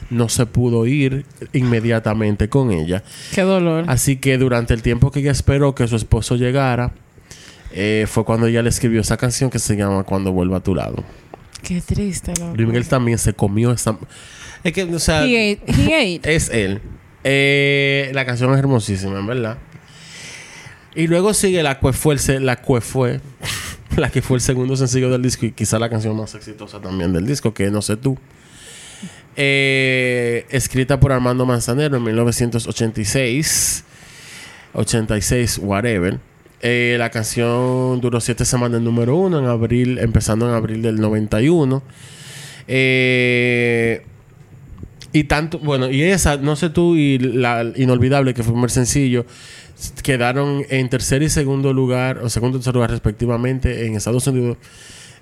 no 0.08 0.30
se 0.30 0.46
pudo 0.46 0.86
ir 0.86 1.26
inmediatamente 1.52 2.48
con 2.48 2.72
ella. 2.72 3.02
Qué 3.34 3.42
dolor. 3.42 3.84
Así 3.86 4.16
que 4.16 4.38
durante 4.38 4.72
el 4.72 4.80
tiempo 4.80 5.10
que 5.10 5.20
ella 5.20 5.30
esperó 5.30 5.74
que 5.74 5.86
su 5.86 5.96
esposo 5.96 6.36
llegara, 6.36 6.92
eh, 7.72 8.06
fue 8.08 8.24
cuando 8.24 8.46
ella 8.46 8.62
le 8.62 8.70
escribió 8.70 9.02
esa 9.02 9.18
canción 9.18 9.50
que 9.50 9.58
se 9.58 9.76
llama 9.76 10.04
Cuando 10.04 10.32
vuelva 10.32 10.56
a 10.56 10.60
tu 10.60 10.74
lado. 10.74 11.04
Qué 11.62 11.82
triste, 11.82 12.32
loco. 12.38 12.56
Luis 12.56 12.66
Miguel 12.66 12.88
también 12.88 13.18
se 13.18 13.34
comió 13.34 13.72
esa... 13.72 13.98
Es 14.64 14.72
que, 14.72 14.84
o 14.84 14.98
sea... 14.98 15.26
He 15.26 15.52
ate. 15.52 15.72
He 15.72 16.16
ate. 16.16 16.34
Es 16.34 16.48
él. 16.48 16.80
Eh, 17.24 18.10
la 18.14 18.24
canción 18.24 18.52
es 18.54 18.58
hermosísima, 18.58 19.18
en 19.18 19.26
verdad. 19.26 19.58
Y 20.94 21.08
luego 21.08 21.34
sigue 21.34 21.62
la 21.62 21.78
que 21.78 21.92
fue 21.92 22.16
la 22.40 22.56
que 22.56 22.80
fue 22.80 23.20
la 23.96 24.10
que 24.10 24.22
fue 24.22 24.36
el 24.36 24.40
segundo 24.40 24.76
sencillo 24.76 25.10
del 25.10 25.22
disco 25.22 25.46
y 25.46 25.52
quizá 25.52 25.78
la 25.78 25.88
canción 25.88 26.16
más 26.16 26.34
exitosa 26.34 26.80
también 26.80 27.12
del 27.12 27.26
disco, 27.26 27.54
que 27.54 27.70
No 27.70 27.82
sé 27.82 27.96
tú. 27.96 28.18
Eh, 29.36 30.46
escrita 30.50 30.98
por 30.98 31.12
Armando 31.12 31.46
Manzanero 31.46 31.96
en 31.96 32.02
1986, 32.02 33.84
86, 34.74 35.60
whatever. 35.62 36.18
Eh, 36.60 36.96
la 36.98 37.10
canción 37.10 38.00
duró 38.00 38.20
siete 38.20 38.44
semanas 38.44 38.78
en 38.78 38.84
número 38.84 39.14
uno, 39.14 39.38
en 39.38 39.46
abril, 39.46 39.98
empezando 39.98 40.48
en 40.48 40.54
abril 40.54 40.82
del 40.82 40.96
91. 41.00 41.82
Eh, 42.66 44.04
y 45.18 45.24
tanto, 45.24 45.58
bueno, 45.58 45.90
y 45.90 46.02
esa, 46.02 46.36
no 46.36 46.54
sé 46.54 46.70
tú, 46.70 46.94
y 46.94 47.18
la 47.18 47.72
inolvidable, 47.74 48.34
que 48.34 48.44
fue 48.44 48.50
el 48.50 48.54
primer 48.54 48.70
sencillo, 48.70 49.26
quedaron 50.04 50.64
en 50.70 50.88
tercer 50.88 51.22
y 51.22 51.28
segundo 51.28 51.72
lugar, 51.72 52.18
o 52.18 52.28
segundo 52.28 52.56
y 52.56 52.60
tercer 52.60 52.74
lugar 52.74 52.90
respectivamente, 52.90 53.86
en 53.86 53.96
Estados 53.96 54.26
Unidos, 54.28 54.58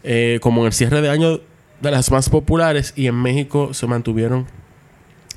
eh, 0.02 0.38
como 0.42 0.60
en 0.60 0.66
el 0.66 0.72
cierre 0.74 1.00
de 1.00 1.08
año 1.08 1.40
de 1.80 1.90
las 1.90 2.10
más 2.10 2.28
populares, 2.28 2.92
y 2.94 3.06
en 3.06 3.14
México 3.14 3.72
se 3.72 3.86
mantuvieron 3.86 4.46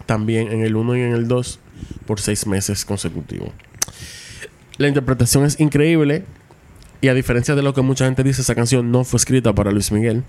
también 0.06 0.52
en 0.52 0.62
el 0.62 0.76
1 0.76 0.98
y 0.98 1.02
en 1.02 1.14
el 1.14 1.30
2 1.30 1.60
por 2.06 2.20
seis 2.20 2.46
meses 2.46 2.84
consecutivos. 2.84 3.52
La 4.78 4.90
interpretación 4.90 5.46
es 5.46 5.58
increíble, 5.62 6.26
y 7.00 7.08
a 7.08 7.14
diferencia 7.14 7.56
de 7.56 7.62
lo 7.62 7.74
que 7.74 7.82
mucha 7.82 8.04
gente 8.04 8.24
dice, 8.24 8.42
esa 8.42 8.56
canción 8.56 8.92
no 8.92 9.06
fue 9.06 9.18
escrita 9.20 9.54
para 9.54 9.72
Luis 9.72 9.94
Miguel 9.94 10.24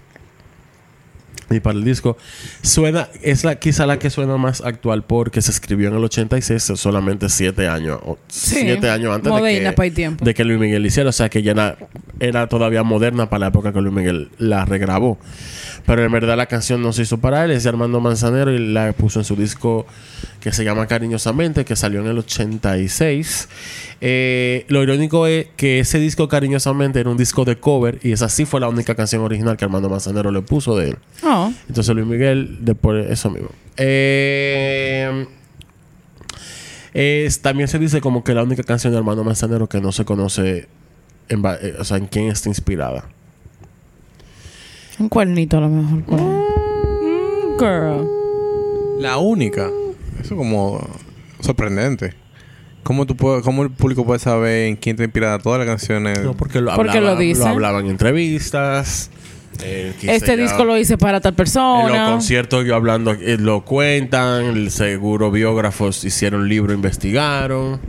y 1.50 1.60
para 1.60 1.76
el 1.76 1.84
disco 1.84 2.16
suena 2.62 3.08
es 3.22 3.42
la 3.44 3.56
quizá 3.56 3.84
la 3.86 3.98
que 3.98 4.08
suena 4.10 4.36
más 4.36 4.60
actual 4.60 5.02
porque 5.02 5.42
se 5.42 5.50
escribió 5.50 5.88
en 5.88 5.96
el 5.96 6.04
86 6.04 6.72
solamente 6.76 7.28
siete 7.28 7.66
años 7.66 7.98
o 8.04 8.18
Sí. 8.28 8.56
siete 8.60 8.88
años 8.88 9.14
antes 9.14 9.32
de 9.32 9.74
que, 9.74 9.90
tiempo. 9.90 10.24
de 10.24 10.34
que 10.34 10.44
Luis 10.44 10.60
Miguel 10.60 10.86
hiciera 10.86 11.10
o 11.10 11.12
sea 11.12 11.28
que 11.28 11.42
ya 11.42 11.50
era, 11.52 11.76
era 12.20 12.46
todavía 12.48 12.82
moderna 12.84 13.28
para 13.28 13.40
la 13.40 13.46
época 13.48 13.72
que 13.72 13.80
Luis 13.80 13.92
Miguel 13.94 14.30
la 14.38 14.64
regrabó 14.64 15.18
pero 15.90 16.05
en 16.05 16.12
verdad 16.12 16.37
la 16.37 16.46
canción 16.46 16.81
no 16.83 16.92
se 16.92 17.03
hizo 17.03 17.18
para 17.18 17.44
él 17.44 17.50
es 17.50 17.64
de 17.64 17.68
Armando 17.68 18.00
Manzanero 18.00 18.53
y 18.55 18.59
la 18.59 18.92
puso 18.92 19.18
en 19.18 19.24
su 19.24 19.35
disco 19.35 19.87
que 20.40 20.53
se 20.53 20.62
llama 20.62 20.87
Cariñosamente 20.87 21.64
que 21.64 21.74
salió 21.74 22.00
en 22.00 22.07
el 22.07 22.18
86 22.18 23.48
Eh, 24.00 24.64
lo 24.68 24.83
irónico 24.85 25.26
es 25.26 25.48
que 25.57 25.81
ese 25.81 25.98
disco 25.98 26.29
Cariñosamente 26.29 27.00
era 27.00 27.11
un 27.11 27.16
disco 27.16 27.44
de 27.44 27.57
cover 27.59 27.98
y 28.05 28.12
esa 28.12 28.29
sí 28.29 28.44
fue 28.46 28.61
la 28.61 28.68
única 28.68 28.94
canción 28.94 29.22
original 29.22 29.57
que 29.57 29.64
Armando 29.64 29.88
Manzanero 29.90 30.31
le 30.31 30.42
puso 30.42 30.76
de 30.76 30.90
él 30.90 30.96
Oh. 31.24 31.53
entonces 31.68 31.92
Luis 31.94 32.07
Miguel, 32.07 32.59
después 32.61 33.11
eso 33.11 33.29
mismo. 33.31 33.48
Eh, 33.76 35.26
es- 36.94 37.40
también 37.42 37.68
se 37.68 37.79
dice 37.79 38.00
como 38.00 38.22
que 38.24 38.33
la 38.35 38.42
única 38.42 38.62
canción 38.62 38.92
de 38.92 38.98
Armando 38.98 39.24
Manzanero 39.24 39.68
que 39.68 39.81
no 39.81 39.90
se 39.92 40.05
conoce, 40.05 40.68
en, 41.29 41.42
eh, 41.44 41.74
o 41.79 41.85
sea, 41.85 41.96
en 41.96 42.07
quién 42.07 42.29
está 42.29 42.48
inspirada. 42.48 43.05
Un 45.00 45.08
cuernito 45.08 45.56
a 45.58 45.60
lo 45.62 45.68
mejor. 45.68 46.20
Mm, 46.20 47.58
girl. 47.58 48.08
La 49.00 49.16
única. 49.18 49.68
Eso 50.22 50.36
como 50.36 50.86
sorprendente. 51.40 52.14
¿Cómo, 52.82 53.06
tú 53.06 53.16
puedes, 53.16 53.42
¿Cómo 53.42 53.62
el 53.62 53.70
público 53.70 54.04
puede 54.04 54.18
saber 54.20 54.66
en 54.68 54.76
quién 54.76 54.96
te 54.96 55.04
inspira 55.04 55.38
todas 55.38 55.58
las 55.58 55.66
canciones? 55.68 56.18
No, 56.22 56.34
porque 56.34 56.60
lo, 56.60 56.74
Porque 56.74 56.98
hablaba- 56.98 57.14
lo 57.14 57.20
dicen. 57.20 57.46
hablaban 57.46 57.84
en 57.86 57.90
entrevistas. 57.92 59.10
eh, 59.62 59.94
Este 60.02 60.36
disco 60.36 60.64
lo 60.64 60.76
hice 60.78 60.96
para 60.98 61.20
tal 61.20 61.32
En 61.32 61.36
los 61.38 61.52
persona. 61.52 62.06
conciertos 62.10 62.64
yo 62.66 62.74
hablando, 62.74 63.12
eh, 63.12 63.36
lo 63.38 63.64
cuentan, 63.64 64.44
el 64.44 64.70
seguro 64.70 65.30
biógrafos 65.30 66.04
hicieron 66.04 66.48
libro, 66.48 66.72
investigaron. 66.72 67.80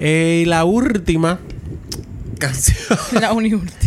Eh, 0.00 0.42
y 0.42 0.44
la 0.46 0.64
última 0.64 1.38
canción 2.38 2.76
La 3.20 3.32
uni 3.32 3.54
última. 3.54 3.85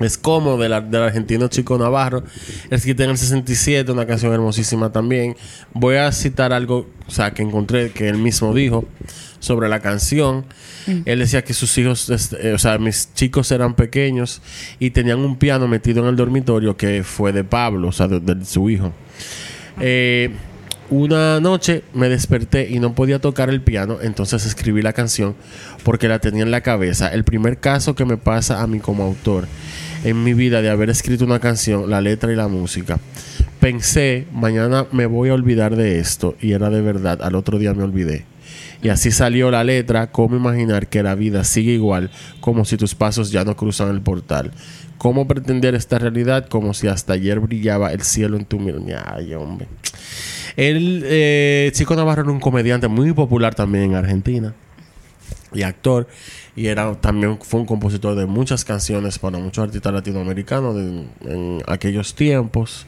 Es 0.00 0.16
como 0.16 0.56
del, 0.56 0.90
del 0.90 1.02
argentino 1.02 1.48
Chico 1.48 1.76
Navarro. 1.76 2.22
Escrita 2.70 3.04
en 3.04 3.10
el 3.10 3.18
67, 3.18 3.90
una 3.90 4.06
canción 4.06 4.32
hermosísima 4.32 4.92
también. 4.92 5.36
Voy 5.72 5.96
a 5.96 6.12
citar 6.12 6.52
algo, 6.52 6.86
o 7.06 7.10
sea, 7.10 7.32
que 7.32 7.42
encontré 7.42 7.90
que 7.90 8.08
él 8.08 8.18
mismo 8.18 8.54
dijo 8.54 8.84
sobre 9.40 9.68
la 9.68 9.80
canción. 9.80 10.44
Él 11.04 11.18
decía 11.18 11.44
que 11.44 11.52
sus 11.52 11.76
hijos, 11.76 12.08
este, 12.08 12.48
eh, 12.48 12.54
o 12.54 12.58
sea, 12.58 12.78
mis 12.78 13.12
chicos 13.12 13.50
eran 13.50 13.74
pequeños 13.74 14.40
y 14.78 14.90
tenían 14.90 15.18
un 15.18 15.36
piano 15.36 15.68
metido 15.68 16.02
en 16.02 16.08
el 16.08 16.16
dormitorio 16.16 16.78
que 16.78 17.04
fue 17.04 17.32
de 17.32 17.44
Pablo, 17.44 17.88
o 17.88 17.92
sea, 17.92 18.08
de, 18.08 18.20
de 18.20 18.44
su 18.46 18.70
hijo. 18.70 18.92
Eh, 19.80 20.30
una 20.90 21.40
noche 21.40 21.82
me 21.92 22.08
desperté 22.08 22.68
y 22.70 22.80
no 22.80 22.94
podía 22.94 23.18
tocar 23.18 23.50
el 23.50 23.60
piano, 23.60 23.98
entonces 24.00 24.46
escribí 24.46 24.82
la 24.82 24.92
canción 24.92 25.34
porque 25.84 26.08
la 26.08 26.18
tenía 26.18 26.42
en 26.42 26.50
la 26.50 26.62
cabeza. 26.62 27.08
El 27.08 27.24
primer 27.24 27.58
caso 27.58 27.94
que 27.94 28.04
me 28.04 28.16
pasa 28.16 28.62
a 28.62 28.66
mí 28.66 28.80
como 28.80 29.04
autor 29.04 29.46
en 30.04 30.22
mi 30.22 30.34
vida 30.34 30.62
de 30.62 30.70
haber 30.70 30.90
escrito 30.90 31.24
una 31.24 31.40
canción, 31.40 31.90
la 31.90 32.00
letra 32.00 32.32
y 32.32 32.36
la 32.36 32.48
música. 32.48 32.98
Pensé, 33.60 34.26
mañana 34.32 34.86
me 34.92 35.06
voy 35.06 35.30
a 35.30 35.34
olvidar 35.34 35.76
de 35.76 35.98
esto 35.98 36.36
y 36.40 36.52
era 36.52 36.70
de 36.70 36.80
verdad, 36.80 37.20
al 37.22 37.34
otro 37.34 37.58
día 37.58 37.74
me 37.74 37.82
olvidé. 37.82 38.24
Y 38.80 38.90
así 38.90 39.10
salió 39.10 39.50
la 39.50 39.64
letra, 39.64 40.12
cómo 40.12 40.36
imaginar 40.36 40.86
que 40.86 41.02
la 41.02 41.16
vida 41.16 41.42
sigue 41.42 41.72
igual, 41.72 42.10
como 42.40 42.64
si 42.64 42.76
tus 42.76 42.94
pasos 42.94 43.32
ya 43.32 43.44
no 43.44 43.56
cruzan 43.56 43.90
el 43.90 44.00
portal. 44.00 44.52
Cómo 44.98 45.26
pretender 45.26 45.74
esta 45.74 45.98
realidad 45.98 46.46
como 46.48 46.74
si 46.74 46.86
hasta 46.86 47.14
ayer 47.14 47.40
brillaba 47.40 47.92
el 47.92 48.02
cielo 48.02 48.36
en 48.36 48.44
tu 48.44 48.58
mirada. 48.60 49.14
Ay, 49.16 49.34
hombre. 49.34 49.66
El 50.58 51.02
eh, 51.06 51.70
Chico 51.72 51.94
Navarro 51.94 52.22
era 52.22 52.32
un 52.32 52.40
comediante 52.40 52.88
muy 52.88 53.12
popular 53.12 53.54
también 53.54 53.84
en 53.84 53.94
Argentina 53.94 54.54
y 55.54 55.62
actor 55.62 56.08
y 56.56 56.66
era 56.66 56.92
también 56.96 57.38
fue 57.40 57.60
un 57.60 57.66
compositor 57.66 58.16
de 58.16 58.26
muchas 58.26 58.64
canciones 58.64 59.20
para 59.20 59.38
muchos 59.38 59.62
artistas 59.62 59.92
latinoamericanos 59.92 60.74
de- 60.74 61.06
en 61.32 61.62
aquellos 61.68 62.12
tiempos. 62.16 62.86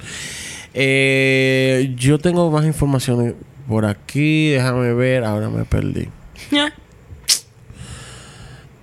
Eh, 0.74 1.94
yo 1.96 2.18
tengo 2.18 2.50
más 2.50 2.66
información 2.66 3.36
por 3.68 3.84
aquí, 3.86 4.48
déjame 4.48 4.92
ver, 4.92 5.22
ahora 5.22 5.48
me 5.48 5.64
perdí. 5.64 6.08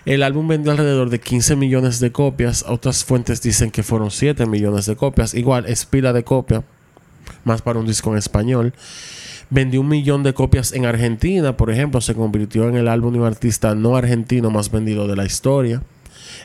El 0.06 0.24
álbum 0.24 0.48
vendió 0.48 0.72
alrededor 0.72 1.08
de 1.08 1.20
15 1.20 1.54
millones 1.54 2.00
de 2.00 2.10
copias, 2.10 2.64
otras 2.66 3.04
fuentes 3.04 3.40
dicen 3.40 3.70
que 3.70 3.84
fueron 3.84 4.10
7 4.10 4.44
millones 4.46 4.86
de 4.86 4.96
copias, 4.96 5.34
igual 5.34 5.66
es 5.66 5.86
pila 5.86 6.12
de 6.12 6.24
copia, 6.24 6.64
más 7.44 7.62
para 7.62 7.78
un 7.78 7.86
disco 7.86 8.10
en 8.10 8.18
español. 8.18 8.74
Vendió 9.50 9.80
un 9.82 9.88
millón 9.88 10.24
de 10.24 10.34
copias 10.34 10.72
en 10.72 10.84
Argentina, 10.84 11.56
por 11.56 11.70
ejemplo, 11.70 12.00
se 12.00 12.14
convirtió 12.14 12.68
en 12.68 12.74
el 12.74 12.88
álbum 12.88 13.12
de 13.12 13.20
un 13.20 13.26
artista 13.26 13.76
no 13.76 13.96
argentino 13.96 14.50
más 14.50 14.72
vendido 14.72 15.06
de 15.06 15.14
la 15.14 15.24
historia 15.24 15.80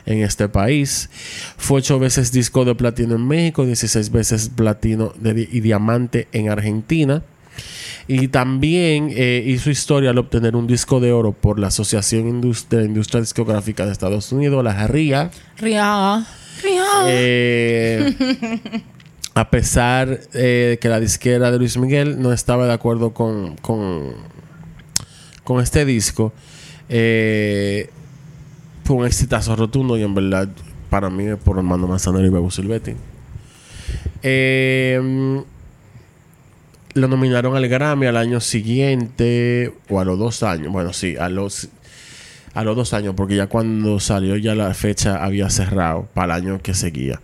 en 0.06 0.20
este 0.22 0.48
país. 0.48 1.10
Fue 1.56 1.78
ocho 1.78 1.98
veces 1.98 2.32
disco 2.32 2.64
de 2.64 2.74
platino 2.74 3.14
en 3.16 3.26
México, 3.26 3.64
16 3.66 4.10
veces 4.10 4.50
platino 4.54 5.12
de 5.18 5.48
y 5.50 5.60
diamante 5.60 6.28
en 6.32 6.48
Argentina. 6.48 7.22
Y 8.08 8.28
también 8.28 9.10
eh, 9.14 9.42
hizo 9.46 9.70
historia 9.70 10.10
al 10.10 10.18
obtener 10.18 10.56
un 10.56 10.66
disco 10.66 10.98
de 11.00 11.12
oro 11.12 11.32
por 11.32 11.58
la 11.58 11.68
Asociación 11.68 12.26
Indus- 12.28 12.66
de 12.68 12.78
la 12.78 12.84
Industria 12.84 13.20
Discográfica 13.20 13.86
de 13.86 13.92
Estados 13.92 14.32
Unidos, 14.32 14.64
la 14.64 14.86
RIA. 14.86 15.30
Rihanna. 15.58 16.26
Rihanna. 16.62 17.04
Eh, 17.06 18.14
a 19.34 19.48
pesar 19.50 20.20
eh, 20.34 20.78
que 20.80 20.88
la 20.88 20.98
disquera 20.98 21.50
de 21.50 21.58
Luis 21.58 21.76
Miguel 21.76 22.20
no 22.20 22.32
estaba 22.32 22.66
de 22.66 22.72
acuerdo 22.72 23.12
con, 23.14 23.56
con, 23.56 24.14
con 25.44 25.62
este 25.62 25.84
disco, 25.84 26.32
eh, 26.88 27.90
fue 28.90 28.96
un 28.96 29.06
exitazo 29.06 29.54
rotundo 29.54 29.96
y 29.96 30.02
en 30.02 30.16
verdad 30.16 30.48
para 30.88 31.10
mí 31.10 31.22
es 31.22 31.36
por 31.36 31.56
Armando 31.56 31.86
Manzanero 31.86 32.26
y 32.26 32.30
Bebo 32.30 32.50
Silvetti. 32.50 32.94
Eh, 34.20 35.40
lo 36.94 37.06
nominaron 37.06 37.54
al 37.54 37.68
Grammy 37.68 38.06
al 38.06 38.16
año 38.16 38.40
siguiente 38.40 39.72
o 39.88 40.00
a 40.00 40.04
los 40.04 40.18
dos 40.18 40.42
años. 40.42 40.72
Bueno, 40.72 40.92
sí, 40.92 41.14
a 41.16 41.28
los 41.28 41.68
a 42.52 42.64
los 42.64 42.74
dos 42.74 42.92
años, 42.92 43.14
porque 43.16 43.36
ya 43.36 43.46
cuando 43.46 44.00
salió 44.00 44.34
ya 44.34 44.56
la 44.56 44.74
fecha 44.74 45.24
había 45.24 45.50
cerrado 45.50 46.08
para 46.12 46.34
el 46.36 46.42
año 46.42 46.60
que 46.60 46.74
seguía. 46.74 47.22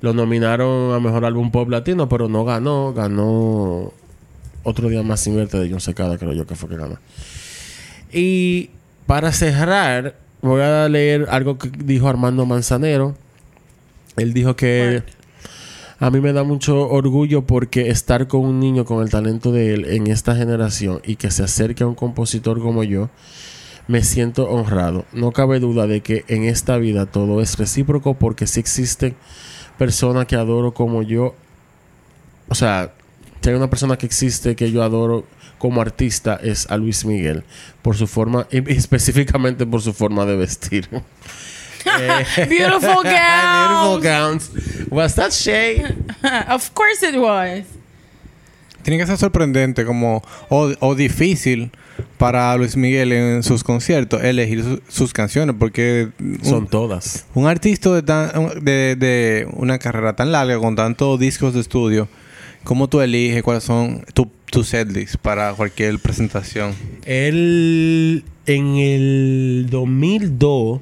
Lo 0.00 0.14
nominaron 0.14 0.94
a 0.94 0.98
mejor 0.98 1.24
álbum 1.26 1.52
pop 1.52 1.68
latino, 1.68 2.08
pero 2.08 2.28
no 2.28 2.44
ganó. 2.44 2.92
Ganó 2.92 3.92
otro 4.64 4.88
día 4.88 5.04
más 5.04 5.20
sin 5.20 5.36
verte 5.36 5.60
de 5.60 5.70
John 5.70 5.80
Secada, 5.80 6.18
creo 6.18 6.32
yo 6.32 6.44
que 6.44 6.56
fue 6.56 6.68
que 6.70 6.76
ganó. 6.76 6.98
Y 8.12 8.70
para 9.06 9.30
cerrar, 9.30 10.23
voy 10.48 10.62
a 10.62 10.88
leer 10.88 11.26
algo 11.30 11.58
que 11.58 11.70
dijo 11.70 12.08
Armando 12.08 12.46
Manzanero. 12.46 13.14
Él 14.16 14.32
dijo 14.32 14.56
que 14.56 15.02
a 15.98 16.10
mí 16.10 16.20
me 16.20 16.32
da 16.32 16.44
mucho 16.44 16.88
orgullo 16.88 17.46
porque 17.46 17.88
estar 17.88 18.28
con 18.28 18.42
un 18.42 18.60
niño 18.60 18.84
con 18.84 19.02
el 19.02 19.10
talento 19.10 19.52
de 19.52 19.74
él 19.74 19.84
en 19.86 20.06
esta 20.06 20.36
generación 20.36 21.00
y 21.04 21.16
que 21.16 21.30
se 21.30 21.42
acerque 21.42 21.82
a 21.82 21.86
un 21.86 21.94
compositor 21.94 22.60
como 22.60 22.84
yo, 22.84 23.10
me 23.88 24.02
siento 24.02 24.48
honrado. 24.48 25.04
No 25.12 25.32
cabe 25.32 25.60
duda 25.60 25.86
de 25.86 26.00
que 26.00 26.24
en 26.28 26.44
esta 26.44 26.76
vida 26.78 27.06
todo 27.06 27.40
es 27.40 27.58
recíproco 27.58 28.14
porque 28.14 28.46
si 28.46 28.60
existen 28.60 29.16
personas 29.78 30.26
que 30.26 30.36
adoro 30.36 30.74
como 30.74 31.02
yo, 31.02 31.34
o 32.48 32.54
sea, 32.54 32.92
si 33.40 33.50
hay 33.50 33.56
una 33.56 33.70
persona 33.70 33.96
que 33.96 34.06
existe 34.06 34.56
que 34.56 34.70
yo 34.70 34.82
adoro 34.82 35.24
como 35.64 35.80
artista 35.80 36.38
es 36.42 36.66
a 36.70 36.76
Luis 36.76 37.06
Miguel 37.06 37.42
por 37.80 37.96
su 37.96 38.06
forma 38.06 38.46
y 38.50 38.70
específicamente 38.70 39.64
por 39.64 39.80
su 39.80 39.94
forma 39.94 40.26
de 40.26 40.36
vestir. 40.36 40.86
Eh, 40.92 42.26
Beautiful 42.50 43.02
Beautiful 43.02 44.00
gowns. 44.02 44.50
gowns. 44.50 44.50
Was 44.90 45.14
that 45.14 45.30
Shay? 45.30 45.82
of 46.50 46.70
course 46.74 47.02
it 47.08 47.16
was. 47.16 47.64
Tiene 48.82 48.98
que 48.98 49.06
ser 49.06 49.16
sorprendente 49.16 49.86
como 49.86 50.22
o, 50.50 50.70
o 50.80 50.94
difícil 50.94 51.70
para 52.18 52.54
Luis 52.58 52.76
Miguel 52.76 53.12
en 53.12 53.42
sus 53.42 53.64
conciertos 53.64 54.22
elegir 54.22 54.62
su- 54.62 54.82
sus 54.90 55.14
canciones 55.14 55.56
porque 55.58 56.10
un, 56.20 56.40
Son 56.44 56.66
todas. 56.68 57.24
un 57.32 57.46
artista 57.46 57.90
de, 57.94 58.02
tan- 58.02 58.32
de, 58.62 58.96
de 58.96 59.48
una 59.54 59.78
carrera 59.78 60.14
tan 60.14 60.30
larga 60.30 60.58
con 60.58 60.76
tantos 60.76 61.18
discos 61.18 61.54
de 61.54 61.60
estudio, 61.60 62.06
¿cómo 62.64 62.88
tú 62.88 63.00
eliges 63.00 63.42
cuáles 63.42 63.64
son 63.64 64.04
tu, 64.12 64.30
tu 64.54 64.64
setlist 64.64 65.16
para 65.16 65.52
cualquier 65.54 65.98
presentación? 65.98 66.74
Él 67.04 68.24
en 68.46 68.76
el 68.76 69.66
2002, 69.70 70.80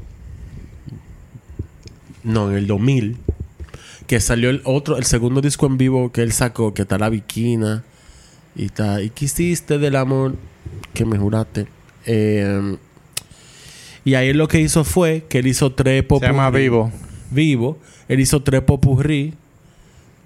no, 2.25 2.51
en 2.51 2.57
el 2.57 2.67
2000, 2.67 3.17
que 4.07 4.21
salió 4.21 4.51
el 4.51 4.61
otro, 4.65 4.97
el 4.99 5.05
segundo 5.05 5.41
disco 5.41 5.67
en 5.67 5.79
vivo 5.79 6.13
que 6.13 6.23
él 6.23 6.33
sacó, 6.33 6.75
que 6.75 6.83
está 6.83 6.99
La 6.99 7.09
Viquina 7.09 7.83
y 8.55 8.67
está, 8.67 9.01
¿y 9.03 9.11
qué 9.11 9.25
hiciste 9.25 9.79
del 9.79 9.97
amor 9.97 10.37
que 10.95 11.05
me 11.05 11.19
juraste? 11.19 11.67
Eh, 12.07 12.77
Y 14.05 14.15
ahí 14.15 14.33
lo 14.33 14.49
que 14.49 14.61
hizo 14.61 14.85
fue 14.85 15.25
que 15.29 15.39
él 15.39 15.47
hizo 15.47 15.73
tres 15.73 16.01
Se 16.01 16.03
popurrí. 16.03 16.27
llama 16.33 16.51
Vivo. 16.51 16.93
Vivo. 17.31 17.79
Él 18.09 18.19
hizo 18.21 18.43
tres 18.43 18.61
popurrí. 18.63 19.35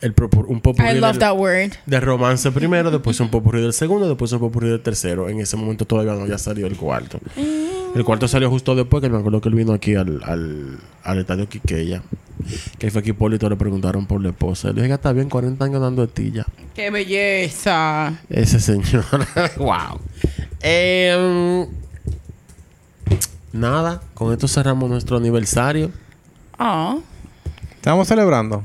El 0.07 0.14
un 0.48 0.61
popurrí 0.61 0.88
I 0.90 0.94
love 1.00 1.12
del- 1.12 1.18
that 1.18 1.36
word. 1.36 1.72
de 1.84 2.00
romance 2.00 2.50
primero, 2.52 2.90
después 2.90 3.18
un 3.20 3.28
popurrí 3.30 3.61
del 3.61 3.72
segundo, 3.72 4.09
después 4.09 4.30
un 4.32 4.40
popurrí 4.40 4.68
del 4.68 4.80
tercero. 4.80 5.28
En 5.28 5.40
ese 5.40 5.57
momento 5.57 5.84
todavía 5.84 6.12
no 6.14 6.20
había 6.22 6.38
salido 6.38 6.66
el 6.68 6.76
cuarto. 6.76 7.18
El 7.36 8.04
cuarto 8.04 8.28
salió 8.28 8.48
justo 8.50 8.74
después, 8.74 9.02
que 9.02 9.09
me 9.09 9.18
acuerdo 9.18 9.40
que 9.40 9.48
él 9.48 9.54
vino 9.54 9.72
aquí 9.72 9.94
al, 9.94 10.22
al, 10.24 10.78
al 11.02 11.18
estadio 11.18 11.48
Quiqueya. 11.48 12.02
Que 12.78 12.90
fue 12.90 13.02
que 13.02 13.11
Hipólito 13.11 13.48
le 13.48 13.57
preguntaron 13.57 14.07
por 14.07 14.22
la 14.22 14.28
esposa. 14.28 14.70
Le 14.72 14.82
dije, 14.82 14.94
está 14.94 15.12
bien, 15.12 15.28
40 15.30 15.64
años 15.64 15.80
dando 15.80 16.04
estilla. 16.04 16.44
¡Qué 16.74 16.90
belleza! 16.90 18.20
Ese 18.28 18.61
señor. 18.61 19.04
wow. 19.57 19.98
Em, 20.61 21.66
nada, 23.52 24.02
con 24.14 24.32
esto 24.32 24.46
cerramos 24.46 24.88
nuestro 24.90 25.16
aniversario. 25.16 25.90
Ah. 26.59 26.98
Estamos 27.76 28.07
celebrando. 28.09 28.64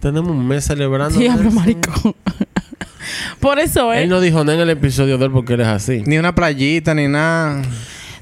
Tenemos 0.00 0.30
un 0.30 0.46
mes 0.46 0.64
celebrando. 0.64 1.18
Diablo, 1.18 1.50
maricón. 1.50 2.14
Por 3.40 3.58
eso, 3.58 3.92
¿eh? 3.92 4.02
Él 4.02 4.08
no 4.08 4.20
dijo 4.20 4.44
nada 4.44 4.54
en 4.54 4.60
el 4.62 4.70
episodio 4.70 5.18
de 5.18 5.26
él 5.26 5.30
porque 5.30 5.54
él 5.54 5.60
es 5.60 5.66
así. 5.66 6.02
Ni 6.06 6.18
una 6.18 6.34
playita, 6.34 6.94
ni 6.94 7.08
nada. 7.08 7.62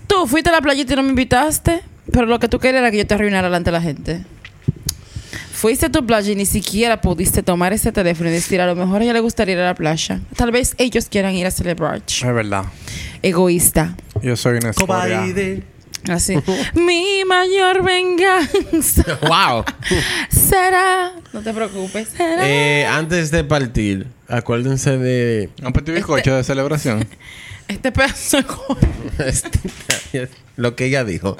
Tú 0.06 0.26
fuiste 0.26 0.50
a 0.50 0.52
la 0.52 0.60
playita 0.60 0.92
y 0.92 0.96
no 0.96 1.02
me 1.02 1.10
invitaste, 1.10 1.82
pero 2.12 2.26
lo 2.26 2.38
que 2.38 2.48
tú 2.48 2.58
querías 2.58 2.80
era 2.80 2.90
que 2.90 2.98
yo 2.98 3.06
te 3.06 3.14
arruinara 3.14 3.48
delante 3.48 3.68
de 3.68 3.72
la 3.72 3.82
gente. 3.82 4.24
Fuiste 5.52 5.86
a 5.86 5.88
tu 5.90 6.04
playa 6.04 6.30
y 6.32 6.36
ni 6.36 6.46
siquiera 6.46 7.00
pudiste 7.00 7.42
tomar 7.42 7.72
ese 7.72 7.90
teléfono 7.90 8.28
y 8.28 8.32
decir, 8.32 8.60
a 8.60 8.66
lo 8.66 8.76
mejor 8.76 9.00
a 9.00 9.04
ella 9.04 9.14
le 9.14 9.20
gustaría 9.20 9.54
ir 9.54 9.60
a 9.60 9.64
la 9.64 9.74
playa. 9.74 10.20
Tal 10.36 10.50
vez 10.50 10.74
ellos 10.78 11.06
quieran 11.10 11.34
ir 11.34 11.46
a 11.46 11.50
celebrar. 11.50 12.02
Es 12.06 12.22
verdad. 12.22 12.66
Egoísta. 13.22 13.96
Yo 14.22 14.36
soy 14.36 14.58
una 14.58 14.70
escoria. 14.70 15.16
Cobaide. 15.16 15.75
Así. 16.08 16.36
Mi 16.74 17.24
mayor 17.24 17.82
venganza 17.82 19.18
wow. 19.22 19.64
será. 20.30 21.12
No 21.32 21.42
te 21.42 21.52
preocupes. 21.52 22.08
Será. 22.16 22.48
Eh, 22.48 22.86
antes 22.86 23.30
de 23.30 23.44
partir, 23.44 24.06
acuérdense 24.28 24.98
de. 24.98 25.50
Un 25.62 25.72
petit 25.72 25.94
bizcocho 25.94 26.36
de 26.36 26.44
celebración. 26.44 27.06
Este 27.68 27.90
pedazo 27.92 28.36
de 28.36 28.44
co- 28.44 28.78
lo 30.56 30.76
que 30.76 30.86
ella 30.86 31.04
dijo. 31.04 31.36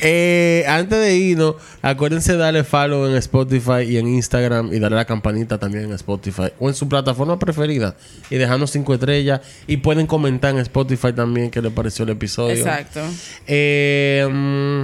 Eh, 0.00 0.64
antes 0.66 0.98
de 0.98 1.14
irnos, 1.16 1.56
acuérdense 1.82 2.32
de 2.32 2.38
darle 2.38 2.64
follow 2.64 3.06
en 3.06 3.14
Spotify 3.16 3.82
y 3.86 3.98
en 3.98 4.08
Instagram 4.08 4.72
y 4.72 4.78
darle 4.78 4.96
la 4.96 5.04
campanita 5.04 5.58
también 5.58 5.84
en 5.84 5.92
Spotify 5.92 6.48
o 6.58 6.68
en 6.68 6.74
su 6.74 6.88
plataforma 6.88 7.38
preferida 7.38 7.94
y 8.30 8.36
dejarnos 8.36 8.70
cinco 8.70 8.94
estrellas 8.94 9.42
y 9.66 9.76
pueden 9.76 10.06
comentar 10.06 10.50
en 10.54 10.60
Spotify 10.60 11.12
también 11.12 11.50
qué 11.50 11.60
les 11.62 11.72
pareció 11.72 12.04
el 12.04 12.10
episodio. 12.10 12.54
Exacto. 12.54 13.00
Eh, 13.46 14.26
mm, 14.30 14.82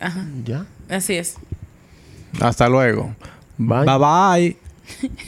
Ajá. 0.00 0.26
ya. 0.44 0.66
Así 0.88 1.14
es. 1.16 1.34
Hasta 2.40 2.68
luego. 2.68 3.14
Bye. 3.58 3.84
Bye 3.84 3.98
bye. 3.98 4.56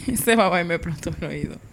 Ese 0.14 0.36
babá 0.36 0.62
me 0.64 0.76
explotó 0.76 1.11
el 1.20 1.26
oído. 1.26 1.69